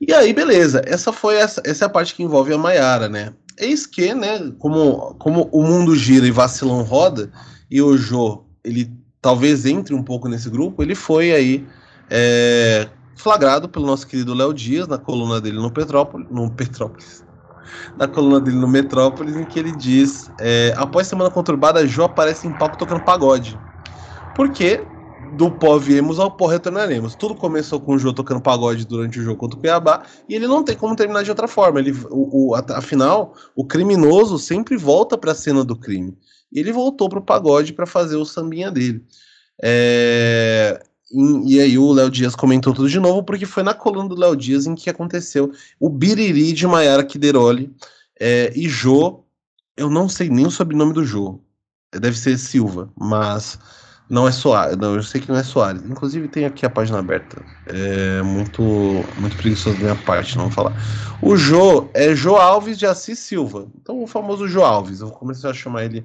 E 0.00 0.12
aí, 0.12 0.32
beleza, 0.32 0.82
essa 0.84 1.12
foi 1.12 1.36
essa, 1.36 1.62
essa 1.64 1.84
é 1.84 1.86
a 1.86 1.90
parte 1.90 2.14
que 2.14 2.22
envolve 2.22 2.52
a 2.52 2.58
Maiara, 2.58 3.08
né? 3.08 3.32
Eis 3.58 3.86
que, 3.86 4.12
né, 4.12 4.52
como, 4.58 5.14
como 5.14 5.48
o 5.50 5.62
mundo 5.62 5.96
gira 5.96 6.26
e 6.26 6.30
vacilão 6.30 6.82
roda, 6.82 7.30
e 7.70 7.80
o 7.80 7.96
Jô, 7.96 8.44
ele 8.62 8.92
talvez 9.22 9.64
entre 9.64 9.94
um 9.94 10.02
pouco 10.02 10.28
nesse 10.28 10.50
grupo, 10.50 10.82
ele 10.82 10.94
foi 10.94 11.32
aí 11.32 11.66
é, 12.10 12.88
flagrado 13.16 13.68
pelo 13.68 13.86
nosso 13.86 14.06
querido 14.06 14.34
Léo 14.34 14.52
Dias 14.52 14.86
na 14.86 14.98
coluna 14.98 15.40
dele 15.40 15.56
no 15.56 15.70
Petrópolis, 15.70 16.28
no 16.30 16.50
Petrópolis, 16.50 17.24
na 17.96 18.06
coluna 18.06 18.40
dele 18.40 18.56
no 18.56 18.68
Metrópolis, 18.68 19.36
em 19.36 19.44
que 19.44 19.58
ele 19.58 19.72
diz: 19.72 20.30
é, 20.38 20.72
após 20.76 21.06
semana 21.06 21.30
conturbada, 21.30 21.86
Jô 21.86 22.04
aparece 22.04 22.46
em 22.46 22.52
palco 22.52 22.78
tocando 22.78 23.02
pagode. 23.02 23.58
Porque 24.34 24.86
do 25.32 25.50
pó 25.50 25.78
viemos 25.78 26.20
ao 26.20 26.30
pó 26.30 26.46
retornaremos. 26.46 27.14
Tudo 27.14 27.34
começou 27.34 27.80
com 27.80 27.94
o 27.94 27.98
Jô 27.98 28.12
tocando 28.12 28.40
pagode 28.40 28.86
durante 28.86 29.18
o 29.18 29.22
jogo 29.22 29.38
contra 29.38 29.58
o 29.58 29.60
Cuiabá 29.60 30.02
e 30.28 30.34
ele 30.34 30.46
não 30.46 30.62
tem 30.62 30.76
como 30.76 30.94
terminar 30.94 31.24
de 31.24 31.30
outra 31.30 31.48
forma. 31.48 31.80
Ele, 31.80 31.92
o, 32.10 32.50
o, 32.50 32.54
afinal, 32.54 33.34
o 33.54 33.64
criminoso 33.64 34.38
sempre 34.38 34.76
volta 34.76 35.16
para 35.18 35.32
a 35.32 35.34
cena 35.34 35.64
do 35.64 35.76
crime. 35.76 36.16
Ele 36.52 36.72
voltou 36.72 37.08
para 37.08 37.18
o 37.18 37.24
pagode 37.24 37.72
para 37.72 37.86
fazer 37.86 38.16
o 38.16 38.24
sambinha 38.24 38.70
dele. 38.70 39.04
É, 39.62 40.82
e, 41.10 41.54
e, 41.54 41.60
aí 41.60 41.78
o 41.78 41.92
Léo 41.92 42.10
Dias 42.10 42.34
comentou 42.34 42.72
tudo 42.72 42.88
de 42.88 42.98
novo, 42.98 43.22
porque 43.22 43.46
foi 43.46 43.62
na 43.62 43.74
coluna 43.74 44.08
do 44.08 44.18
Léo 44.18 44.36
Dias 44.36 44.66
em 44.66 44.74
que 44.74 44.90
aconteceu 44.90 45.52
o 45.78 45.88
biriri 45.88 46.52
de 46.52 46.66
Maiara 46.66 47.04
Kideroli 47.04 47.72
é, 48.18 48.52
e 48.56 48.68
Jô, 48.68 49.24
eu 49.76 49.88
não 49.88 50.08
sei 50.08 50.28
nem 50.28 50.46
o 50.46 50.50
sobrenome 50.50 50.92
do 50.92 51.04
Jô, 51.04 51.40
deve 51.92 52.18
ser 52.18 52.36
Silva, 52.38 52.90
mas 52.98 53.58
não 54.08 54.26
é 54.26 54.32
Soares, 54.32 54.76
não, 54.76 54.94
eu 54.94 55.02
sei 55.02 55.20
que 55.20 55.28
não 55.28 55.36
é 55.36 55.42
Soares. 55.42 55.82
Inclusive 55.84 56.28
tem 56.28 56.44
aqui 56.44 56.66
a 56.66 56.70
página 56.70 56.98
aberta, 56.98 57.40
é 57.66 58.22
muito, 58.22 58.62
muito 59.18 59.36
preguiçoso 59.36 59.76
da 59.76 59.82
minha 59.82 60.04
parte, 60.04 60.36
não 60.36 60.44
vou 60.44 60.52
falar. 60.52 60.76
O 61.22 61.36
Jô 61.36 61.88
é 61.94 62.14
Jô 62.16 62.36
Alves 62.36 62.78
de 62.78 62.86
Assis 62.86 63.18
Silva, 63.20 63.68
então 63.80 64.02
o 64.02 64.06
famoso 64.06 64.48
Jô 64.48 64.64
Alves, 64.64 65.00
eu 65.00 65.08
vou 65.08 65.16
começar 65.16 65.50
a 65.50 65.54
chamar 65.54 65.84
ele, 65.84 66.04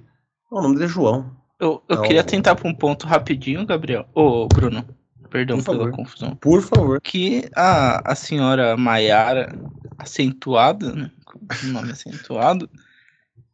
o 0.51 0.61
nome 0.61 0.75
dele 0.75 0.85
é 0.85 0.89
João. 0.89 1.40
Eu, 1.61 1.83
eu 1.87 2.03
é 2.03 2.07
queria 2.07 2.23
tentar 2.23 2.55
para 2.55 2.67
um 2.67 2.73
ponto 2.73 3.05
rapidinho, 3.05 3.63
Gabriel. 3.67 4.09
Ô, 4.15 4.47
Bruno. 4.47 4.83
perdão 5.29 5.57
Por 5.57 5.65
pela 5.65 5.77
favor. 5.77 5.91
confusão. 5.91 6.35
Por 6.37 6.61
favor. 6.63 6.99
Que 6.99 7.47
a, 7.55 8.11
a 8.11 8.15
senhora 8.15 8.75
Maiara, 8.75 9.53
acentuada, 9.95 10.91
né? 10.91 11.11
com 11.23 11.37
o 11.37 11.67
nome 11.67 11.91
acentuado, 11.91 12.67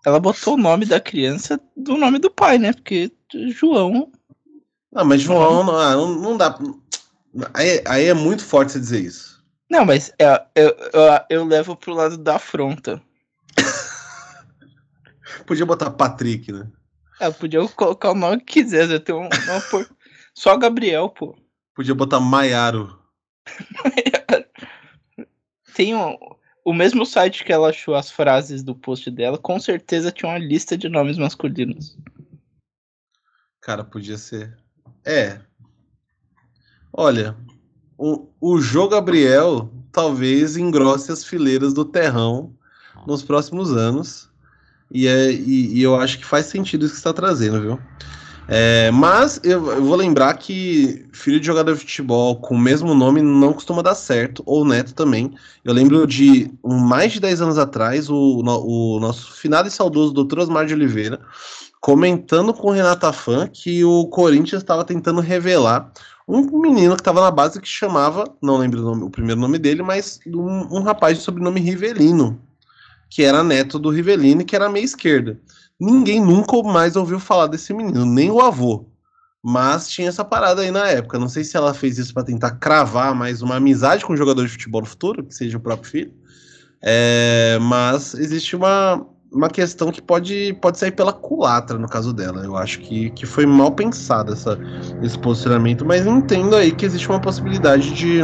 ela 0.06 0.22
botou 0.22 0.54
o 0.54 0.58
nome 0.58 0.86
da 0.86 1.02
criança 1.02 1.60
do 1.76 1.98
nome 1.98 2.18
do 2.18 2.32
pai, 2.32 2.58
né? 2.58 2.72
Porque 2.72 3.12
João. 3.50 4.10
Ah, 4.96 5.04
mas 5.04 5.20
João, 5.20 5.66
não, 5.66 5.78
ah, 5.78 5.94
não, 5.94 6.16
não 6.16 6.38
dá. 6.38 6.58
Aí, 7.54 7.84
aí 7.86 8.06
é 8.06 8.14
muito 8.14 8.46
forte 8.46 8.72
você 8.72 8.80
dizer 8.80 9.02
isso. 9.02 9.44
Não, 9.70 9.84
mas 9.84 10.14
é, 10.18 10.46
eu, 10.56 10.70
eu, 10.94 11.26
eu 11.30 11.46
levo 11.46 11.76
pro 11.76 11.94
lado 11.94 12.18
da 12.18 12.38
afronta. 12.38 13.02
Podia 15.46 15.66
botar 15.66 15.92
Patrick, 15.92 16.54
né? 16.54 16.66
Ela 17.20 17.34
podia 17.34 17.68
colocar 17.70 18.12
o 18.12 18.16
nome 18.16 18.40
que 18.40 18.62
quisesse. 18.62 18.94
Eu 18.94 19.00
tenho 19.00 19.20
um, 19.20 19.30
uma 19.30 19.62
por... 19.70 19.90
Só 20.34 20.58
Gabriel, 20.58 21.10
pô. 21.10 21.36
Podia 21.74 21.96
botar 21.96 22.20
Maiaro. 22.20 23.00
Tem 25.74 25.96
um, 25.96 26.18
o 26.66 26.74
mesmo 26.74 27.06
site 27.06 27.46
que 27.46 27.54
ela 27.54 27.70
achou 27.70 27.96
as 27.96 28.12
frases 28.12 28.62
do 28.62 28.76
post 28.76 29.10
dela, 29.10 29.38
com 29.38 29.60
certeza 29.60 30.12
tinha 30.12 30.30
uma 30.30 30.38
lista 30.38 30.78
de 30.78 30.90
nomes 30.90 31.18
masculinos. 31.18 31.98
Cara, 33.62 33.84
podia 33.84 34.18
ser. 34.18 34.58
É. 35.06 35.40
Olha, 36.92 37.38
o, 37.98 38.28
o 38.42 38.60
Jô 38.60 38.88
Gabriel 38.88 39.72
talvez 39.94 40.58
engrosse 40.58 41.12
as 41.12 41.24
fileiras 41.24 41.74
do 41.74 41.86
terrão 41.86 42.54
nos 43.06 43.24
próximos 43.24 43.72
anos. 43.72 44.27
E, 44.92 45.08
é, 45.08 45.32
e, 45.32 45.78
e 45.78 45.84
eu 45.84 45.96
acho 45.96 46.18
que 46.18 46.26
faz 46.26 46.46
sentido 46.46 46.86
isso 46.86 46.94
que 46.94 47.00
está 47.00 47.14
trazendo, 47.14 47.62
viu? 47.62 47.80
É, 48.50 48.90
mas 48.92 49.42
eu, 49.44 49.72
eu, 49.72 49.84
vou 49.84 49.96
lembrar 49.98 50.34
que 50.36 51.06
filho 51.12 51.38
de 51.38 51.46
jogador 51.46 51.74
de 51.74 51.82
futebol 51.82 52.38
com 52.38 52.56
o 52.56 52.60
mesmo 52.60 52.96
nome 52.96 53.22
não 53.22 53.52
costuma 53.52 53.82
dar 53.82 53.96
certo, 53.96 54.42
ou 54.46 54.64
neto 54.64 54.94
também. 54.94 55.34
Eu 55.66 55.74
lembro 55.74 56.08
de 56.08 56.50
um, 56.64 56.78
mais 56.78 57.12
de 57.12 57.20
10 57.20 57.42
anos 57.42 57.58
atrás, 57.58 58.10
o, 58.10 58.42
o 58.42 59.00
nosso 59.02 59.34
finado 59.34 59.68
e 59.68 59.72
saudoso 59.72 60.14
Dr. 60.14 60.40
Osmar 60.40 60.66
de 60.66 60.74
Oliveira 60.74 61.20
comentando 61.80 62.54
com 62.54 62.68
o 62.68 62.72
Renata 62.72 63.14
Fã 63.14 63.48
que 63.48 63.84
o 63.84 64.08
Corinthians 64.08 64.62
estava 64.62 64.84
tentando 64.84 65.22
revelar 65.22 65.92
um 66.28 66.60
menino 66.60 66.96
que 66.96 67.02
estava 67.02 67.22
na 67.22 67.32
base 67.32 67.62
que 67.62 67.68
chamava, 67.68 68.26
não 68.42 68.58
lembro 68.58 68.82
o, 68.82 68.84
nome, 68.84 69.04
o 69.04 69.10
primeiro 69.10 69.40
nome 69.40 69.58
dele, 69.58 69.82
mas 69.82 70.20
um, 70.28 70.78
um 70.78 70.82
rapaz 70.82 71.18
de 71.18 71.24
sobrenome 71.24 71.62
Rivelino, 71.62 72.38
que 73.10 73.24
era 73.24 73.44
neto 73.44 73.80
do 73.80 73.90
Rivelino 73.90 74.42
e 74.42 74.46
que 74.46 74.56
era 74.56 74.70
meia 74.70 74.84
esquerda. 74.84 75.40
Ninguém 75.80 76.20
nunca 76.20 76.62
mais 76.64 76.96
ouviu 76.96 77.20
falar 77.20 77.48
desse 77.48 77.74
menino, 77.74 78.06
nem 78.06 78.32
o 78.32 78.42
avô. 78.42 78.86
Mas 79.44 79.88
tinha 79.88 80.10
essa 80.10 80.26
parada 80.26 80.62
aí 80.62 80.72
na 80.72 80.88
época. 80.88 81.20
Não 81.20 81.30
sei 81.30 81.44
se 81.44 81.56
ela 81.56 81.74
fez 81.74 81.98
isso 81.98 82.14
para 82.14 82.24
tentar 82.24 82.52
cravar 82.52 83.14
mais 83.16 83.42
uma 83.42 83.56
amizade 83.56 84.04
com 84.04 84.14
um 84.14 84.18
jogador 84.18 84.44
de 84.44 84.52
futebol 84.52 84.82
no 84.82 84.88
futuro, 84.88 85.24
que 85.24 85.34
seja 85.34 85.58
o 85.58 85.62
próprio 85.62 85.90
filho. 85.90 86.14
É, 86.82 87.58
mas 87.62 88.14
existe 88.16 88.56
uma, 88.56 89.06
uma 89.32 89.50
questão 89.50 89.92
que 89.92 90.02
pode, 90.02 90.58
pode 90.62 90.78
sair 90.78 90.92
pela 90.92 91.14
culatra 91.14 91.78
no 91.78 91.88
caso 91.88 92.12
dela. 92.12 92.44
Eu 92.44 92.58
acho 92.58 92.80
que, 92.80 93.10
que 93.12 93.26
foi 93.26 93.46
mal 93.46 93.72
pensado 93.72 94.34
essa, 94.34 94.58
esse 95.02 95.18
posicionamento, 95.20 95.86
mas 95.86 96.06
entendo 96.06 96.56
aí 96.56 96.72
que 96.72 96.86
existe 96.86 97.08
uma 97.08 97.22
possibilidade 97.22 97.94
de. 97.94 98.22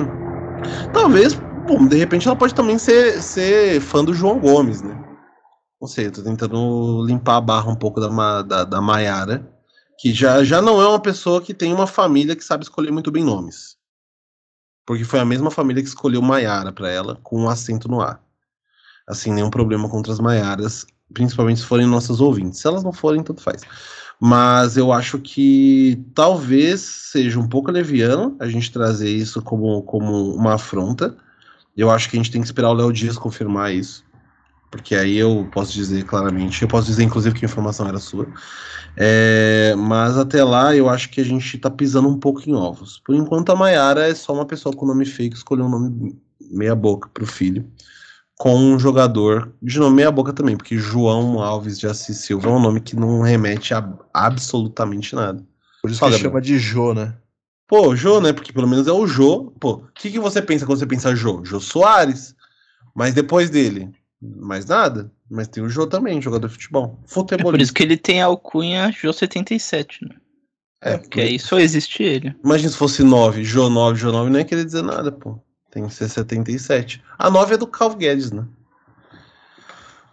Talvez, 0.91 1.39
bom, 1.63 1.87
de 1.87 1.97
repente 1.97 2.27
ela 2.27 2.35
pode 2.35 2.53
também 2.53 2.77
ser, 2.77 3.21
ser 3.21 3.79
fã 3.81 4.03
do 4.03 4.13
João 4.13 4.39
Gomes, 4.39 4.81
né? 4.81 4.97
Não 5.81 5.87
sei, 5.87 6.09
tô 6.09 6.21
tentando 6.21 7.05
limpar 7.05 7.37
a 7.37 7.41
barra 7.41 7.69
um 7.69 7.75
pouco 7.75 7.99
da, 7.99 8.41
da, 8.41 8.63
da 8.63 8.81
Maiara, 8.81 9.45
que 9.99 10.13
já, 10.13 10.43
já 10.43 10.61
não 10.61 10.81
é 10.81 10.87
uma 10.87 10.99
pessoa 10.99 11.41
que 11.41 11.53
tem 11.53 11.73
uma 11.73 11.87
família 11.87 12.35
que 12.35 12.43
sabe 12.43 12.63
escolher 12.63 12.91
muito 12.91 13.11
bem 13.11 13.23
nomes. 13.23 13.77
Porque 14.85 15.03
foi 15.03 15.19
a 15.19 15.25
mesma 15.25 15.51
família 15.51 15.81
que 15.81 15.89
escolheu 15.89 16.21
Maiara 16.21 16.71
para 16.71 16.89
ela, 16.89 17.19
com 17.23 17.41
um 17.41 17.49
acento 17.49 17.87
no 17.87 18.01
ar. 18.01 18.21
Assim, 19.07 19.31
nenhum 19.31 19.49
problema 19.49 19.89
contra 19.89 20.11
as 20.11 20.19
Maiaras, 20.19 20.85
principalmente 21.13 21.59
se 21.59 21.65
forem 21.65 21.85
nossas 21.85 22.19
ouvintes. 22.21 22.59
Se 22.59 22.67
elas 22.67 22.83
não 22.83 22.93
forem, 22.93 23.23
tanto 23.23 23.41
faz. 23.41 23.61
Mas 24.19 24.77
eu 24.77 24.93
acho 24.93 25.19
que 25.19 26.01
talvez 26.15 26.81
seja 26.81 27.39
um 27.39 27.47
pouco 27.47 27.71
leviano 27.71 28.37
a 28.39 28.47
gente 28.47 28.71
trazer 28.71 29.09
isso 29.09 29.41
como, 29.41 29.83
como 29.83 30.33
uma 30.33 30.53
afronta. 30.53 31.17
Eu 31.75 31.89
acho 31.89 32.09
que 32.09 32.15
a 32.15 32.19
gente 32.19 32.31
tem 32.31 32.41
que 32.41 32.47
esperar 32.47 32.69
o 32.69 32.73
Léo 32.73 32.93
Dias 32.93 33.17
confirmar 33.17 33.73
isso 33.73 34.03
porque 34.73 34.95
aí 34.95 35.19
eu 35.19 35.47
posso 35.51 35.71
dizer 35.71 36.03
claramente, 36.03 36.63
eu 36.63 36.67
posso 36.67 36.87
dizer 36.87 37.03
inclusive 37.03 37.37
que 37.37 37.45
a 37.45 37.47
informação 37.47 37.87
era 37.87 37.99
sua. 37.99 38.27
É, 38.97 39.75
mas 39.77 40.17
até 40.17 40.43
lá 40.43 40.75
eu 40.75 40.89
acho 40.89 41.11
que 41.11 41.21
a 41.21 41.23
gente 41.23 41.59
tá 41.59 41.69
pisando 41.69 42.09
um 42.09 42.17
pouco 42.19 42.41
em 42.49 42.55
ovos. 42.55 42.99
Por 43.05 43.13
enquanto 43.13 43.51
a 43.51 43.55
Maiara 43.55 44.07
é 44.07 44.15
só 44.15 44.33
uma 44.33 44.47
pessoa 44.47 44.75
com 44.75 44.87
nome 44.87 45.05
fake, 45.05 45.35
escolheu 45.35 45.65
um 45.65 45.69
nome 45.69 46.15
meia 46.49 46.73
boca 46.73 47.07
pro 47.13 47.27
filho, 47.27 47.69
com 48.39 48.55
um 48.55 48.79
jogador 48.79 49.53
de 49.61 49.77
nome 49.77 49.97
meia 49.97 50.11
boca 50.11 50.33
também, 50.33 50.57
porque 50.57 50.75
João 50.75 51.39
Alves 51.39 51.77
de 51.77 51.85
Assis 51.85 52.17
Silva 52.17 52.49
é 52.49 52.51
um 52.51 52.59
nome 52.59 52.81
que 52.81 52.95
não 52.95 53.21
remete 53.21 53.75
a 53.75 53.87
absolutamente 54.11 55.13
nada. 55.13 55.45
Por 55.83 55.91
isso 55.91 56.03
que 56.03 56.17
chama 56.17 56.41
de 56.41 56.57
Jô, 56.57 56.95
né? 56.95 57.13
Pô, 57.73 57.95
Jô, 57.95 58.21
né? 58.21 58.31
Porque 58.31 58.53
pelo 58.53 58.67
menos 58.67 58.85
é 58.85 58.91
o 58.91 59.07
Jô. 59.07 59.51
Pô, 59.59 59.71
o 59.71 59.87
que, 59.95 60.11
que 60.11 60.19
você 60.19 60.43
pensa 60.43 60.63
quando 60.63 60.77
você 60.77 60.85
pensa 60.85 61.15
Jô? 61.15 61.43
Jô 61.43 61.59
Soares. 61.59 62.35
Mas 62.93 63.15
depois 63.15 63.49
dele, 63.49 63.89
mais 64.21 64.67
nada. 64.67 65.11
Mas 65.27 65.47
tem 65.47 65.63
o 65.63 65.67
Jô 65.67 65.87
também, 65.87 66.21
jogador 66.21 66.45
de 66.49 66.53
futebol. 66.53 66.99
Futebol. 67.07 67.49
É 67.49 67.51
por 67.51 67.59
isso 67.59 67.73
que 67.73 67.81
ele 67.81 67.97
tem 67.97 68.21
a 68.21 68.27
alcunha 68.27 68.91
Jô 68.91 69.11
77, 69.11 70.05
né? 70.05 70.15
É, 70.81 70.97
porque 70.99 71.19
aí 71.19 71.39
só 71.39 71.59
existe 71.59 72.03
ele. 72.03 72.35
Imagina 72.45 72.69
se 72.69 72.77
fosse 72.77 73.03
9, 73.03 73.43
Jô 73.43 73.67
9, 73.71 73.99
Jô 73.99 74.11
9, 74.11 74.29
não 74.29 74.37
ia 74.37 74.45
querer 74.45 74.65
dizer 74.65 74.83
nada, 74.83 75.11
pô. 75.11 75.39
Tem 75.71 75.87
que 75.87 75.93
ser 75.95 76.07
77. 76.07 77.01
A 77.17 77.31
9 77.31 77.55
é 77.55 77.57
do 77.57 77.65
Calvo 77.65 77.97
Guedes, 77.97 78.31
né? 78.31 78.45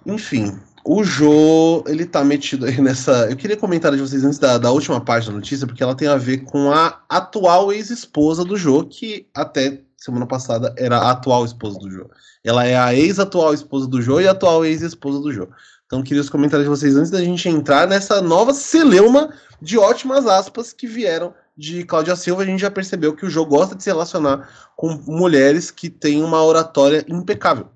Enfim, 0.07 0.59
o 0.85 1.05
Jô, 1.05 1.85
ele 1.87 2.07
tá 2.07 2.25
metido 2.25 2.67
aí 2.67 2.81
nessa. 2.81 3.31
Eu 3.31 3.37
queria 3.37 3.57
comentar 3.57 3.93
de 3.93 4.01
vocês 4.01 4.25
antes 4.25 4.39
da, 4.39 4.59
da 4.59 4.71
última 4.71 5.01
parte 5.01 5.27
da 5.27 5.33
notícia, 5.33 5.67
porque 5.67 5.83
ela 5.83 5.95
tem 5.95 6.09
a 6.09 6.17
ver 6.17 6.39
com 6.39 6.73
a 6.73 7.01
atual 7.09 7.73
ex-esposa 7.73 8.45
do 8.45 8.57
Jô, 8.57 8.85
que 8.85 9.27
até 9.35 9.81
semana 9.97 10.27
passada 10.27 10.75
era 10.79 10.97
a 10.97 11.11
atual 11.11 11.45
esposa 11.45 11.79
do 11.79 11.91
Jô. 11.91 12.11
Ela 12.43 12.65
é 12.65 12.77
a 12.77 12.95
ex-atual 12.95 13.53
esposa 13.53 13.87
do 13.87 14.01
Jô 14.01 14.21
e 14.21 14.27
a 14.27 14.31
atual 14.31 14.65
ex-esposa 14.65 15.21
do 15.21 15.33
Jô. 15.33 15.49
Então, 15.85 16.03
queria 16.03 16.21
os 16.21 16.31
comentários 16.31 16.65
de 16.65 16.71
vocês 16.71 16.97
antes 16.97 17.11
da 17.11 17.21
gente 17.23 17.49
entrar 17.49 17.87
nessa 17.87 18.23
nova 18.23 18.55
celeuma 18.55 19.35
de 19.61 19.77
ótimas 19.77 20.27
aspas 20.27 20.73
que 20.73 20.87
vieram 20.87 21.35
de 21.57 21.85
Cláudia 21.85 22.17
Silva. 22.17 22.43
A 22.43 22.47
gente 22.47 22.61
já 22.61 22.71
percebeu 22.71 23.15
que 23.15 23.27
o 23.27 23.31
Jô 23.31 23.45
gosta 23.45 23.75
de 23.75 23.83
se 23.83 23.91
relacionar 23.91 24.49
com 24.77 25.03
mulheres 25.07 25.71
que 25.71 25.91
têm 25.91 26.23
uma 26.23 26.43
oratória 26.43 27.05
impecável. 27.09 27.69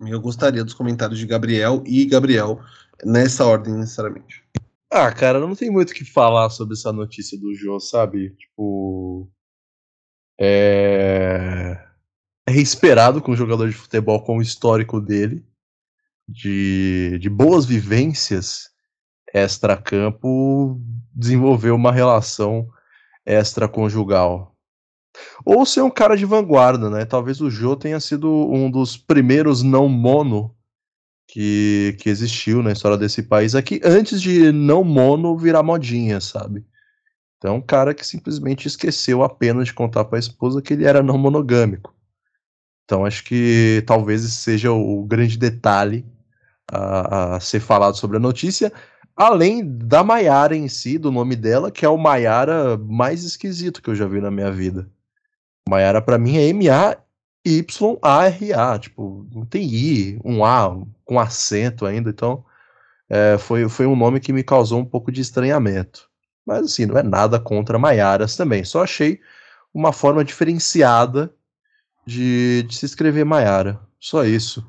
Eu 0.00 0.20
gostaria 0.20 0.64
dos 0.64 0.74
comentários 0.74 1.18
de 1.18 1.26
Gabriel 1.26 1.82
e 1.86 2.04
Gabriel 2.04 2.60
nessa 3.04 3.44
ordem, 3.44 3.74
necessariamente. 3.74 4.44
Ah, 4.90 5.10
cara, 5.12 5.40
não 5.40 5.54
tem 5.54 5.70
muito 5.70 5.90
o 5.90 5.94
que 5.94 6.04
falar 6.04 6.50
sobre 6.50 6.74
essa 6.74 6.92
notícia 6.92 7.38
do 7.38 7.54
Jô, 7.54 7.80
sabe? 7.80 8.30
Tipo. 8.30 9.30
É 10.38 11.86
é 12.46 12.52
esperado 12.52 13.20
com 13.20 13.32
um 13.32 13.36
jogador 13.36 13.68
de 13.68 13.74
futebol 13.74 14.22
com 14.22 14.38
o 14.38 14.42
histórico 14.42 15.00
dele, 15.00 15.44
de, 16.28 17.18
de 17.18 17.28
boas 17.28 17.66
vivências 17.66 18.70
extra-campo, 19.34 20.80
desenvolver 21.12 21.72
uma 21.72 21.92
relação 21.92 22.68
extraconjugal. 23.26 24.55
Ou 25.44 25.64
ser 25.66 25.82
um 25.82 25.90
cara 25.90 26.16
de 26.16 26.24
vanguarda, 26.24 26.90
né? 26.90 27.04
Talvez 27.04 27.40
o 27.40 27.50
Jô 27.50 27.76
tenha 27.76 28.00
sido 28.00 28.30
um 28.30 28.70
dos 28.70 28.96
primeiros 28.96 29.62
não 29.62 29.88
mono 29.88 30.54
que, 31.28 31.96
que 32.00 32.08
existiu 32.08 32.62
na 32.62 32.72
história 32.72 32.96
desse 32.96 33.22
país 33.22 33.54
aqui, 33.54 33.80
antes 33.84 34.20
de 34.20 34.52
não 34.52 34.84
mono 34.84 35.36
virar 35.36 35.62
modinha, 35.62 36.20
sabe? 36.20 36.64
Então, 37.38 37.56
um 37.56 37.60
cara 37.60 37.92
que 37.92 38.06
simplesmente 38.06 38.66
esqueceu 38.66 39.22
apenas 39.22 39.66
de 39.66 39.74
contar 39.74 40.04
para 40.04 40.18
a 40.18 40.20
esposa 40.20 40.62
que 40.62 40.72
ele 40.72 40.84
era 40.84 41.02
não 41.02 41.18
monogâmico. 41.18 41.96
Então 42.86 43.04
acho 43.04 43.24
que 43.24 43.82
talvez 43.84 44.24
esse 44.24 44.36
seja 44.36 44.70
o 44.70 45.04
grande 45.04 45.36
detalhe 45.36 46.06
a, 46.70 47.34
a 47.34 47.40
ser 47.40 47.58
falado 47.58 47.96
sobre 47.96 48.16
a 48.16 48.20
notícia, 48.20 48.72
além 49.14 49.66
da 49.66 50.04
Maiara 50.04 50.56
em 50.56 50.68
si, 50.68 50.96
do 50.96 51.10
nome 51.10 51.34
dela, 51.34 51.70
que 51.70 51.84
é 51.84 51.88
o 51.88 51.98
Maiara 51.98 52.78
mais 52.78 53.24
esquisito 53.24 53.82
que 53.82 53.90
eu 53.90 53.94
já 53.94 54.06
vi 54.06 54.20
na 54.20 54.30
minha 54.30 54.52
vida. 54.52 54.88
Maiara 55.68 56.00
para 56.00 56.16
mim 56.18 56.36
é 56.36 56.48
M-A-Y-A-R-A, 56.48 56.78
tipo, 58.78 59.26
não 59.32 59.44
tem 59.44 59.64
I, 59.64 60.20
um 60.24 60.44
A 60.44 60.76
com 61.04 61.18
acento 61.18 61.84
ainda, 61.84 62.10
então 62.10 62.44
é, 63.08 63.36
foi, 63.38 63.68
foi 63.68 63.86
um 63.86 63.96
nome 63.96 64.20
que 64.20 64.32
me 64.32 64.44
causou 64.44 64.78
um 64.78 64.84
pouco 64.84 65.10
de 65.10 65.20
estranhamento. 65.20 66.08
Mas 66.46 66.64
assim, 66.64 66.86
não 66.86 66.96
é 66.96 67.02
nada 67.02 67.40
contra 67.40 67.78
Maiaras 67.78 68.36
também, 68.36 68.64
só 68.64 68.84
achei 68.84 69.20
uma 69.74 69.92
forma 69.92 70.24
diferenciada 70.24 71.34
de, 72.06 72.62
de 72.62 72.76
se 72.76 72.86
escrever 72.86 73.24
Maiara. 73.24 73.80
Só 73.98 74.24
isso. 74.24 74.64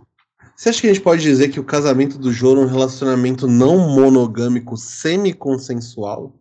Você 0.55 0.69
acha 0.69 0.81
que 0.81 0.87
a 0.87 0.93
gente 0.93 1.03
pode 1.03 1.21
dizer 1.21 1.49
que 1.49 1.59
o 1.59 1.63
casamento 1.63 2.17
do 2.17 2.33
Jô 2.33 2.55
é 2.55 2.59
um 2.61 2.65
relacionamento 2.65 3.47
não 3.47 3.77
monogâmico 3.77 4.75
semi-consensual? 4.75 6.33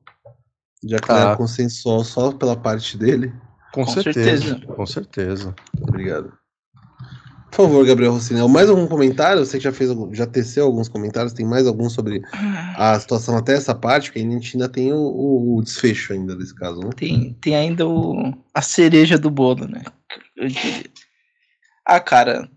Já 0.82 0.98
que 0.98 1.12
ah. 1.12 1.32
é 1.32 1.36
consensual 1.36 2.02
só 2.02 2.32
pela 2.32 2.56
parte 2.56 2.96
dele. 2.96 3.30
Com, 3.76 3.84
com 3.84 3.90
certeza. 3.90 4.42
certeza. 4.42 4.74
Com 4.74 4.86
certeza. 4.86 5.54
Obrigado. 5.82 6.32
Por 7.50 7.66
favor, 7.66 7.86
Gabriel 7.86 8.12
Rocinel, 8.12 8.48
mais 8.48 8.70
algum 8.70 8.86
comentário? 8.86 9.44
Você 9.44 9.58
que 9.58 9.64
já 9.64 9.72
fez, 9.72 9.90
já 10.12 10.26
teceu 10.26 10.64
alguns 10.64 10.88
comentários, 10.88 11.34
tem 11.34 11.44
mais 11.44 11.66
algum 11.66 11.90
sobre 11.90 12.22
a 12.74 12.98
situação 12.98 13.36
até 13.36 13.52
essa 13.52 13.74
parte? 13.74 14.08
Porque 14.08 14.20
a 14.20 14.22
gente 14.22 14.56
ainda 14.56 14.66
tem 14.66 14.94
o, 14.94 14.96
o, 14.96 15.58
o 15.58 15.62
desfecho 15.62 16.14
ainda 16.14 16.34
desse 16.34 16.54
caso, 16.54 16.80
né? 16.80 16.88
Tem, 16.96 17.34
tem 17.34 17.54
ainda 17.54 17.86
o, 17.86 18.32
a 18.54 18.62
cereja 18.62 19.18
do 19.18 19.28
bolo, 19.28 19.68
né? 19.68 19.82
Ah, 21.84 22.00
cara. 22.00 22.48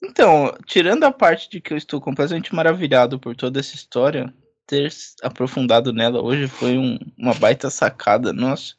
Então, 0.00 0.56
tirando 0.64 1.02
a 1.02 1.10
parte 1.10 1.50
de 1.50 1.60
que 1.60 1.72
eu 1.72 1.76
estou 1.76 2.00
completamente 2.00 2.54
maravilhado 2.54 3.18
por 3.18 3.34
toda 3.34 3.58
essa 3.58 3.74
história, 3.74 4.32
ter 4.64 4.92
aprofundado 5.24 5.92
nela 5.92 6.22
hoje 6.22 6.46
foi 6.46 6.78
um, 6.78 6.98
uma 7.18 7.34
baita 7.34 7.68
sacada, 7.68 8.32
nossa. 8.32 8.74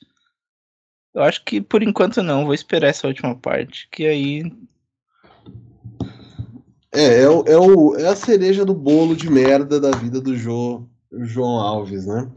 Eu 1.17 1.23
acho 1.23 1.43
que 1.43 1.59
por 1.59 1.81
enquanto 1.81 2.21
não, 2.21 2.45
vou 2.45 2.53
esperar 2.53 2.89
essa 2.89 3.07
última 3.07 3.33
parte, 3.33 3.89
que 3.91 4.05
aí 4.05 4.53
é, 6.93 7.21
é, 7.23 7.27
o, 7.27 7.43
é, 7.47 7.57
o, 7.57 7.95
é 7.95 8.07
a 8.07 8.15
cereja 8.15 8.63
do 8.63 8.75
bolo 8.75 9.15
de 9.15 9.27
merda 9.27 9.79
da 9.79 9.89
vida 9.89 10.21
do 10.21 10.37
João, 10.37 10.87
João 11.11 11.59
Alves, 11.59 12.05
né? 12.05 12.29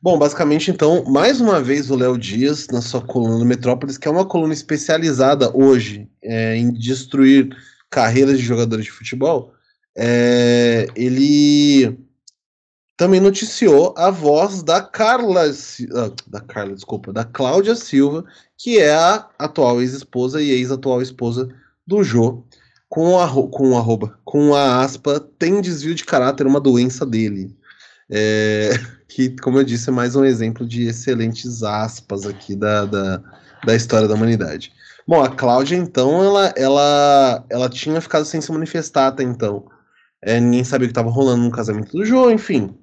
Bom, 0.00 0.18
basicamente, 0.18 0.70
então, 0.70 1.04
mais 1.04 1.42
uma 1.42 1.60
vez 1.60 1.90
o 1.90 1.94
Léo 1.94 2.16
Dias, 2.16 2.68
na 2.68 2.80
sua 2.80 3.02
coluna 3.02 3.44
Metrópolis, 3.44 3.98
que 3.98 4.08
é 4.08 4.10
uma 4.10 4.24
coluna 4.24 4.54
especializada 4.54 5.54
hoje 5.54 6.08
é, 6.24 6.56
em 6.56 6.72
destruir 6.72 7.54
carreiras 7.90 8.38
de 8.38 8.46
jogadores 8.46 8.86
de 8.86 8.90
futebol, 8.90 9.52
é, 9.94 10.86
ele 10.96 11.98
também 12.96 13.20
noticiou 13.20 13.94
a 13.96 14.10
voz 14.10 14.62
da 14.62 14.80
Carla, 14.80 15.44
ah, 15.44 16.10
da 16.26 16.40
Carla, 16.40 16.74
desculpa, 16.74 17.12
da 17.12 17.24
Cláudia 17.24 17.74
Silva, 17.74 18.24
que 18.56 18.78
é 18.78 18.94
a 18.94 19.28
atual 19.38 19.80
ex-esposa 19.80 20.40
e 20.40 20.50
ex-atual 20.50 21.02
esposa 21.02 21.48
do 21.86 22.02
Jô, 22.02 22.44
com, 22.88 23.18
a, 23.18 23.28
com 23.50 23.76
arroba, 23.76 24.18
com 24.24 24.54
a 24.54 24.82
aspa, 24.82 25.18
tem 25.38 25.60
desvio 25.60 25.94
de 25.94 26.04
caráter, 26.04 26.46
uma 26.46 26.60
doença 26.60 27.06
dele. 27.06 27.56
É, 28.10 28.70
que, 29.08 29.30
como 29.40 29.58
eu 29.58 29.64
disse, 29.64 29.88
é 29.88 29.92
mais 29.92 30.14
um 30.14 30.24
exemplo 30.24 30.66
de 30.66 30.86
excelentes 30.86 31.62
aspas 31.62 32.26
aqui 32.26 32.54
da, 32.54 32.84
da, 32.84 33.22
da 33.64 33.74
história 33.74 34.06
da 34.06 34.14
humanidade. 34.14 34.72
Bom, 35.08 35.22
a 35.22 35.28
Cláudia, 35.28 35.76
então, 35.76 36.22
ela, 36.22 36.52
ela, 36.56 37.44
ela 37.50 37.68
tinha 37.68 38.00
ficado 38.00 38.24
sem 38.24 38.40
se 38.40 38.52
manifestar 38.52 39.08
até 39.08 39.22
então. 39.22 39.64
É, 40.22 40.38
ninguém 40.38 40.62
sabia 40.62 40.84
o 40.84 40.88
que 40.88 40.92
estava 40.92 41.10
rolando 41.10 41.42
no 41.42 41.50
casamento 41.50 41.96
do 41.96 42.04
João, 42.04 42.30
enfim. 42.30 42.76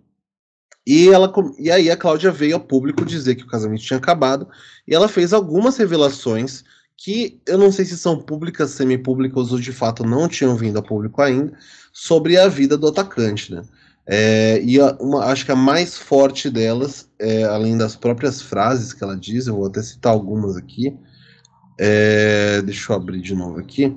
E, 0.89 1.07
ela, 1.07 1.31
e 1.59 1.69
aí 1.69 1.91
a 1.91 1.95
Cláudia 1.95 2.31
veio 2.31 2.55
ao 2.55 2.59
público 2.59 3.05
dizer 3.05 3.35
que 3.35 3.43
o 3.43 3.47
casamento 3.47 3.83
tinha 3.83 3.99
acabado, 3.99 4.47
e 4.87 4.95
ela 4.95 5.07
fez 5.07 5.33
algumas 5.33 5.77
revelações 5.77 6.63
que 6.97 7.39
eu 7.45 7.59
não 7.59 7.71
sei 7.71 7.85
se 7.85 7.95
são 7.95 8.19
públicas, 8.19 8.71
semipúblicas 8.71 9.51
ou 9.51 9.59
de 9.59 9.71
fato 9.71 10.03
não 10.03 10.27
tinham 10.27 10.55
vindo 10.55 10.79
a 10.79 10.81
público 10.81 11.21
ainda, 11.21 11.53
sobre 11.93 12.39
a 12.39 12.47
vida 12.47 12.75
do 12.75 12.87
atacante, 12.87 13.53
né? 13.53 13.61
É, 14.07 14.59
e 14.63 14.81
a, 14.81 14.97
uma, 14.99 15.25
acho 15.25 15.45
que 15.45 15.51
a 15.51 15.55
mais 15.55 15.95
forte 15.95 16.49
delas, 16.49 17.07
é, 17.19 17.43
além 17.43 17.77
das 17.77 17.95
próprias 17.95 18.41
frases 18.41 18.91
que 18.91 19.03
ela 19.03 19.15
diz, 19.15 19.45
eu 19.45 19.57
vou 19.57 19.67
até 19.67 19.83
citar 19.83 20.11
algumas 20.11 20.57
aqui. 20.57 20.97
É, 21.77 22.63
deixa 22.63 22.91
eu 22.91 22.95
abrir 22.95 23.21
de 23.21 23.35
novo 23.35 23.59
aqui. 23.59 23.95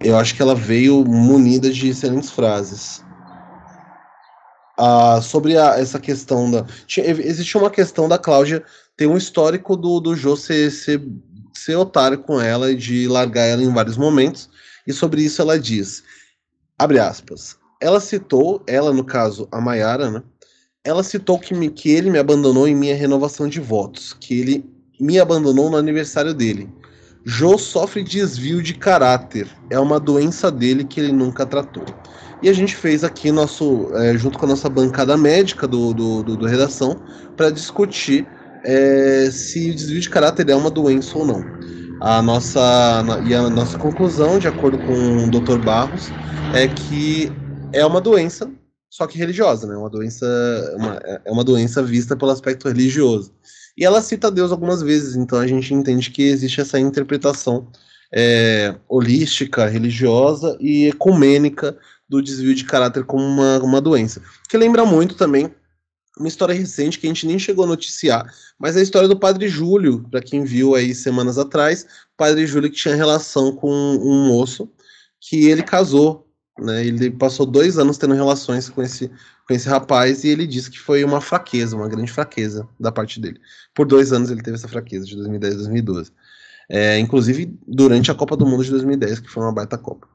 Eu 0.00 0.18
acho 0.18 0.34
que 0.34 0.42
ela 0.42 0.56
veio 0.56 1.04
munida 1.04 1.70
de 1.70 1.90
excelentes 1.90 2.32
frases. 2.32 3.05
Ah, 4.78 5.20
sobre 5.22 5.56
a, 5.56 5.78
essa 5.78 5.98
questão 5.98 6.50
da. 6.50 6.66
Tinha, 6.86 7.06
existe 7.06 7.56
uma 7.56 7.70
questão 7.70 8.08
da 8.08 8.18
Cláudia 8.18 8.62
ter 8.96 9.06
um 9.06 9.16
histórico 9.16 9.76
do, 9.76 10.00
do 10.00 10.14
Jô 10.14 10.36
ser, 10.36 10.70
ser 10.70 11.00
ser 11.56 11.76
otário 11.76 12.18
com 12.18 12.40
ela 12.40 12.70
e 12.70 12.76
de 12.76 13.08
largar 13.08 13.44
ela 13.44 13.62
em 13.62 13.72
vários 13.72 13.96
momentos. 13.96 14.48
E 14.86 14.92
sobre 14.92 15.22
isso 15.22 15.42
ela 15.42 15.58
diz, 15.58 16.04
abre 16.78 16.98
aspas, 16.98 17.56
ela 17.80 18.00
citou, 18.00 18.62
ela 18.66 18.92
no 18.92 19.04
caso, 19.04 19.48
a 19.50 19.60
Maiara, 19.60 20.10
né? 20.10 20.22
Ela 20.84 21.02
citou 21.02 21.38
que, 21.38 21.52
me, 21.52 21.68
que 21.68 21.90
ele 21.90 22.10
me 22.10 22.18
abandonou 22.18 22.68
em 22.68 22.76
minha 22.76 22.94
renovação 22.94 23.48
de 23.48 23.58
votos, 23.58 24.12
que 24.12 24.38
ele 24.38 24.64
me 25.00 25.18
abandonou 25.18 25.68
no 25.68 25.76
aniversário 25.76 26.32
dele. 26.32 26.70
Jô 27.24 27.58
sofre 27.58 28.04
desvio 28.04 28.62
de 28.62 28.74
caráter, 28.74 29.48
é 29.68 29.80
uma 29.80 29.98
doença 29.98 30.48
dele 30.48 30.84
que 30.84 31.00
ele 31.00 31.10
nunca 31.10 31.44
tratou. 31.44 31.84
E 32.42 32.48
a 32.48 32.52
gente 32.52 32.76
fez 32.76 33.02
aqui 33.02 33.32
nosso, 33.32 33.90
é, 33.94 34.16
junto 34.16 34.38
com 34.38 34.44
a 34.44 34.48
nossa 34.50 34.68
bancada 34.68 35.16
médica 35.16 35.66
do, 35.66 35.94
do, 35.94 36.22
do, 36.22 36.36
do 36.36 36.46
redação, 36.46 37.00
para 37.36 37.50
discutir 37.50 38.26
é, 38.64 39.30
se 39.30 39.70
o 39.70 39.74
desvio 39.74 40.00
de 40.00 40.10
caráter 40.10 40.50
é 40.50 40.54
uma 40.54 40.70
doença 40.70 41.16
ou 41.16 41.24
não. 41.24 41.44
A 42.00 42.20
nossa, 42.20 43.02
e 43.26 43.34
a 43.34 43.48
nossa 43.48 43.78
conclusão, 43.78 44.38
de 44.38 44.46
acordo 44.46 44.76
com 44.78 45.24
o 45.24 45.30
Dr. 45.30 45.58
Barros, 45.64 46.10
é 46.54 46.68
que 46.68 47.32
é 47.72 47.84
uma 47.86 48.00
doença, 48.00 48.50
só 48.90 49.06
que 49.06 49.16
religiosa, 49.16 49.66
né? 49.66 49.76
Uma 49.76 49.88
doença, 49.88 50.26
uma, 50.76 51.00
é 51.24 51.30
uma 51.30 51.44
doença 51.44 51.82
vista 51.82 52.14
pelo 52.14 52.30
aspecto 52.30 52.68
religioso. 52.68 53.32
E 53.78 53.84
ela 53.84 54.02
cita 54.02 54.30
Deus 54.30 54.52
algumas 54.52 54.82
vezes, 54.82 55.16
então 55.16 55.38
a 55.38 55.46
gente 55.46 55.72
entende 55.72 56.10
que 56.10 56.22
existe 56.22 56.60
essa 56.60 56.78
interpretação 56.78 57.68
é, 58.12 58.74
holística, 58.88 59.66
religiosa 59.66 60.56
e 60.60 60.86
ecumênica 60.86 61.76
do 62.08 62.22
desvio 62.22 62.54
de 62.54 62.64
caráter 62.64 63.04
como 63.04 63.24
uma, 63.24 63.58
uma 63.58 63.80
doença. 63.80 64.22
Que 64.48 64.56
lembra 64.56 64.84
muito 64.84 65.14
também 65.14 65.52
uma 66.18 66.28
história 66.28 66.54
recente 66.54 66.98
que 66.98 67.06
a 67.06 67.10
gente 67.10 67.26
nem 67.26 67.38
chegou 67.38 67.64
a 67.64 67.68
noticiar, 67.68 68.32
mas 68.58 68.74
é 68.76 68.80
a 68.80 68.82
história 68.82 69.08
do 69.08 69.18
Padre 69.18 69.48
Júlio, 69.48 70.06
para 70.10 70.22
quem 70.22 70.44
viu 70.44 70.74
aí 70.74 70.94
semanas 70.94 71.36
atrás, 71.36 71.86
Padre 72.16 72.46
Júlio 72.46 72.70
que 72.70 72.76
tinha 72.76 72.94
relação 72.94 73.54
com 73.54 73.70
um 73.70 74.28
moço 74.28 74.70
que 75.20 75.46
ele 75.46 75.62
casou, 75.62 76.26
né? 76.58 76.86
Ele 76.86 77.10
passou 77.10 77.44
dois 77.44 77.78
anos 77.78 77.98
tendo 77.98 78.14
relações 78.14 78.68
com 78.70 78.82
esse, 78.82 79.10
com 79.46 79.52
esse 79.52 79.68
rapaz 79.68 80.24
e 80.24 80.28
ele 80.28 80.46
disse 80.46 80.70
que 80.70 80.78
foi 80.78 81.04
uma 81.04 81.20
fraqueza, 81.20 81.76
uma 81.76 81.88
grande 81.88 82.10
fraqueza 82.10 82.66
da 82.80 82.90
parte 82.90 83.20
dele. 83.20 83.38
Por 83.74 83.86
dois 83.86 84.12
anos 84.12 84.30
ele 84.30 84.42
teve 84.42 84.56
essa 84.56 84.68
fraqueza, 84.68 85.04
de 85.04 85.16
2010 85.16 85.54
a 85.54 85.56
2012. 85.58 86.12
É, 86.68 86.98
inclusive 86.98 87.56
durante 87.66 88.10
a 88.10 88.14
Copa 88.14 88.36
do 88.36 88.46
Mundo 88.46 88.64
de 88.64 88.70
2010, 88.70 89.20
que 89.20 89.30
foi 89.30 89.42
uma 89.42 89.52
baita 89.52 89.76
Copa. 89.76 90.08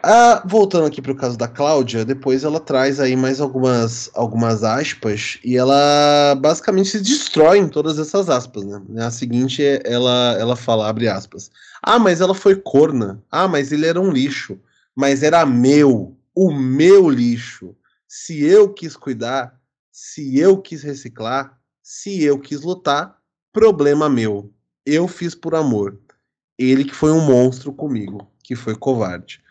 Ah, 0.00 0.44
voltando 0.46 0.86
aqui 0.86 1.02
para 1.02 1.10
o 1.10 1.16
caso 1.16 1.36
da 1.36 1.48
Cláudia, 1.48 2.04
depois 2.04 2.44
ela 2.44 2.60
traz 2.60 3.00
aí 3.00 3.16
mais 3.16 3.40
algumas, 3.40 4.08
algumas 4.14 4.62
aspas 4.62 5.40
e 5.44 5.56
ela 5.56 6.36
basicamente 6.36 6.90
se 6.90 7.00
destrói 7.00 7.58
em 7.58 7.68
todas 7.68 7.98
essas 7.98 8.30
aspas, 8.30 8.64
né? 8.64 8.80
A 9.04 9.10
seguinte, 9.10 9.60
ela, 9.84 10.36
ela 10.38 10.54
fala, 10.54 10.88
abre 10.88 11.08
aspas, 11.08 11.50
ah, 11.82 11.98
mas 11.98 12.20
ela 12.20 12.32
foi 12.32 12.54
corna, 12.54 13.20
ah, 13.28 13.48
mas 13.48 13.72
ele 13.72 13.86
era 13.86 14.00
um 14.00 14.12
lixo, 14.12 14.60
mas 14.94 15.24
era 15.24 15.44
meu, 15.44 16.16
o 16.32 16.52
meu 16.52 17.10
lixo, 17.10 17.74
se 18.06 18.44
eu 18.44 18.72
quis 18.72 18.96
cuidar, 18.96 19.60
se 19.90 20.38
eu 20.38 20.58
quis 20.58 20.84
reciclar, 20.84 21.58
se 21.82 22.22
eu 22.22 22.38
quis 22.38 22.60
lutar, 22.60 23.18
problema 23.52 24.08
meu, 24.08 24.52
eu 24.86 25.08
fiz 25.08 25.34
por 25.34 25.56
amor, 25.56 25.98
ele 26.56 26.84
que 26.84 26.94
foi 26.94 27.10
um 27.10 27.20
monstro 27.20 27.72
comigo, 27.72 28.30
que 28.44 28.54
foi 28.54 28.76
covarde. 28.76 29.42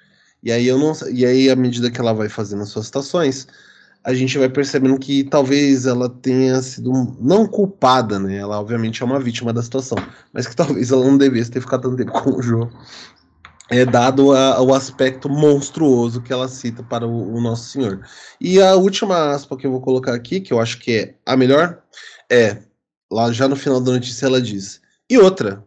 E 0.47 0.51
aí 0.51 0.65
eu 0.65 0.77
não 0.77 0.93
e 1.11 1.25
aí 1.25 1.49
à 1.49 1.57
medida 1.57 1.91
que 1.91 1.99
ela 1.99 2.13
vai 2.13 2.29
fazendo 2.29 2.63
as 2.63 2.69
suas 2.69 2.85
citações, 2.85 3.47
a 4.01 4.13
gente 4.13 4.37
vai 4.37 4.47
percebendo 4.47 4.97
que 4.97 5.25
talvez 5.25 5.85
ela 5.85 6.07
tenha 6.07 6.61
sido 6.61 7.17
não 7.19 7.45
culpada, 7.45 8.17
né? 8.17 8.37
Ela 8.37 8.57
obviamente 8.57 9.03
é 9.03 9.05
uma 9.05 9.19
vítima 9.19 9.51
da 9.51 9.61
situação, 9.61 9.97
mas 10.31 10.47
que 10.47 10.55
talvez 10.55 10.89
ela 10.89 11.03
não 11.03 11.17
devesse 11.17 11.51
ter 11.51 11.59
ficado 11.59 11.81
tanto 11.81 11.97
tempo 11.97 12.13
com 12.13 12.29
o 12.29 12.41
João. 12.41 12.71
É 13.69 13.83
dado 13.83 14.31
a, 14.33 14.61
o 14.61 14.73
aspecto 14.73 15.27
monstruoso 15.27 16.21
que 16.21 16.31
ela 16.31 16.47
cita 16.47 16.81
para 16.81 17.05
o, 17.05 17.35
o, 17.35 17.41
Nosso 17.41 17.69
Senhor. 17.71 17.99
E 18.39 18.61
a 18.61 18.73
última 18.75 19.33
aspa 19.33 19.57
que 19.57 19.67
eu 19.67 19.71
vou 19.71 19.81
colocar 19.81 20.13
aqui, 20.13 20.39
que 20.39 20.53
eu 20.53 20.61
acho 20.61 20.79
que 20.79 20.91
é 20.93 21.15
a 21.25 21.35
melhor, 21.35 21.83
é 22.31 22.59
lá 23.11 23.33
já 23.33 23.49
no 23.49 23.57
final 23.57 23.81
da 23.81 23.91
notícia 23.91 24.27
ela 24.27 24.41
diz: 24.41 24.79
"E 25.09 25.17
outra, 25.17 25.61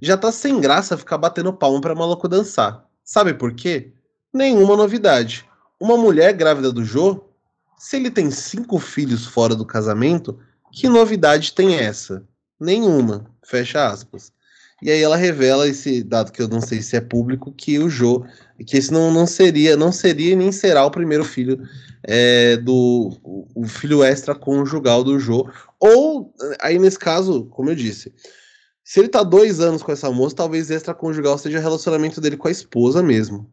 já 0.00 0.16
tá 0.16 0.32
sem 0.32 0.60
graça 0.60 0.98
ficar 0.98 1.18
batendo 1.18 1.52
palma 1.52 1.80
para 1.80 1.94
maluco 1.94 2.26
dançar. 2.28 2.90
Sabe 3.04 3.34
por 3.34 3.54
quê? 3.54 3.92
Nenhuma 4.32 4.76
novidade. 4.76 5.44
Uma 5.80 5.96
mulher 5.96 6.32
grávida 6.32 6.72
do 6.72 6.84
Jô, 6.84 7.24
se 7.76 7.96
ele 7.96 8.10
tem 8.10 8.30
cinco 8.30 8.78
filhos 8.78 9.26
fora 9.26 9.54
do 9.54 9.66
casamento, 9.66 10.38
que 10.72 10.88
novidade 10.88 11.52
tem 11.52 11.76
essa? 11.76 12.24
Nenhuma. 12.58 13.26
Fecha 13.44 13.86
aspas. 13.86 14.32
E 14.80 14.90
aí 14.90 15.00
ela 15.00 15.16
revela 15.16 15.68
esse 15.68 16.02
dado 16.02 16.32
que 16.32 16.42
eu 16.42 16.48
não 16.48 16.60
sei 16.60 16.82
se 16.82 16.96
é 16.96 17.00
público, 17.00 17.52
que 17.52 17.78
o 17.78 17.88
Jô, 17.88 18.24
que 18.66 18.76
esse 18.76 18.92
não, 18.92 19.12
não 19.12 19.26
seria, 19.26 19.76
não 19.76 19.92
seria 19.92 20.34
nem 20.34 20.50
será 20.50 20.84
o 20.84 20.90
primeiro 20.90 21.24
filho 21.24 21.60
é, 22.02 22.56
do 22.56 23.16
o 23.54 23.66
filho 23.68 24.02
extraconjugal 24.02 25.04
do 25.04 25.20
Jô. 25.20 25.48
Ou, 25.78 26.34
aí 26.60 26.80
nesse 26.80 26.98
caso, 26.98 27.44
como 27.46 27.70
eu 27.70 27.76
disse, 27.76 28.12
se 28.84 29.00
ele 29.00 29.08
tá 29.08 29.22
dois 29.22 29.60
anos 29.60 29.82
com 29.82 29.92
essa 29.92 30.10
moça, 30.10 30.36
talvez 30.36 30.70
extraconjugal 30.70 31.38
seja 31.38 31.58
o 31.58 31.62
relacionamento 31.62 32.20
dele 32.20 32.36
com 32.36 32.48
a 32.48 32.50
esposa 32.50 33.02
mesmo. 33.02 33.50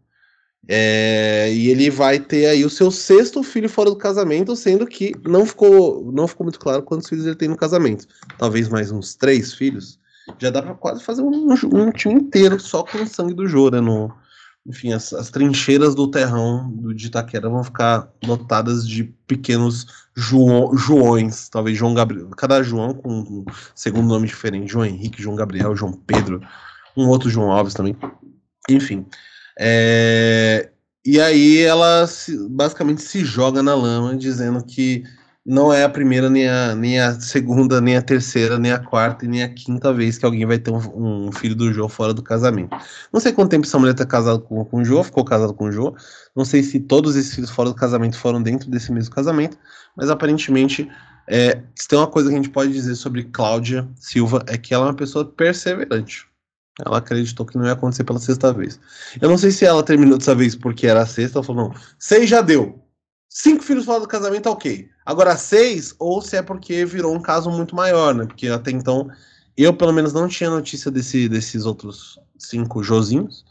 É, 0.68 1.52
e 1.52 1.70
ele 1.70 1.90
vai 1.90 2.20
ter 2.20 2.48
aí 2.48 2.66
o 2.66 2.70
seu 2.70 2.92
sexto 2.92 3.42
filho 3.42 3.70
fora 3.70 3.90
do 3.90 3.96
casamento, 3.96 4.56
sendo 4.56 4.86
que 4.86 5.16
não 5.26 5.46
ficou, 5.46 6.12
não 6.12 6.28
ficou 6.28 6.44
muito 6.46 6.60
claro 6.60 6.84
quantos 6.84 7.08
filhos 7.08 7.26
ele 7.26 7.36
tem 7.36 7.48
no 7.48 7.58
casamento. 7.58 8.06
Talvez 8.38 8.68
mais 8.70 8.92
uns 8.92 9.16
três 9.16 9.54
filhos. 9.54 10.00
Já 10.38 10.50
dá 10.50 10.62
para 10.62 10.76
quase 10.76 11.04
fazer 11.04 11.24
um, 11.24 11.52
um, 11.52 11.92
time 11.92 12.16
inteiro 12.16 12.60
só 12.60 12.84
com 12.84 13.00
o 13.00 13.08
sangue 13.08 13.34
do 13.34 13.48
Jô, 13.48 13.72
né? 13.72 13.82
No, 13.82 14.14
enfim, 14.70 14.94
as, 14.94 15.12
as, 15.14 15.32
trincheiras 15.32 15.96
do 15.96 16.08
terrão 16.08 16.70
do, 16.70 16.94
de 16.94 17.08
Itaquera 17.08 17.50
vão 17.50 17.64
ficar 17.64 18.08
lotadas 18.24 18.88
de 18.88 19.04
pequenos 19.26 19.88
João, 20.16 20.78
Joões, 20.78 21.50
talvez 21.50 21.76
João 21.76 21.96
Gabriel, 21.96 22.30
cada 22.30 22.62
João 22.62 22.94
com 22.94 23.12
um 23.12 23.46
segundo 23.74 24.08
nome 24.08 24.28
diferente, 24.28 24.72
João 24.72 24.86
Henrique, 24.86 25.24
João 25.24 25.36
Gabriel, 25.36 25.76
João 25.76 25.92
Pedro, 25.92 26.40
um 26.96 27.08
outro 27.08 27.32
João 27.32 27.52
Alves 27.52 27.74
também. 27.74 27.98
Enfim, 28.70 29.08
é, 29.60 30.70
e 31.04 31.20
aí 31.20 31.58
ela 31.62 32.06
se, 32.06 32.38
basicamente 32.48 33.02
se 33.02 33.26
joga 33.26 33.64
na 33.64 33.74
lama, 33.74 34.16
dizendo 34.16 34.64
que 34.64 35.04
não 35.50 35.74
é 35.74 35.84
a 35.84 35.90
primeira, 35.90 36.30
nem 36.30 36.48
a, 36.48 36.76
nem 36.76 37.00
a 37.00 37.20
segunda, 37.20 37.82
nem 37.82 37.98
a 37.98 38.04
terceira, 38.04 38.60
nem 38.60 38.72
a 38.72 38.78
quarta 38.78 39.26
e 39.26 39.28
nem 39.28 39.42
a 39.42 39.50
quinta 39.50 39.92
vez 39.92 40.16
que 40.16 40.24
alguém 40.24 40.46
vai 40.46 40.60
ter 40.60 40.70
um, 40.70 41.26
um 41.28 41.32
filho 41.32 41.56
do 41.56 41.74
Jô 41.74 41.90
fora 41.90 42.14
do 42.14 42.22
casamento. 42.22 42.78
Não 43.12 43.20
sei 43.20 43.34
quanto 43.34 43.50
tempo 43.50 43.66
essa 43.66 43.80
mulher 43.80 43.94
está 43.94 44.06
casada 44.06 44.38
com, 44.38 44.64
com 44.64 44.78
o 44.78 44.86
Jô, 44.86 45.04
ficou 45.04 45.26
casada 45.26 45.52
com 45.52 45.66
o 45.66 45.72
Jô. 45.72 45.96
Não 46.36 46.46
sei 46.46 46.62
se 46.62 46.80
todos 46.80 47.16
esses 47.16 47.34
filhos 47.34 47.50
fora 47.50 47.70
do 47.70 47.76
casamento 47.76 48.16
foram 48.16 48.44
dentro 48.44 48.70
desse 48.70 48.92
mesmo 48.92 49.12
casamento, 49.12 49.58
mas 49.98 50.12
aparentemente, 50.12 50.88
é, 51.28 51.64
se 51.74 51.88
tem 51.88 51.98
uma 51.98 52.06
coisa 52.06 52.30
que 52.30 52.36
a 52.36 52.38
gente 52.38 52.52
pode 52.52 52.72
dizer 52.72 52.94
sobre 52.94 53.24
Cláudia 53.24 53.90
Silva 53.96 54.44
é 54.46 54.56
que 54.56 54.72
ela 54.72 54.86
é 54.86 54.90
uma 54.90 54.96
pessoa 54.96 55.26
perseverante. 55.26 56.28
Ela 56.86 57.00
acreditou 57.00 57.44
que 57.44 57.58
não 57.58 57.66
ia 57.66 57.74
acontecer 57.74 58.04
pela 58.04 58.20
sexta 58.20 58.54
vez. 58.54 58.80
Eu 59.20 59.28
não 59.28 59.38
sei 59.38 59.50
se 59.50 59.66
ela 59.66 59.82
terminou 59.82 60.20
dessa 60.20 60.36
vez 60.36 60.56
porque 60.56 60.86
era 60.86 61.02
a 61.02 61.08
sexta, 61.08 61.40
ela 61.40 61.44
falou, 61.44 61.70
não, 61.70 61.76
seis 61.98 62.30
já 62.30 62.40
deu. 62.40 62.80
Cinco 63.28 63.64
filhos 63.64 63.86
fora 63.86 64.00
do 64.00 64.08
casamento, 64.08 64.48
ok. 64.48 64.90
Agora 65.10 65.36
seis, 65.36 65.96
ou 65.98 66.22
se 66.22 66.38
é 66.38 66.42
porque 66.44 66.86
virou 66.86 67.16
um 67.16 67.20
caso 67.20 67.50
muito 67.50 67.76
maior, 67.76 68.14
né? 68.14 68.28
Porque 68.28 68.48
até 68.48 68.70
então, 68.70 69.10
eu 69.58 69.74
pelo 69.74 69.92
menos 69.92 70.14
não 70.14 70.28
tinha 70.28 70.52
notícia 70.52 70.92
desse, 70.92 71.28
desses 71.28 71.66
outros 71.66 72.20
cinco 72.38 72.84
Josinhos. 72.84 73.44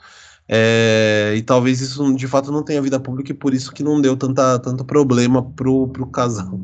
É, 0.49 1.35
e 1.37 1.43
talvez 1.43 1.81
isso 1.81 2.15
de 2.15 2.29
fato 2.29 2.53
não 2.53 2.63
tenha 2.63 2.81
vida 2.81 3.01
pública 3.01 3.33
e 3.33 3.35
por 3.35 3.53
isso 3.53 3.73
que 3.73 3.83
não 3.83 4.01
deu 4.01 4.17
tanta, 4.17 4.57
tanto 4.61 4.85
problema 4.85 5.43
pro, 5.43 5.89
pro 5.89 6.07
casal 6.07 6.61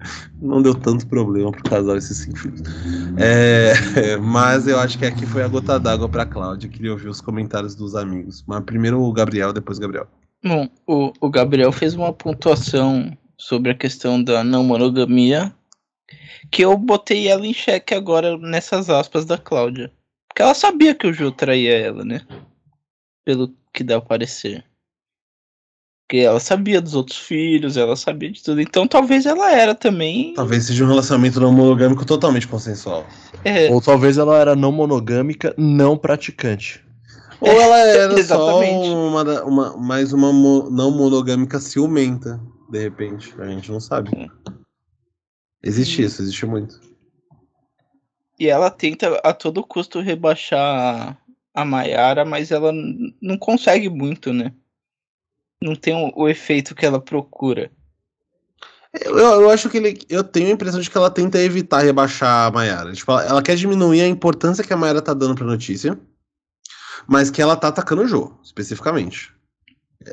não 0.38 0.60
deu 0.60 0.74
tanto 0.74 1.06
problema 1.06 1.50
pro 1.50 1.62
casal 1.62 1.96
esses 1.96 2.18
cinco 2.18 2.38
filhos. 2.38 2.60
É, 3.16 3.72
mas 4.20 4.68
eu 4.68 4.78
acho 4.78 4.98
que 4.98 5.06
aqui 5.06 5.24
foi 5.24 5.44
a 5.44 5.48
gota 5.48 5.80
d'água 5.80 6.10
pra 6.10 6.26
Cláudia. 6.26 6.68
Queria 6.68 6.92
ouvir 6.92 7.08
os 7.08 7.22
comentários 7.22 7.74
dos 7.74 7.96
amigos. 7.96 8.44
Mas 8.46 8.62
primeiro 8.64 9.00
o 9.00 9.12
Gabriel, 9.14 9.54
depois 9.54 9.78
o 9.78 9.80
Gabriel. 9.80 10.06
Bom, 10.44 10.68
o, 10.86 11.12
o 11.22 11.30
Gabriel 11.30 11.72
fez 11.72 11.94
uma 11.94 12.12
pontuação 12.12 13.16
sobre 13.38 13.70
a 13.70 13.74
questão 13.74 14.22
da 14.22 14.42
não 14.42 14.64
monogamia 14.64 15.54
que 16.50 16.62
eu 16.62 16.76
botei 16.76 17.28
ela 17.28 17.46
em 17.46 17.52
xeque 17.52 17.94
agora 17.94 18.36
nessas 18.38 18.88
aspas 18.88 19.24
da 19.24 19.36
Cláudia. 19.36 19.92
Porque 20.28 20.42
ela 20.42 20.54
sabia 20.54 20.94
que 20.94 21.06
o 21.06 21.12
Ju 21.12 21.30
traía 21.32 21.78
ela, 21.78 22.04
né? 22.04 22.20
Pelo 23.24 23.52
que 23.72 23.82
dá 23.82 23.96
a 23.96 24.00
parecer. 24.00 24.64
Porque 26.06 26.22
ela 26.22 26.38
sabia 26.38 26.80
dos 26.80 26.94
outros 26.94 27.18
filhos, 27.18 27.76
ela 27.76 27.96
sabia 27.96 28.30
de 28.30 28.42
tudo. 28.42 28.60
Então 28.60 28.86
talvez 28.86 29.26
ela 29.26 29.50
era 29.52 29.74
também. 29.74 30.34
Talvez 30.34 30.64
seja 30.64 30.84
um 30.84 30.88
relacionamento 30.88 31.40
não 31.40 31.52
monogâmico 31.52 32.06
totalmente 32.06 32.46
consensual. 32.46 33.04
É. 33.44 33.70
Ou 33.72 33.80
talvez 33.80 34.16
ela 34.16 34.38
era 34.38 34.54
não 34.54 34.70
monogâmica, 34.70 35.52
não 35.58 35.96
praticante. 35.96 36.84
Ou 37.40 37.50
ela 37.50 37.78
era 37.90 38.24
só 38.24 38.60
uma, 38.60 39.42
uma, 39.42 39.76
mais 39.76 40.12
uma 40.12 40.32
mo, 40.32 40.70
não 40.70 40.92
monogâmica 40.92 41.58
ciumenta, 41.58 42.40
de 42.70 42.78
repente. 42.78 43.34
A 43.40 43.48
gente 43.48 43.70
não 43.70 43.80
sabe. 43.80 44.10
É. 44.16 44.28
Existe 45.62 46.02
isso, 46.02 46.22
existe 46.22 46.46
muito. 46.46 46.80
E 48.38 48.48
ela 48.48 48.70
tenta 48.70 49.16
a 49.24 49.32
todo 49.32 49.66
custo 49.66 50.00
rebaixar 50.00 51.18
a 51.54 51.64
Mayara, 51.64 52.24
mas 52.24 52.50
ela 52.50 52.70
não 53.20 53.38
consegue 53.38 53.88
muito, 53.88 54.32
né? 54.32 54.52
não 55.60 55.74
tem 55.74 55.94
o, 55.94 56.12
o 56.14 56.28
efeito 56.28 56.74
que 56.74 56.84
ela 56.84 57.00
procura. 57.00 57.70
Eu, 58.92 59.18
eu, 59.18 59.50
acho 59.50 59.68
que 59.68 59.76
ele. 59.76 59.98
Eu 60.08 60.24
tenho 60.24 60.48
a 60.48 60.52
impressão 60.52 60.80
de 60.80 60.88
que 60.88 60.96
ela 60.96 61.10
tenta 61.10 61.38
evitar 61.38 61.82
rebaixar 61.82 62.46
a 62.46 62.50
Mayara. 62.50 62.92
Tipo, 62.92 63.12
ela, 63.12 63.24
ela 63.24 63.42
quer 63.42 63.56
diminuir 63.56 64.00
a 64.00 64.08
importância 64.08 64.64
que 64.64 64.72
a 64.72 64.76
Mayara 64.76 65.02
tá 65.02 65.12
dando 65.12 65.34
pra 65.34 65.44
notícia, 65.44 65.98
mas 67.06 67.30
que 67.30 67.42
ela 67.42 67.56
tá 67.56 67.68
atacando 67.68 68.02
o 68.02 68.08
jogo, 68.08 68.40
especificamente. 68.42 69.34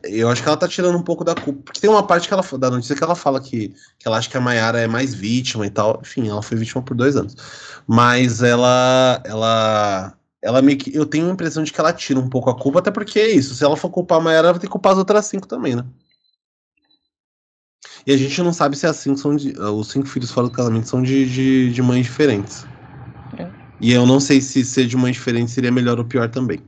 Eu 0.03 0.29
acho 0.29 0.41
que 0.41 0.47
ela 0.47 0.57
tá 0.57 0.67
tirando 0.67 0.97
um 0.97 1.03
pouco 1.03 1.23
da 1.23 1.35
culpa. 1.35 1.61
Porque 1.65 1.79
tem 1.79 1.89
uma 1.89 2.05
parte 2.05 2.27
que 2.27 2.33
ela, 2.33 2.43
da 2.57 2.71
notícia 2.71 2.95
que 2.95 3.03
ela 3.03 3.15
fala 3.15 3.39
que, 3.39 3.69
que 3.99 4.07
ela 4.07 4.17
acha 4.17 4.29
que 4.29 4.37
a 4.37 4.41
Mayara 4.41 4.79
é 4.79 4.87
mais 4.87 5.13
vítima 5.13 5.65
e 5.65 5.69
tal. 5.69 5.99
Enfim, 6.01 6.29
ela 6.29 6.41
foi 6.41 6.57
vítima 6.57 6.81
por 6.81 6.95
dois 6.95 7.15
anos. 7.15 7.35
Mas 7.87 8.41
ela. 8.41 9.21
Ela 9.25 10.13
ela 10.41 10.61
meio 10.61 10.77
que. 10.77 10.95
Eu 10.95 11.05
tenho 11.05 11.29
a 11.29 11.33
impressão 11.33 11.63
de 11.63 11.71
que 11.71 11.79
ela 11.79 11.93
tira 11.93 12.19
um 12.19 12.29
pouco 12.29 12.49
a 12.49 12.57
culpa, 12.57 12.79
até 12.79 12.91
porque 12.91 13.19
é 13.19 13.31
isso. 13.31 13.55
Se 13.55 13.63
ela 13.63 13.77
for 13.77 13.89
culpar 13.89 14.17
a 14.17 14.21
Mayara, 14.21 14.47
ela 14.47 14.53
vai 14.53 14.59
ter 14.59 14.67
que 14.67 14.71
culpar 14.71 14.91
as 14.93 14.97
outras 14.97 15.25
cinco 15.25 15.47
também, 15.47 15.75
né? 15.75 15.85
E 18.05 18.11
a 18.11 18.17
gente 18.17 18.41
não 18.41 18.51
sabe 18.51 18.75
se 18.77 18.85
as 18.85 18.97
cinco 18.97 19.17
são 19.17 19.35
de. 19.35 19.57
Os 19.57 19.87
cinco 19.87 20.07
filhos 20.07 20.31
fora 20.31 20.47
do 20.47 20.53
casamento 20.53 20.87
são 20.87 21.01
de, 21.01 21.29
de, 21.29 21.71
de 21.71 21.81
mães 21.81 22.05
diferentes. 22.05 22.65
É. 23.37 23.49
E 23.79 23.93
eu 23.93 24.05
não 24.05 24.19
sei 24.19 24.41
se 24.41 24.65
ser 24.65 24.85
de 24.85 24.97
mães 24.97 25.15
diferentes 25.15 25.53
seria 25.53 25.71
melhor 25.71 25.97
ou 25.97 26.05
pior 26.05 26.29
também. 26.29 26.61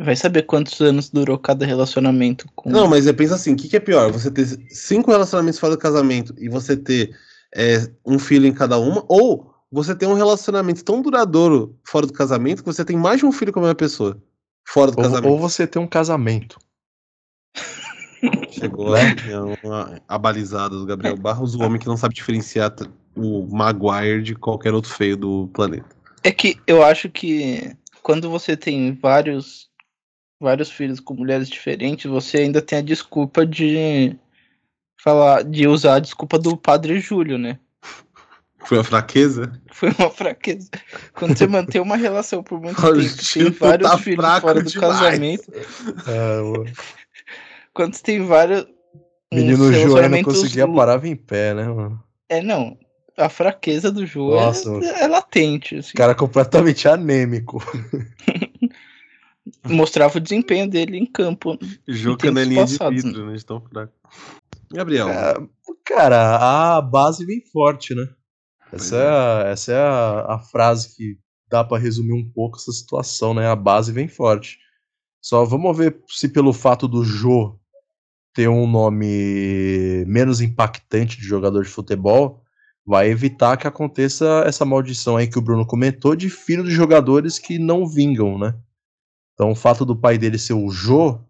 Vai 0.00 0.14
saber 0.14 0.42
quantos 0.42 0.80
anos 0.80 1.10
durou 1.10 1.36
cada 1.36 1.66
relacionamento 1.66 2.46
com. 2.54 2.70
Não, 2.70 2.86
mas 2.86 3.10
pensa 3.12 3.34
assim: 3.34 3.54
o 3.54 3.56
que, 3.56 3.68
que, 3.68 3.76
é 3.76 3.80
pior? 3.80 4.12
Você 4.12 4.30
ter 4.30 4.46
cinco 4.70 5.10
relacionamentos 5.10 5.58
fora 5.58 5.74
do 5.74 5.80
casamento 5.80 6.34
e 6.38 6.48
você 6.48 6.76
ter 6.76 7.16
é, 7.54 7.90
um 8.06 8.16
filho 8.16 8.46
em 8.46 8.52
cada 8.52 8.78
uma, 8.78 9.04
ou 9.08 9.52
você 9.72 9.96
tem 9.96 10.08
um 10.08 10.14
relacionamento 10.14 10.84
tão 10.84 11.02
duradouro 11.02 11.76
fora 11.82 12.06
do 12.06 12.12
casamento 12.12 12.62
que 12.62 12.72
você 12.72 12.84
tem 12.84 12.96
mais 12.96 13.18
de 13.18 13.26
um 13.26 13.32
filho 13.32 13.52
com 13.52 13.58
a 13.58 13.62
mesma 13.62 13.74
pessoa. 13.74 14.22
Fora 14.64 14.92
do 14.92 14.98
ou, 14.98 15.02
casamento. 15.02 15.32
Ou 15.32 15.38
você 15.38 15.66
tem 15.66 15.82
um 15.82 15.86
casamento. 15.86 16.58
Chegou 18.50 18.92
né? 18.92 19.14
uma 19.62 20.00
abalizada 20.06 20.76
do 20.76 20.86
Gabriel 20.86 21.16
Barros, 21.16 21.54
o 21.54 21.62
homem 21.62 21.78
que 21.78 21.86
não 21.86 21.96
sabe 21.96 22.14
diferenciar 22.14 22.74
o 23.16 23.46
Maguire 23.50 24.22
de 24.22 24.34
qualquer 24.34 24.74
outro 24.74 24.92
feio 24.92 25.16
do 25.16 25.48
planeta. 25.52 25.88
É 26.22 26.32
que 26.32 26.56
eu 26.66 26.84
acho 26.84 27.08
que 27.08 27.76
quando 28.02 28.30
você 28.30 28.56
tem 28.56 28.94
vários 28.94 29.67
vários 30.40 30.70
filhos 30.70 31.00
com 31.00 31.14
mulheres 31.14 31.48
diferentes, 31.48 32.10
você 32.10 32.38
ainda 32.38 32.62
tem 32.62 32.78
a 32.78 32.82
desculpa 32.82 33.44
de 33.44 34.16
falar 34.96 35.42
de 35.44 35.66
usar 35.66 35.96
a 35.96 36.00
desculpa 36.00 36.38
do 36.38 36.56
Padre 36.56 37.00
Júlio, 37.00 37.38
né? 37.38 37.58
Foi 38.60 38.78
uma 38.78 38.84
fraqueza? 38.84 39.52
Foi 39.72 39.90
uma 39.98 40.10
fraqueza. 40.10 40.68
Quando 41.14 41.36
você 41.36 41.46
mantém 41.46 41.80
uma 41.80 41.96
relação 41.96 42.42
por 42.42 42.60
muito 42.60 42.80
tempo, 42.80 42.94
tem 43.32 43.50
vários 43.50 43.90
tá 43.90 43.98
filhos 43.98 44.38
fora 44.40 44.62
do 44.62 44.70
demais. 44.70 45.00
casamento. 45.00 45.52
É, 46.06 46.72
quando 47.72 47.94
você 47.94 48.02
tem 48.02 48.26
vários. 48.26 48.66
Menino 49.32 49.72
João 49.72 50.08
não 50.08 50.22
conseguia 50.22 50.66
parar 50.66 51.02
em 51.04 51.14
pé, 51.14 51.54
né, 51.54 51.66
mano? 51.66 52.02
É, 52.28 52.42
não. 52.42 52.76
A 53.16 53.28
fraqueza 53.28 53.90
do 53.90 54.04
João 54.04 54.52
é, 54.82 55.02
é, 55.02 55.06
latente. 55.06 55.76
Assim. 55.76 55.96
Cara 55.96 56.14
completamente 56.14 56.88
anêmico. 56.88 57.62
Mostrava 59.68 60.18
o 60.18 60.20
desempenho 60.20 60.68
dele 60.68 60.98
em 60.98 61.06
campo. 61.06 61.58
Jô 61.86 62.16
canelinha 62.16 62.64
de 62.64 62.78
vidro, 62.90 63.26
né? 63.26 63.36
De 63.36 63.44
tão 63.44 63.60
fraco. 63.60 63.92
Gabriel. 64.72 65.08
É, 65.08 65.34
cara, 65.84 66.76
a 66.76 66.80
base 66.80 67.24
vem 67.24 67.42
forte, 67.52 67.94
né? 67.94 68.06
Essa 68.72 68.96
é, 68.96 69.08
a, 69.08 69.48
essa 69.48 69.72
é 69.72 69.80
a, 69.80 70.34
a 70.34 70.38
frase 70.38 70.94
que 70.94 71.18
dá 71.50 71.64
para 71.64 71.78
resumir 71.78 72.12
um 72.12 72.28
pouco 72.28 72.58
essa 72.58 72.70
situação, 72.70 73.32
né? 73.32 73.48
A 73.48 73.56
base 73.56 73.92
vem 73.92 74.08
forte. 74.08 74.58
Só 75.20 75.44
vamos 75.44 75.76
ver 75.76 76.00
se 76.08 76.28
pelo 76.28 76.52
fato 76.52 76.86
do 76.86 77.02
Jô 77.02 77.58
ter 78.34 78.48
um 78.48 78.70
nome 78.70 80.04
menos 80.06 80.40
impactante 80.40 81.16
de 81.16 81.24
jogador 81.24 81.64
de 81.64 81.70
futebol, 81.70 82.44
vai 82.86 83.08
evitar 83.10 83.56
que 83.56 83.66
aconteça 83.66 84.44
essa 84.46 84.64
maldição 84.64 85.16
aí 85.16 85.26
que 85.26 85.38
o 85.38 85.42
Bruno 85.42 85.66
comentou 85.66 86.14
de 86.14 86.30
filho 86.30 86.62
de 86.62 86.70
jogadores 86.70 87.38
que 87.38 87.58
não 87.58 87.86
vingam, 87.86 88.38
né? 88.38 88.54
Então 89.38 89.52
o 89.52 89.54
fato 89.54 89.84
do 89.84 89.94
pai 89.94 90.18
dele 90.18 90.38
ser 90.38 90.54
o 90.54 90.68
Jô, 90.68 91.20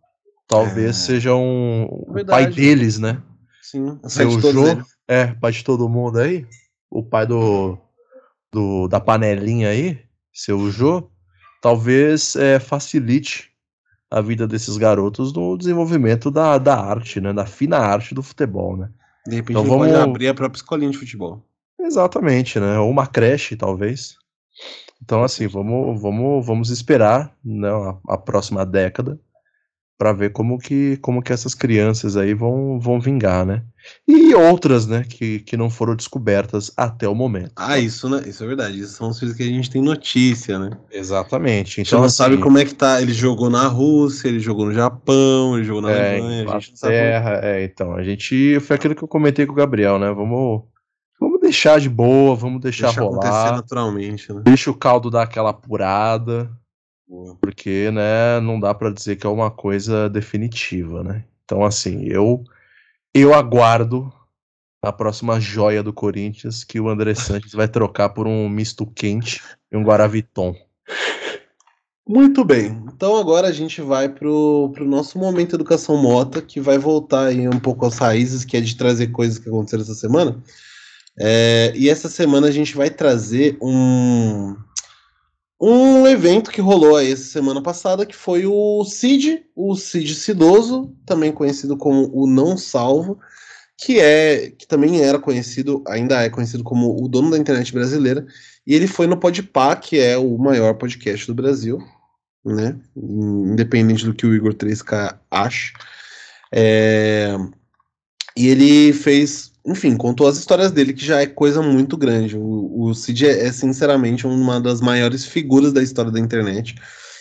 talvez 0.46 0.90
é. 0.90 0.92
seja 0.92 1.34
um 1.34 1.84
o 1.84 2.24
pai 2.24 2.46
deles, 2.46 2.98
né? 2.98 3.22
Sim, 3.60 3.98
ser 4.04 4.26
o 4.26 4.40
Jô, 4.40 4.82
é, 5.06 5.26
pai 5.26 5.52
de 5.52 5.62
todo 5.62 5.88
mundo 5.88 6.18
aí 6.18 6.46
o 6.90 7.02
pai 7.02 7.26
do, 7.26 7.78
do 8.52 8.88
da 8.88 9.00
panelinha 9.00 9.68
aí, 9.68 9.98
seu 10.32 10.70
Jô, 10.70 11.10
talvez 11.60 12.36
é, 12.36 12.58
facilite 12.58 13.50
a 14.10 14.20
vida 14.20 14.46
desses 14.46 14.76
garotos 14.76 15.32
no 15.32 15.56
desenvolvimento 15.56 16.30
da, 16.30 16.56
da 16.56 16.76
arte, 16.78 17.20
né? 17.20 17.32
Da 17.32 17.44
fina 17.44 17.78
arte 17.78 18.14
do 18.14 18.22
futebol, 18.22 18.76
né? 18.76 18.90
De 19.26 19.36
repente 19.36 19.58
então, 19.58 19.64
vamos 19.64 19.94
abrir 19.94 20.28
a 20.28 20.34
própria 20.34 20.58
escolinha 20.58 20.90
de 20.90 20.98
futebol. 20.98 21.44
Exatamente, 21.78 22.58
né? 22.58 22.78
Ou 22.78 22.90
uma 22.90 23.06
creche, 23.06 23.54
talvez. 23.56 24.16
Então, 25.02 25.22
assim, 25.22 25.46
vamos, 25.46 26.00
vamos, 26.00 26.44
vamos 26.46 26.70
esperar 26.70 27.32
né, 27.44 27.68
a, 27.68 28.14
a 28.14 28.18
próxima 28.18 28.64
década 28.66 29.18
para 29.96 30.12
ver 30.12 30.30
como 30.30 30.58
que, 30.58 30.96
como 30.98 31.20
que 31.20 31.32
essas 31.32 31.54
crianças 31.54 32.16
aí 32.16 32.32
vão, 32.32 32.78
vão 32.78 33.00
vingar, 33.00 33.44
né? 33.44 33.64
E 34.06 34.32
outras, 34.32 34.86
né, 34.86 35.02
que, 35.08 35.40
que 35.40 35.56
não 35.56 35.68
foram 35.68 35.96
descobertas 35.96 36.70
até 36.76 37.08
o 37.08 37.16
momento. 37.16 37.50
Ah, 37.56 37.80
isso, 37.80 38.08
né? 38.08 38.22
Isso 38.24 38.44
é 38.44 38.46
verdade. 38.46 38.78
Isso 38.78 38.92
são 38.92 39.08
as 39.08 39.18
coisas 39.18 39.36
que 39.36 39.42
a 39.42 39.46
gente 39.46 39.68
tem 39.68 39.82
notícia, 39.82 40.56
né? 40.56 40.70
Exatamente. 40.92 41.72
A 41.72 41.82
gente 41.82 41.88
Então, 41.88 41.98
não 41.98 42.06
assim, 42.06 42.16
sabe 42.16 42.38
como 42.38 42.58
é 42.58 42.64
que 42.64 42.74
tá. 42.76 43.02
Ele 43.02 43.12
jogou 43.12 43.50
na 43.50 43.66
Rússia, 43.66 44.28
ele 44.28 44.38
jogou 44.38 44.66
no 44.66 44.72
Japão, 44.74 45.56
ele 45.56 45.64
jogou 45.64 45.82
na 45.82 45.90
é, 45.90 46.10
Alemanha. 46.12 46.42
A 46.48 46.58
gente 46.60 46.70
não 46.70 46.76
sabe. 46.76 46.92
como- 46.94 47.06
Inglaterra, 47.08 47.40
é, 47.42 47.64
então, 47.64 47.94
a 47.94 48.02
gente. 48.04 48.60
Foi 48.60 48.76
aquilo 48.76 48.94
que 48.94 49.02
eu 49.02 49.08
comentei 49.08 49.46
com 49.46 49.52
o 49.52 49.56
Gabriel, 49.56 49.98
né? 49.98 50.12
Vamos 50.12 50.62
deixar 51.48 51.80
de 51.80 51.88
boa, 51.88 52.34
vamos 52.34 52.60
deixar, 52.60 52.86
Deixa 52.86 53.02
acontecer 53.02 53.28
rolar. 53.32 53.56
naturalmente, 53.56 54.32
né? 54.32 54.42
Deixa 54.44 54.70
o 54.70 54.74
caldo 54.74 55.10
dar 55.10 55.22
aquela 55.22 55.50
apurada. 55.50 56.50
porque, 57.40 57.90
né, 57.90 58.38
não 58.40 58.60
dá 58.60 58.74
pra 58.74 58.90
dizer 58.90 59.16
que 59.16 59.26
é 59.26 59.30
uma 59.30 59.50
coisa 59.50 60.08
definitiva, 60.10 61.02
né? 61.02 61.24
Então, 61.44 61.64
assim, 61.64 62.04
eu 62.04 62.44
eu 63.14 63.32
aguardo 63.34 64.12
a 64.84 64.92
próxima 64.92 65.40
joia 65.40 65.82
do 65.82 65.92
Corinthians 65.92 66.62
que 66.62 66.78
o 66.78 66.88
André 66.88 67.14
Sanches 67.14 67.52
vai 67.52 67.66
trocar 67.66 68.10
por 68.10 68.26
um 68.28 68.48
misto 68.48 68.86
quente 68.86 69.42
e 69.72 69.76
um 69.76 69.82
Guaraviton. 69.82 70.54
Muito 72.06 72.44
bem. 72.44 72.82
Então 72.94 73.16
agora 73.16 73.48
a 73.48 73.52
gente 73.52 73.82
vai 73.82 74.08
pro, 74.08 74.70
pro 74.72 74.86
nosso 74.86 75.18
momento 75.18 75.56
Educação 75.56 75.96
Mota, 75.96 76.40
que 76.40 76.60
vai 76.60 76.78
voltar 76.78 77.26
aí 77.26 77.46
um 77.48 77.58
pouco 77.58 77.84
às 77.86 77.98
raízes, 77.98 78.44
que 78.44 78.56
é 78.56 78.60
de 78.60 78.76
trazer 78.76 79.08
coisas 79.08 79.38
que 79.38 79.48
aconteceram 79.48 79.82
essa 79.82 79.94
semana. 79.94 80.42
É, 81.20 81.72
e 81.74 81.88
essa 81.88 82.08
semana 82.08 82.46
a 82.46 82.50
gente 82.50 82.76
vai 82.76 82.90
trazer 82.90 83.56
um, 83.60 84.56
um 85.60 86.06
evento 86.06 86.50
que 86.50 86.60
rolou 86.60 86.96
aí 86.96 87.10
essa 87.10 87.24
semana 87.24 87.60
passada, 87.62 88.06
que 88.06 88.14
foi 88.14 88.46
o 88.46 88.84
CID, 88.84 89.44
o 89.56 89.74
CID 89.74 90.14
Cidoso, 90.14 90.94
também 91.04 91.32
conhecido 91.32 91.76
como 91.76 92.10
o 92.14 92.26
Não 92.26 92.56
Salvo, 92.56 93.18
que 93.76 94.00
é 94.00 94.50
que 94.50 94.66
também 94.66 95.00
era 95.02 95.18
conhecido, 95.18 95.82
ainda 95.86 96.22
é 96.22 96.30
conhecido 96.30 96.62
como 96.64 97.02
o 97.02 97.08
dono 97.08 97.30
da 97.30 97.38
internet 97.38 97.72
brasileira, 97.72 98.26
e 98.66 98.74
ele 98.74 98.86
foi 98.86 99.06
no 99.06 99.16
Podpah, 99.16 99.76
que 99.76 99.98
é 99.98 100.16
o 100.16 100.36
maior 100.38 100.74
podcast 100.74 101.26
do 101.26 101.34
Brasil, 101.34 101.78
né? 102.44 102.76
Independente 102.96 104.04
do 104.04 104.14
que 104.14 104.26
o 104.26 104.34
Igor 104.34 104.54
3K 104.54 105.18
acha. 105.30 105.72
É, 106.52 107.36
E 108.36 108.46
ele 108.48 108.92
fez, 108.92 109.52
enfim, 109.66 109.96
contou 109.96 110.26
as 110.26 110.38
histórias 110.38 110.72
dele, 110.72 110.92
que 110.92 111.04
já 111.04 111.20
é 111.20 111.26
coisa 111.26 111.60
muito 111.62 111.96
grande. 111.96 112.36
O, 112.36 112.82
o 112.88 112.94
Cid 112.94 113.26
é, 113.26 113.46
é, 113.46 113.52
sinceramente, 113.52 114.26
uma 114.26 114.60
das 114.60 114.80
maiores 114.80 115.24
figuras 115.24 115.72
da 115.72 115.82
história 115.82 116.10
da 116.10 116.20
internet. 116.20 116.74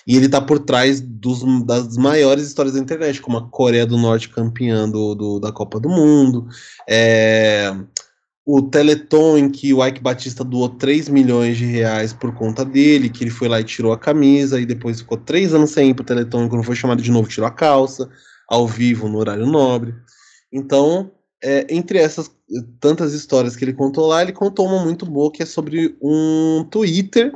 E 0.05 0.15
ele 0.15 0.29
tá 0.29 0.39
por 0.39 0.59
trás 0.59 1.01
dos, 1.01 1.43
das 1.65 1.97
maiores 1.97 2.47
histórias 2.47 2.75
da 2.75 2.79
internet, 2.79 3.21
como 3.21 3.37
a 3.37 3.49
Coreia 3.49 3.85
do 3.85 3.97
Norte 3.97 4.29
campeã 4.29 4.89
do, 4.89 5.13
do- 5.13 5.39
da 5.39 5.51
Copa 5.51 5.79
do 5.81 5.89
Mundo, 5.89 6.47
é, 6.87 7.75
o 8.45 8.61
Teleton 8.61 9.37
em 9.37 9.49
que 9.49 9.73
o 9.73 9.85
Ike 9.85 9.99
Batista 10.01 10.41
doou 10.45 10.69
3 10.69 11.09
milhões 11.09 11.57
de 11.57 11.65
reais 11.65 12.13
por 12.13 12.33
conta 12.33 12.63
dele, 12.63 13.09
que 13.09 13.21
ele 13.25 13.29
foi 13.31 13.49
lá 13.49 13.59
e 13.59 13.65
tirou 13.65 13.91
a 13.91 13.97
camisa, 13.97 14.61
e 14.61 14.65
depois 14.65 15.01
ficou 15.01 15.17
três 15.17 15.53
anos 15.53 15.71
sem 15.71 15.89
ir 15.89 15.93
pro 15.93 16.05
Teleton, 16.05 16.45
e 16.45 16.49
quando 16.49 16.63
foi 16.63 16.75
chamado 16.75 17.01
de 17.01 17.11
novo, 17.11 17.27
tirou 17.27 17.45
a 17.45 17.51
calça, 17.51 18.09
ao 18.47 18.65
vivo, 18.65 19.09
no 19.09 19.17
horário 19.17 19.45
nobre. 19.45 19.93
Então, 20.49 21.11
é, 21.43 21.67
entre 21.69 21.99
essas 21.99 22.27
eh, 22.27 22.63
tantas 22.79 23.13
histórias 23.13 23.55
que 23.55 23.63
ele 23.63 23.73
contou 23.73 24.07
lá, 24.07 24.21
ele 24.21 24.31
contou 24.31 24.67
uma 24.67 24.83
muito 24.83 25.05
boa 25.05 25.31
que 25.31 25.43
é 25.43 25.45
sobre 25.45 25.95
um 26.01 26.65
Twitter 26.69 27.31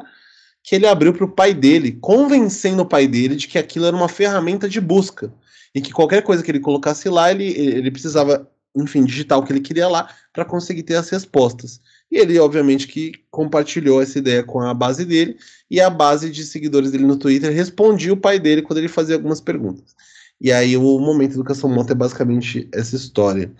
que 0.63 0.75
ele 0.75 0.87
abriu 0.87 1.13
para 1.13 1.25
o 1.25 1.31
pai 1.31 1.53
dele, 1.53 1.93
convencendo 1.93 2.83
o 2.83 2.85
pai 2.85 3.07
dele 3.07 3.35
de 3.35 3.47
que 3.47 3.57
aquilo 3.57 3.85
era 3.85 3.95
uma 3.95 4.09
ferramenta 4.09 4.69
de 4.69 4.79
busca 4.79 5.33
e 5.73 5.81
que 5.81 5.91
qualquer 5.91 6.21
coisa 6.21 6.43
que 6.43 6.51
ele 6.51 6.59
colocasse 6.59 7.09
lá, 7.09 7.31
ele, 7.31 7.45
ele 7.45 7.89
precisava, 7.89 8.47
enfim, 8.75 9.03
digitar 9.03 9.39
o 9.39 9.43
que 9.43 9.51
ele 9.51 9.59
queria 9.59 9.87
lá 9.87 10.09
para 10.31 10.45
conseguir 10.45 10.83
ter 10.83 10.95
as 10.95 11.09
respostas. 11.09 11.79
E 12.11 12.17
ele, 12.17 12.37
obviamente, 12.39 12.87
que 12.87 13.13
compartilhou 13.31 14.01
essa 14.01 14.19
ideia 14.19 14.43
com 14.43 14.61
a 14.61 14.73
base 14.73 15.05
dele 15.05 15.37
e 15.69 15.79
a 15.79 15.89
base 15.89 16.29
de 16.29 16.43
seguidores 16.43 16.91
dele 16.91 17.05
no 17.05 17.17
Twitter 17.17 17.51
respondia 17.53 18.13
o 18.13 18.17
pai 18.17 18.37
dele 18.37 18.61
quando 18.61 18.79
ele 18.79 18.89
fazia 18.89 19.15
algumas 19.15 19.39
perguntas. 19.39 19.95
E 20.39 20.51
aí 20.51 20.75
o 20.75 20.99
momento 20.99 21.33
Educação 21.33 21.69
Monta 21.69 21.93
é 21.93 21.95
basicamente 21.95 22.67
essa 22.73 22.95
história. 22.95 23.51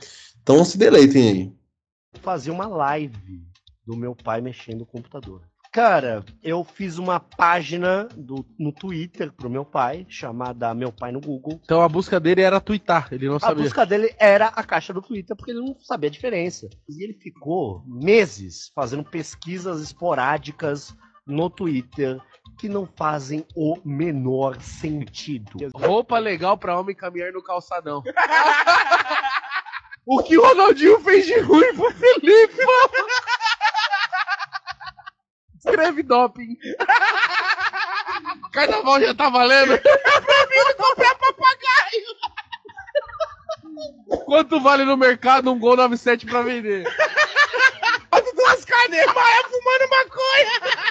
Então 0.41 0.63
se 0.65 0.77
deleitem 0.77 1.29
aí. 1.29 1.53
fazer 2.21 2.51
uma 2.51 2.67
live 2.67 3.43
do 3.85 3.95
meu 3.95 4.15
pai 4.15 4.41
mexendo 4.41 4.79
no 4.79 4.85
computador. 4.85 5.41
Cara, 5.71 6.25
eu 6.43 6.65
fiz 6.65 6.97
uma 6.97 7.17
página 7.17 8.03
do, 8.17 8.45
no 8.59 8.73
Twitter 8.73 9.31
pro 9.31 9.49
meu 9.49 9.63
pai, 9.63 10.05
chamada 10.09 10.73
Meu 10.73 10.91
Pai 10.91 11.13
no 11.13 11.21
Google. 11.21 11.61
Então 11.63 11.81
a 11.81 11.87
busca 11.87 12.19
dele 12.19 12.41
era 12.41 12.59
twittar, 12.59 13.07
ele 13.09 13.29
não 13.29 13.37
A 13.37 13.39
sabia. 13.39 13.63
busca 13.63 13.85
dele 13.85 14.13
era 14.19 14.47
a 14.47 14.63
caixa 14.65 14.91
do 14.93 15.01
Twitter, 15.01 15.33
porque 15.33 15.51
ele 15.51 15.61
não 15.61 15.73
sabia 15.79 16.09
a 16.09 16.11
diferença. 16.11 16.67
E 16.89 17.01
ele 17.01 17.13
ficou 17.13 17.85
meses 17.87 18.69
fazendo 18.75 19.01
pesquisas 19.05 19.81
esporádicas 19.81 20.93
no 21.25 21.49
Twitter 21.49 22.19
que 22.59 22.67
não 22.67 22.85
fazem 22.97 23.45
o 23.55 23.77
menor 23.85 24.59
sentido. 24.61 25.51
Roupa 25.73 26.19
legal 26.19 26.57
pra 26.57 26.77
homem 26.77 26.93
caminhar 26.93 27.31
no 27.31 27.41
calçadão. 27.41 28.03
o 30.05 30.23
que 30.23 30.37
o 30.37 30.41
Ronaldinho 30.41 30.99
fez 31.01 31.25
de 31.25 31.39
ruim 31.39 31.73
pro 31.75 31.91
Felipe, 31.91 32.65
mano? 32.65 33.07
Escreve 35.57 36.03
doping. 36.03 36.57
Carnaval 38.51 38.99
já 39.01 39.13
tá 39.13 39.29
valendo. 39.29 39.73
Vindo 39.77 40.75
comprar 40.77 41.15
papagaio. 41.15 42.15
Quanto 44.25 44.59
vale 44.59 44.83
no 44.85 44.97
mercado 44.97 45.51
um 45.51 45.59
Gol 45.59 45.77
97 45.77 46.25
pra 46.25 46.41
vender? 46.41 46.83
Duas 48.35 48.65
carnes 48.65 49.05
maia 49.05 49.43
fumando 49.43 49.89
maconha? 49.89 50.90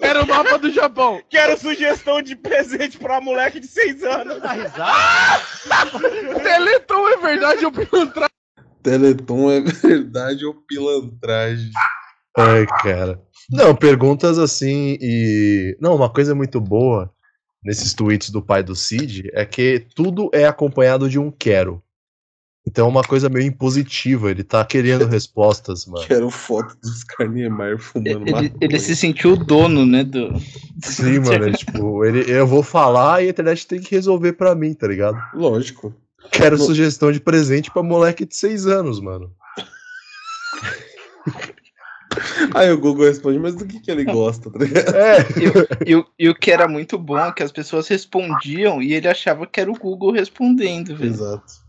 Era 0.00 0.22
o 0.22 0.26
mapa 0.26 0.58
do 0.58 0.70
Japão. 0.70 1.20
Quero 1.30 1.58
sugestão 1.58 2.20
de 2.20 2.36
presente 2.36 2.98
pra 2.98 3.20
moleque 3.20 3.60
de 3.60 3.66
6 3.66 4.02
anos. 4.04 4.38
Teleton 6.42 7.08
é 7.08 7.16
verdade 7.16 7.64
ou 7.64 7.72
pilantragem? 7.72 8.30
Teleton 8.82 9.50
é 9.50 9.60
verdade 9.60 10.44
ou 10.44 10.54
pilantragem? 10.54 11.70
Ai, 12.36 12.66
cara. 12.82 13.20
Não, 13.50 13.74
perguntas 13.74 14.38
assim 14.38 14.98
e. 15.00 15.76
Não, 15.80 15.94
uma 15.94 16.10
coisa 16.10 16.34
muito 16.34 16.60
boa 16.60 17.10
nesses 17.64 17.94
tweets 17.94 18.30
do 18.30 18.42
pai 18.42 18.62
do 18.62 18.76
Cid 18.76 19.30
é 19.32 19.44
que 19.44 19.86
tudo 19.94 20.30
é 20.32 20.46
acompanhado 20.46 21.08
de 21.08 21.18
um 21.18 21.30
quero. 21.30 21.82
Então 22.66 22.86
é 22.86 22.90
uma 22.90 23.02
coisa 23.02 23.28
meio 23.28 23.46
impositiva, 23.46 24.30
ele 24.30 24.42
tá 24.42 24.64
querendo 24.64 25.06
respostas, 25.08 25.86
mano. 25.86 26.04
Quero 26.06 26.28
foto 26.30 26.76
dos 26.82 27.04
Carnemar 27.04 27.78
fumando 27.78 28.08
Ele, 28.22 28.32
maconha. 28.32 28.52
ele 28.60 28.78
se 28.78 28.96
sentiu 28.96 29.32
o 29.32 29.36
dono, 29.36 29.86
né? 29.86 30.02
Do... 30.04 30.34
Sim, 30.82 31.20
mano, 31.20 31.48
é, 31.48 31.52
tipo, 31.52 32.04
ele, 32.04 32.30
eu 32.30 32.46
vou 32.46 32.62
falar 32.62 33.22
e 33.22 33.26
a 33.28 33.30
internet 33.30 33.66
tem 33.66 33.80
que 33.80 33.94
resolver 33.94 34.32
pra 34.32 34.54
mim, 34.54 34.74
tá 34.74 34.86
ligado? 34.88 35.16
Lógico. 35.32 35.94
Quero 36.32 36.58
sugestão 36.58 37.12
de 37.12 37.20
presente 37.20 37.70
pra 37.70 37.82
moleque 37.84 38.26
de 38.26 38.34
6 38.34 38.66
anos, 38.66 39.00
mano. 39.00 39.30
Aí 42.54 42.70
o 42.70 42.78
Google 42.78 43.06
responde, 43.06 43.38
mas 43.38 43.54
do 43.54 43.66
que, 43.66 43.78
que 43.80 43.90
ele 43.90 44.04
gosta, 44.04 44.50
tá 44.50 44.58
ligado? 44.58 44.94
É, 44.94 45.18
E, 45.86 45.94
o- 45.96 46.06
e 46.18 46.28
o 46.28 46.34
que 46.34 46.50
era 46.50 46.66
muito 46.66 46.98
bom 46.98 47.18
é 47.18 47.30
que 47.32 47.42
as 47.42 47.52
pessoas 47.52 47.86
respondiam 47.88 48.80
e 48.82 48.94
ele 48.94 49.06
achava 49.06 49.46
que 49.46 49.60
era 49.60 49.70
o 49.70 49.74
Google 49.78 50.12
respondendo, 50.12 50.96
velho. 50.96 51.10
Exato. 51.12 51.65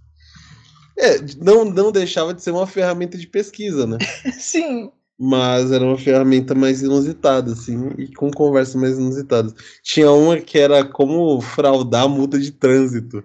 É, 0.98 1.20
não, 1.40 1.64
não 1.64 1.92
deixava 1.92 2.34
de 2.34 2.42
ser 2.42 2.52
uma 2.52 2.66
ferramenta 2.66 3.18
de 3.18 3.28
pesquisa, 3.28 3.86
né? 3.86 3.98
Sim. 4.40 4.92
Mas 5.20 5.72
era 5.72 5.84
uma 5.84 5.98
ferramenta 5.98 6.54
mais 6.54 6.82
inusitada, 6.82 7.54
assim, 7.54 7.90
e 7.98 8.14
com 8.14 8.30
conversas 8.30 8.76
mais 8.76 8.98
inusitadas. 8.98 9.54
Tinha 9.84 10.12
uma 10.12 10.40
que 10.40 10.60
era 10.60 10.84
como 10.86 11.40
fraudar 11.42 12.04
a 12.04 12.08
multa 12.08 12.40
de 12.40 12.52
trânsito. 12.52 13.24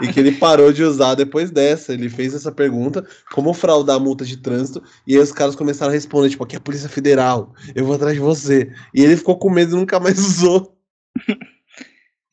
E 0.00 0.12
que 0.12 0.20
ele 0.20 0.32
parou 0.32 0.72
de 0.72 0.82
usar 0.82 1.14
depois 1.14 1.50
dessa. 1.50 1.92
Ele 1.92 2.08
fez 2.08 2.34
essa 2.34 2.52
pergunta, 2.52 3.06
como 3.32 3.52
fraudar 3.52 3.96
a 3.96 4.00
multa 4.00 4.24
de 4.24 4.36
trânsito, 4.36 4.82
e 5.06 5.14
aí 5.14 5.20
os 5.20 5.32
caras 5.32 5.56
começaram 5.56 5.90
a 5.90 5.94
responder, 5.94 6.30
tipo, 6.30 6.44
aqui 6.44 6.56
é 6.56 6.58
a 6.58 6.62
Polícia 6.62 6.88
Federal, 6.88 7.52
eu 7.74 7.84
vou 7.84 7.94
atrás 7.94 8.14
de 8.14 8.20
você. 8.20 8.72
E 8.94 9.02
ele 9.02 9.16
ficou 9.16 9.38
com 9.38 9.50
medo 9.50 9.76
e 9.76 9.78
nunca 9.78 10.00
mais 10.00 10.18
usou. 10.18 10.76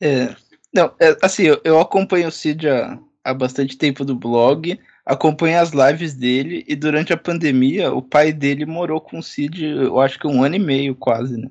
É. 0.02 0.34
Não, 0.74 0.92
é, 1.00 1.16
assim, 1.22 1.44
eu, 1.44 1.60
eu 1.64 1.80
acompanho 1.80 2.28
o 2.28 2.32
Cid 2.32 2.68
há, 2.68 2.98
há 3.24 3.32
bastante 3.32 3.76
tempo 3.76 4.04
do 4.04 4.14
blog, 4.14 4.78
acompanho 5.04 5.58
as 5.58 5.70
lives 5.70 6.14
dele, 6.14 6.64
e 6.68 6.76
durante 6.76 7.12
a 7.12 7.16
pandemia, 7.16 7.92
o 7.92 8.02
pai 8.02 8.32
dele 8.32 8.66
morou 8.66 9.00
com 9.00 9.18
o 9.18 9.22
Cid, 9.22 9.64
eu 9.64 9.98
acho 9.98 10.18
que 10.18 10.26
um 10.26 10.42
ano 10.42 10.56
e 10.56 10.58
meio 10.58 10.94
quase, 10.94 11.36
né? 11.36 11.50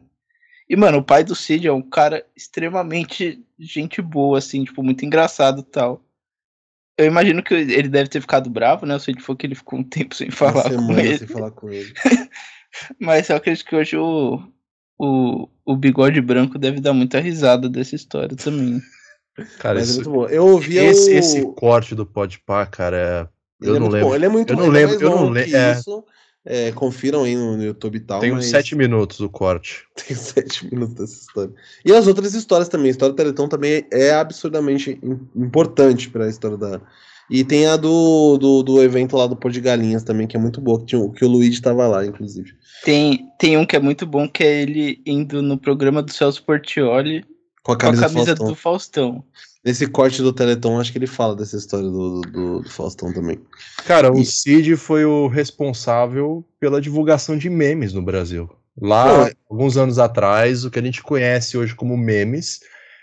E, 0.69 0.75
mano, 0.75 0.99
o 0.99 1.03
pai 1.03 1.23
do 1.23 1.35
Cid 1.35 1.67
é 1.67 1.73
um 1.73 1.81
cara 1.81 2.25
extremamente 2.35 3.43
gente 3.59 4.01
boa, 4.01 4.37
assim, 4.37 4.63
tipo, 4.63 4.81
muito 4.81 5.05
engraçado 5.05 5.61
e 5.61 5.63
tal. 5.63 6.01
Eu 6.97 7.07
imagino 7.07 7.43
que 7.43 7.53
ele 7.53 7.89
deve 7.89 8.09
ter 8.09 8.21
ficado 8.21 8.49
bravo, 8.49 8.85
né? 8.85 8.95
O 8.95 8.99
Cid 8.99 9.21
falou 9.21 9.37
que 9.37 9.45
ele 9.45 9.55
ficou 9.55 9.79
um 9.79 9.83
tempo 9.83 10.15
sem 10.15 10.29
falar 10.31 10.63
com 10.63 10.99
ele. 10.99 11.17
sem 11.17 11.27
falar 11.27 11.51
com 11.51 11.69
ele. 11.69 11.93
Mas 12.99 13.29
eu 13.29 13.35
acredito 13.35 13.65
que 13.65 13.75
hoje 13.75 13.97
o, 13.97 14.41
o, 14.97 15.49
o 15.65 15.75
bigode 15.75 16.21
branco 16.21 16.57
deve 16.57 16.79
dar 16.79 16.93
muita 16.93 17.19
risada 17.19 17.67
dessa 17.67 17.95
história 17.95 18.35
também. 18.35 18.81
Cara, 19.59 19.79
Mas 19.79 19.89
é 19.89 19.91
isso- 19.91 20.09
muito 20.09 20.11
bom. 20.11 20.27
Eu 20.27 20.45
ouvi 20.47 20.77
esse, 20.77 21.09
o... 21.11 21.13
esse 21.17 21.41
corte 21.55 21.95
do 21.95 22.05
Podpah, 22.05 22.65
cara, 22.67 22.97
é- 22.97 23.27
Ele 23.61 23.71
eu 23.71 23.75
é 23.75 23.79
não 23.79 23.85
muito 23.87 23.93
lembro. 23.93 24.09
bom. 24.09 24.15
Ele 24.15 24.25
é 24.25 24.29
muito 24.29 24.53
Eu 24.53 24.57
não 24.57 24.65
é 24.65 24.69
lembro, 24.69 24.89
mais 24.89 25.01
eu 25.01 25.09
não 25.09 25.17
longo 25.23 25.33
le- 25.33 25.43
que 25.45 25.55
é. 25.55 25.71
isso. 25.73 26.03
É, 26.45 26.71
confiram 26.73 27.23
aí 27.23 27.37
no, 27.37 27.55
no 27.55 27.63
YouTube 27.63 27.95
e 27.95 27.99
tal. 28.01 28.19
tem 28.19 28.31
uns 28.33 28.35
mas 28.39 28.45
sete 28.47 28.75
minutos 28.75 29.21
o 29.21 29.29
corte. 29.29 29.85
Tem 29.95 30.13
sete 30.15 30.65
minutos 30.69 30.93
dessa 30.95 31.13
história. 31.21 31.53
E 31.85 31.93
as 31.93 32.05
outras 32.05 32.33
histórias 32.33 32.67
também. 32.67 32.87
A 32.87 32.91
história 32.91 33.13
do 33.13 33.15
Teleton 33.15 33.47
também 33.47 33.85
é 33.93 34.11
absurdamente 34.11 34.99
im- 35.01 35.21
importante 35.37 36.09
pra 36.09 36.27
história 36.27 36.57
da. 36.57 36.81
E 37.29 37.45
tem 37.45 37.65
a 37.67 37.77
do, 37.77 38.37
do, 38.37 38.61
do 38.61 38.83
evento 38.83 39.15
lá 39.15 39.25
do 39.25 39.37
Pôr 39.37 39.49
de 39.49 39.61
Galinhas 39.61 40.03
também, 40.03 40.27
que 40.27 40.35
é 40.35 40.39
muito 40.39 40.59
boa, 40.59 40.79
que, 40.81 40.87
tinha, 40.87 41.09
que 41.11 41.23
o 41.23 41.29
Luigi 41.29 41.61
tava 41.61 41.87
lá, 41.87 42.05
inclusive. 42.05 42.51
Tem, 42.83 43.25
tem 43.39 43.57
um 43.57 43.65
que 43.65 43.77
é 43.77 43.79
muito 43.79 44.05
bom, 44.05 44.27
que 44.27 44.43
é 44.43 44.61
ele 44.61 45.01
indo 45.05 45.41
no 45.41 45.57
programa 45.57 46.03
do 46.03 46.11
Celso 46.11 46.43
Portioli 46.43 47.23
Com 47.63 47.71
a 47.71 47.75
com 47.77 47.87
a 47.87 47.91
camisa, 47.95 48.07
camisa 48.07 48.35
do 48.35 48.37
Faustão. 48.37 48.47
do 48.47 48.55
Faustão. 48.55 49.23
Nesse 49.63 49.87
corte 49.87 50.21
do 50.21 50.33
Teleton, 50.33 50.79
acho 50.79 50.91
que 50.91 50.97
ele 50.97 51.07
fala 51.07 51.33
dessa 51.35 51.55
história 51.55 51.89
do, 51.89 52.19
do, 52.21 52.59
do- 52.61 52.69
Faustão 52.69 53.13
também. 53.13 53.39
Cara, 53.85 54.11
o 54.11 54.19
E- 54.19 54.25
Cid 54.25 54.75
foi 54.75 55.05
o 55.05 55.27
responsável 55.27 56.43
pela 56.59 56.81
divulgação 56.81 57.37
de 57.37 57.49
memes 57.49 57.93
no 57.93 58.01
Brasil. 58.01 58.49
Lá, 58.81 59.05
Não, 59.07 59.25
é- 59.27 59.33
alguns 59.49 59.77
anos 59.77 59.97
atrás, 59.99 60.65
o 60.65 60.69
que 60.71 60.79
a 60.79 60.81
gente 60.83 61.01
conhece 61.01 61.57
hoje 61.57 61.73
como 61.73 61.95
memes 61.95 62.59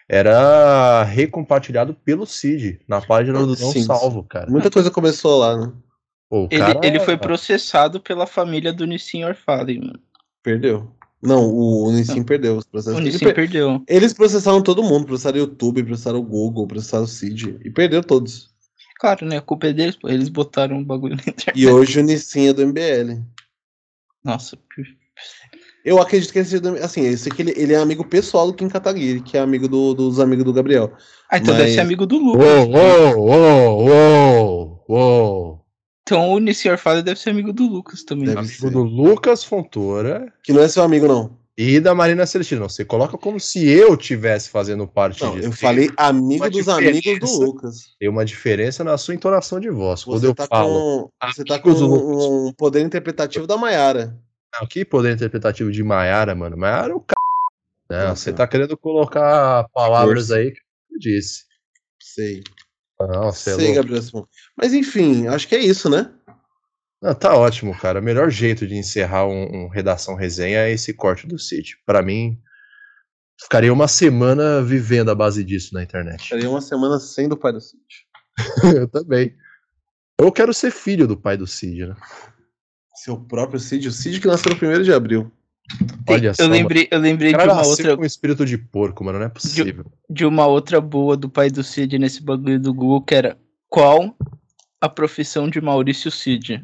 era 0.08 1.02
recompartilhado 1.04 1.94
pelo 1.94 2.26
Cid 2.26 2.80
na 2.86 3.00
página 3.00 3.38
do 3.40 3.46
Não 3.56 3.72
Sim, 3.72 3.84
Salvo, 3.84 4.24
cara. 4.24 4.50
Muita 4.50 4.70
coisa 4.70 4.90
começou 4.90 5.38
lá, 5.38 5.56
né? 5.56 5.72
Pô, 6.28 6.42
o 6.44 6.48
Ele, 6.50 6.60
cara- 6.60 6.80
ele 6.86 7.00
foi 7.00 7.16
processado 7.16 8.00
pela 8.00 8.26
família 8.26 8.72
do 8.72 8.86
Nissin 8.86 9.24
Orfale, 9.24 9.78
mano. 9.78 9.98
Perdeu. 10.42 10.90
Não, 11.22 11.52
o, 11.52 11.92
Nissin 11.92 12.22
perdeu 12.22 12.56
os 12.56 12.64
processos. 12.64 12.98
O 12.98 13.02
Ele 13.02 13.18
per- 13.18 13.34
perdeu. 13.34 13.82
Eles 13.86 14.12
processaram 14.14 14.62
todo 14.62 14.82
mundo, 14.82 15.04
processaram 15.06 15.36
o 15.36 15.40
YouTube, 15.40 15.82
processaram 15.84 16.18
o 16.18 16.22
Google, 16.22 16.66
processaram 16.66 17.04
o 17.04 17.08
Cid. 17.08 17.58
E 17.64 17.70
perderam 17.70 18.02
todos. 18.02 18.48
Claro, 18.98 19.26
né? 19.26 19.36
A 19.38 19.42
culpa 19.42 19.66
é 19.66 19.72
deles, 19.72 19.96
pô. 19.96 20.08
Eles 20.08 20.28
botaram 20.30 20.76
um 20.78 20.84
bagulho 20.84 21.16
na 21.16 21.22
internet. 21.22 21.52
E 21.54 21.66
hoje 21.68 22.00
o 22.00 22.02
Nissin 22.02 22.48
é 22.48 22.52
do 22.54 22.62
MBL. 22.66 23.20
Nossa, 24.24 24.56
Eu 25.84 25.98
acredito 26.00 26.32
que 26.32 26.38
ele 26.38 26.44
seja. 26.46 26.60
do- 26.60 26.76
Assim, 26.82 27.02
esse 27.02 27.28
aqui 27.30 27.40
ele, 27.42 27.54
ele 27.56 27.72
é 27.72 27.76
amigo 27.76 28.04
pessoal 28.04 28.46
do 28.46 28.54
Kim 28.54 28.68
Kataguiri, 28.68 29.20
que 29.22 29.36
é 29.36 29.40
amigo 29.40 29.66
do- 29.68 29.94
dos 29.94 30.20
amigos 30.20 30.44
do 30.44 30.52
Gabriel. 30.52 30.92
Ah, 31.30 31.38
então 31.38 31.54
deve 31.54 31.66
Mas- 31.68 31.74
ser 31.74 31.80
amigo 31.80 32.06
do 32.06 32.18
Lucas. 32.18 32.44
Uou, 32.46 32.70
uou, 32.70 33.26
uou, 33.26 33.84
uou, 33.88 34.84
uou. 34.88 35.59
Então 36.10 36.28
o 36.28 36.40
Nissin 36.40 36.70
Orfale 36.70 37.04
deve 37.04 37.20
ser 37.20 37.30
amigo 37.30 37.52
do 37.52 37.64
Lucas 37.68 38.02
também. 38.02 38.26
Deve 38.26 38.40
Amigo 38.40 38.52
ser. 38.54 38.70
do 38.70 38.82
Lucas 38.82 39.44
Fontoura 39.44 40.32
Que 40.42 40.52
não 40.52 40.60
é 40.60 40.66
seu 40.66 40.82
amigo, 40.82 41.06
não. 41.06 41.38
e 41.56 41.78
da 41.78 41.94
Marina 41.94 42.26
Celestino. 42.26 42.62
Não, 42.62 42.68
Você 42.68 42.84
coloca 42.84 43.16
como 43.16 43.38
se 43.38 43.64
eu 43.68 43.96
tivesse 43.96 44.50
fazendo 44.50 44.88
parte 44.88 45.22
Não, 45.22 45.36
disso. 45.36 45.46
eu 45.46 45.52
falei 45.52 45.88
amigo 45.96 46.42
uma 46.42 46.50
dos 46.50 46.68
amigos 46.68 47.20
do 47.20 47.44
Lucas. 47.44 47.94
Tem 48.00 48.08
uma 48.08 48.24
diferença 48.24 48.82
na 48.82 48.98
sua 48.98 49.14
entonação 49.14 49.60
de 49.60 49.70
voz. 49.70 50.02
Quando 50.02 50.18
Você 50.18 50.26
eu 50.26 50.34
tá 50.34 50.48
falo. 50.48 51.10
com. 51.20 51.28
Você 51.32 51.44
tá 51.44 51.60
com 51.60 51.70
Lucas. 51.70 52.24
um 52.26 52.52
poder 52.54 52.80
interpretativo 52.80 53.46
da 53.46 53.56
Maiara. 53.56 54.18
Ah, 54.52 54.66
que 54.66 54.84
poder 54.84 55.14
interpretativo 55.14 55.70
de 55.70 55.84
Maiara, 55.84 56.34
mano. 56.34 56.56
Maiara 56.56 56.92
é 56.92 56.96
o 56.96 56.98
c. 56.98 57.04
Né? 57.88 58.02
Nossa. 58.08 58.16
Você 58.16 58.32
tá 58.32 58.48
querendo 58.48 58.76
colocar 58.76 59.68
palavras 59.72 60.26
Força. 60.26 60.36
aí 60.40 60.50
que 60.50 60.58
eu 60.90 60.98
disse. 60.98 61.44
Sei. 62.02 62.42
Você 63.06 63.50
é 63.50 63.54
Sei, 63.54 63.64
louco. 63.66 63.76
Gabriel 63.76 64.02
Simão. 64.02 64.28
Mas 64.56 64.74
enfim, 64.74 65.26
acho 65.26 65.48
que 65.48 65.54
é 65.54 65.58
isso, 65.58 65.88
né? 65.88 66.12
Não, 67.02 67.14
tá 67.14 67.34
ótimo, 67.34 67.76
cara. 67.78 68.00
O 68.00 68.02
melhor 68.02 68.30
jeito 68.30 68.66
de 68.66 68.76
encerrar 68.76 69.26
um, 69.26 69.64
um 69.64 69.68
redação 69.68 70.14
resenha 70.14 70.58
é 70.58 70.72
esse 70.72 70.92
corte 70.92 71.26
do 71.26 71.38
sítio. 71.38 71.78
Pra 71.86 72.02
mim, 72.02 72.38
ficaria 73.40 73.72
uma 73.72 73.88
semana 73.88 74.62
vivendo 74.62 75.10
a 75.10 75.14
base 75.14 75.42
disso 75.42 75.72
na 75.72 75.82
internet. 75.82 76.28
Seria 76.28 76.50
uma 76.50 76.60
semana 76.60 77.00
sem 77.00 77.26
do 77.26 77.38
pai 77.38 77.52
do 77.52 77.60
Cid. 77.60 77.82
eu 78.76 78.86
também. 78.86 79.34
Eu 80.20 80.30
quero 80.30 80.52
ser 80.52 80.70
filho 80.70 81.08
do 81.08 81.16
pai 81.16 81.38
do 81.38 81.46
Cid, 81.46 81.86
né? 81.86 81.96
Seu 82.94 83.18
próprio 83.18 83.58
Cid, 83.58 83.88
o 83.88 83.92
Cid 83.92 84.20
que 84.20 84.26
nasceu 84.26 84.54
no 84.54 84.78
1 84.78 84.82
de 84.82 84.92
abril. 84.92 85.32
Olha 86.08 86.34
só. 86.34 86.42
eu 86.42 86.48
lembrei, 86.48 86.88
eu 86.90 86.98
lembrei 86.98 87.32
de 87.32 87.44
uma 87.44 87.66
outra 87.66 87.96
com 87.96 88.04
espírito 88.04 88.44
de 88.44 88.58
porco, 88.58 89.04
mano. 89.04 89.18
Não 89.18 89.26
é 89.26 89.28
possível. 89.28 89.84
de 90.08 90.24
uma 90.24 90.46
outra 90.46 90.80
boa 90.80 91.16
do 91.16 91.28
pai 91.28 91.50
do 91.50 91.62
Cid 91.62 91.98
nesse 91.98 92.22
bagulho 92.22 92.60
do 92.60 92.74
Google, 92.74 93.02
que 93.02 93.14
era 93.14 93.38
qual 93.68 94.16
a 94.80 94.88
profissão 94.88 95.48
de 95.48 95.60
Maurício 95.60 96.10
Cid? 96.10 96.62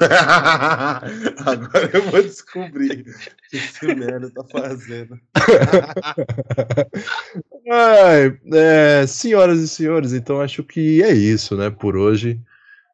Agora 1.46 1.90
eu 1.92 2.02
vou 2.10 2.22
descobrir 2.22 3.00
o 3.00 3.04
que 3.48 3.56
esse 3.56 3.86
merda 3.86 4.30
tá 4.30 4.44
fazendo. 4.50 5.18
Ai, 7.70 8.36
é, 8.52 9.06
senhoras 9.06 9.60
e 9.60 9.68
senhores, 9.68 10.12
então 10.12 10.40
acho 10.40 10.64
que 10.64 11.02
é 11.02 11.12
isso, 11.12 11.56
né, 11.56 11.70
por 11.70 11.96
hoje. 11.96 12.40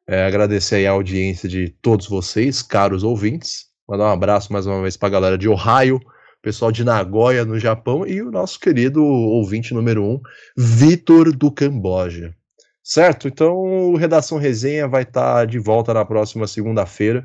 É, 0.06 0.26
agradecer 0.26 0.76
aí 0.76 0.86
a 0.86 0.92
audiência 0.92 1.48
de 1.48 1.70
todos 1.80 2.06
vocês, 2.06 2.60
caros 2.60 3.02
ouvintes. 3.02 3.71
Mandar 3.92 4.06
um 4.06 4.12
abraço 4.12 4.50
mais 4.50 4.64
uma 4.66 4.80
vez 4.80 4.96
pra 4.96 5.10
galera 5.10 5.36
de 5.36 5.46
Ohio, 5.50 6.00
pessoal 6.40 6.72
de 6.72 6.82
Nagoya, 6.82 7.44
no 7.44 7.58
Japão, 7.58 8.06
e 8.06 8.22
o 8.22 8.30
nosso 8.30 8.58
querido 8.58 9.04
ouvinte 9.04 9.74
número 9.74 10.02
um, 10.02 10.18
Vitor 10.56 11.30
do 11.30 11.50
Camboja. 11.52 12.34
Certo? 12.82 13.28
Então, 13.28 13.54
o 13.54 13.94
Redação 13.94 14.38
Resenha 14.38 14.88
vai 14.88 15.02
estar 15.02 15.46
de 15.46 15.58
volta 15.58 15.92
na 15.92 16.06
próxima 16.06 16.46
segunda-feira. 16.46 17.22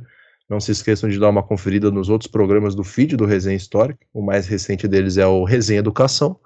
Não 0.49 0.59
se 0.59 0.73
esqueçam 0.73 1.09
de 1.09 1.17
dar 1.17 1.29
uma 1.29 1.41
conferida 1.41 1.89
nos 1.89 2.09
outros 2.09 2.29
programas 2.29 2.75
do 2.75 2.83
feed 2.83 3.15
do 3.15 3.25
Resenha 3.25 3.55
Histórica. 3.55 4.05
O 4.13 4.21
mais 4.21 4.45
recente 4.45 4.89
deles 4.89 5.15
é 5.15 5.25
o 5.25 5.45
Resenha 5.45 5.79
Educação 5.79 6.37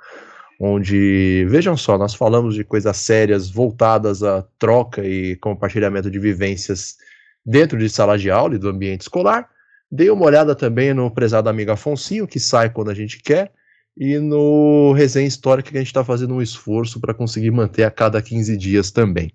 onde, 0.59 1.47
vejam 1.49 1.76
só, 1.76 1.97
nós 1.97 2.13
falamos 2.13 2.53
de 2.53 2.63
coisas 2.63 2.95
sérias 2.95 3.49
voltadas 3.49 4.22
à 4.22 4.45
troca 4.59 5.03
e 5.03 5.36
compartilhamento 5.38 6.11
de 6.11 6.19
vivências 6.19 6.97
dentro 7.43 7.76
de 7.80 7.89
sala 7.89 8.19
de 8.19 8.30
aula 8.30 8.53
e 8.53 8.59
do 8.59 8.69
ambiente 8.69 9.01
escolar. 9.01 9.49
Dei 9.92 10.10
uma 10.10 10.26
olhada 10.26 10.56
também 10.56 10.94
no 10.94 11.12
prezado 11.12 11.50
amigo 11.50 11.72
Afonsinho, 11.72 12.28
que 12.28 12.39
sai 12.39 12.70
quando 12.70 12.89
a 12.89 12.94
gente 12.94 13.22
quer, 13.22 13.52
e 13.98 14.18
no 14.18 14.94
Resenha 14.94 15.28
Histórica, 15.28 15.70
que 15.70 15.78
a 15.78 15.82
gente 15.82 15.88
está 15.88 16.04
fazendo 16.04 16.34
um 16.34 16.42
esforço 16.42 17.00
para 17.00 17.14
conseguir 17.14 17.52
manter 17.52 17.84
a 17.84 17.92
cada 17.92 18.22
15 18.22 18.56
dias 18.56 18.89
também. 18.89 19.34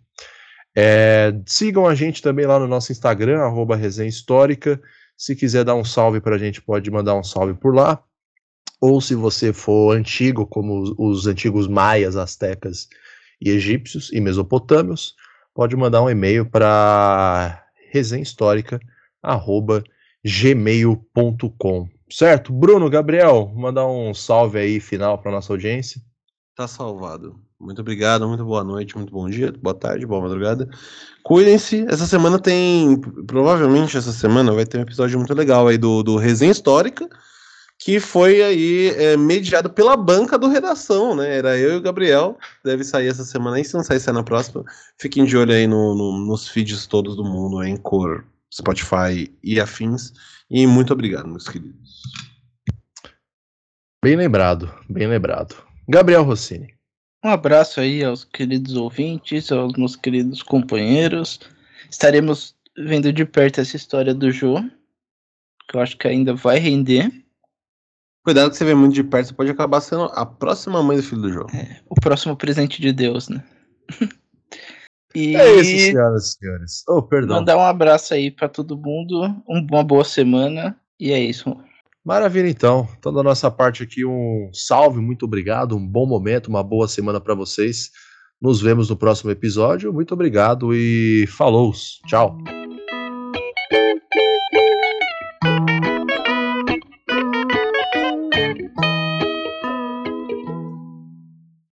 É, 0.75 1.35
sigam 1.45 1.87
a 1.87 1.95
gente 1.95 2.23
também 2.23 2.47
lá 2.47 2.59
no 2.59 2.67
nosso 2.67 2.93
Instagram, 2.93 3.41
arroba 3.41 3.77
Resenha 3.77 4.09
Histórica. 4.09 4.81
Se 5.17 5.35
quiser 5.37 5.65
dar 5.65 5.75
um 5.75 5.85
salve 5.85 6.21
para 6.21 6.37
a 6.37 6.39
gente, 6.39 6.63
pode 6.63 6.91
mandar 6.91 7.15
um 7.15 7.25
salve 7.25 7.55
por 7.55 7.75
lá 7.75 8.03
ou 8.81 9.01
se 9.01 9.15
você 9.15 9.53
for 9.53 9.97
antigo, 9.97 10.47
como 10.47 10.81
os, 10.81 10.95
os 10.99 11.27
antigos 11.27 11.67
maias, 11.67 12.17
astecas 12.17 12.89
e 13.41 13.51
egípcios 13.51 14.11
e 14.13 14.21
mesopotâmios, 14.21 15.15
pode 15.55 15.77
mandar 15.77 16.03
um 16.03 16.11
e-mail 16.11 16.47
para 16.47 17.65
resenhistórica@gmail.com. 20.27 21.89
Certo? 22.11 22.53
Bruno, 22.53 22.89
Gabriel, 22.89 23.51
mandar 23.55 23.87
um 23.87 24.13
salve 24.15 24.59
aí 24.59 24.81
final 24.81 25.19
para 25.19 25.33
nossa 25.33 25.53
audiência. 25.53 26.01
Tá 26.55 26.67
salvado. 26.69 27.37
Muito 27.59 27.81
obrigado, 27.81 28.29
muito 28.29 28.45
boa 28.45 28.63
noite, 28.63 28.97
muito 28.97 29.11
bom 29.13 29.29
dia, 29.29 29.53
boa 29.61 29.75
tarde, 29.75 30.07
boa 30.07 30.21
madrugada. 30.21 30.69
Cuidem-se. 31.23 31.85
Essa 31.89 32.07
semana 32.07 32.39
tem. 32.39 33.01
Provavelmente 33.27 33.97
essa 33.97 34.13
semana 34.13 34.53
vai 34.53 34.65
ter 34.67 34.79
um 34.79 34.83
episódio 34.83 35.19
muito 35.19 35.35
legal 35.35 35.67
aí 35.67 35.79
do, 35.79 36.03
do 36.03 36.17
Resenha 36.17 36.53
Histórica, 36.53 37.09
que 37.79 37.99
foi 37.99 38.43
aí 38.43 38.91
é, 38.97 39.17
mediado 39.17 39.71
pela 39.71 39.97
banca 39.97 40.39
do 40.39 40.49
Redação, 40.49 41.17
né? 41.17 41.39
Era 41.39 41.59
eu 41.59 41.73
e 41.73 41.77
o 41.77 41.81
Gabriel. 41.83 42.39
Deve 42.65 42.85
sair 42.85 43.09
essa 43.09 43.25
semana 43.25 43.57
aí. 43.57 43.65
Se 43.65 43.75
não 43.75 43.83
sair, 43.83 43.99
sai 44.01 44.15
na 44.15 44.23
próxima. 44.23 44.63
Fiquem 44.99 45.25
de 45.25 45.37
olho 45.37 45.53
aí 45.53 45.67
no, 45.67 45.95
no- 45.95 46.19
nos 46.27 46.47
feeds 46.49 46.87
todos 46.87 47.17
do 47.17 47.25
mundo, 47.25 47.63
em 47.65 47.77
cor, 47.77 48.25
Spotify 48.57 49.31
e 49.43 49.61
afins. 49.61 50.13
E 50.51 50.67
muito 50.67 50.93
obrigado, 50.93 51.29
meus 51.29 51.49
queridos. 51.49 52.03
Bem 54.03 54.17
lembrado, 54.17 54.73
bem 54.89 55.07
lembrado. 55.07 55.57
Gabriel 55.89 56.23
Rossini. 56.23 56.75
Um 57.25 57.31
abraço 57.31 57.81
aí 57.81 58.05
aos 58.05 58.25
queridos 58.25 58.77
ouvintes, 58.77 59.51
aos 59.51 59.75
meus 59.75 59.97
queridos 59.97 60.43
companheiros. 60.43 61.41
Estaremos 61.91 62.55
vendo 62.79 63.13
de 63.13 63.25
perto 63.25 63.61
essa 63.61 63.77
história 63.77 64.15
do 64.15 64.31
Jô, 64.31 64.63
que 65.69 65.77
eu 65.77 65.81
acho 65.81 65.97
que 65.97 66.07
ainda 66.07 66.35
vai 66.35 66.59
render. 66.59 67.11
Cuidado 68.25 68.51
que 68.51 68.57
você 68.57 68.65
vê 68.65 68.75
muito 68.75 68.95
de 68.95 69.05
perto, 69.05 69.29
você 69.29 69.35
pode 69.35 69.51
acabar 69.51 69.81
sendo 69.81 70.05
a 70.05 70.25
próxima 70.25 70.83
mãe 70.83 70.97
do 70.97 71.03
filho 71.03 71.23
do 71.23 71.33
jogo. 71.33 71.51
O 71.89 71.95
próximo 71.95 72.37
presente 72.37 72.81
de 72.81 72.93
Deus, 72.93 73.29
né? 73.29 73.43
e 75.17 75.37
É 75.37 75.55
isso, 75.57 75.87
senhoras 75.91 76.27
e 76.27 76.39
senhores. 76.39 76.85
Oh, 76.89 77.03
perdão. 77.03 77.37
mandar 77.37 77.57
um 77.57 77.63
abraço 77.63 78.15
aí 78.15 78.31
pra 78.31 78.49
todo 78.49 78.77
mundo, 78.77 79.23
um- 79.49 79.67
uma 79.71 79.83
boa 79.85 80.05
semana. 80.05 80.77
E 80.99 81.13
é 81.13 81.19
isso. 81.19 81.57
Maravilha, 82.05 82.49
então. 82.49 82.89
Então, 82.99 83.13
da 83.13 83.23
nossa 83.23 83.51
parte 83.51 83.83
aqui, 83.83 84.05
um 84.05 84.49
salve, 84.53 85.01
muito 85.01 85.25
obrigado, 85.25 85.77
um 85.77 85.87
bom 85.87 86.07
momento, 86.07 86.47
uma 86.47 86.63
boa 86.63 86.87
semana 86.87 87.21
para 87.21 87.35
vocês. 87.35 87.91
Nos 88.41 88.61
vemos 88.61 88.89
no 88.91 88.97
próximo 88.97 89.31
episódio. 89.31 89.93
Muito 89.93 90.15
obrigado 90.15 90.75
e 90.75 91.27
falou. 91.37 91.73
Tchau. 92.07 92.56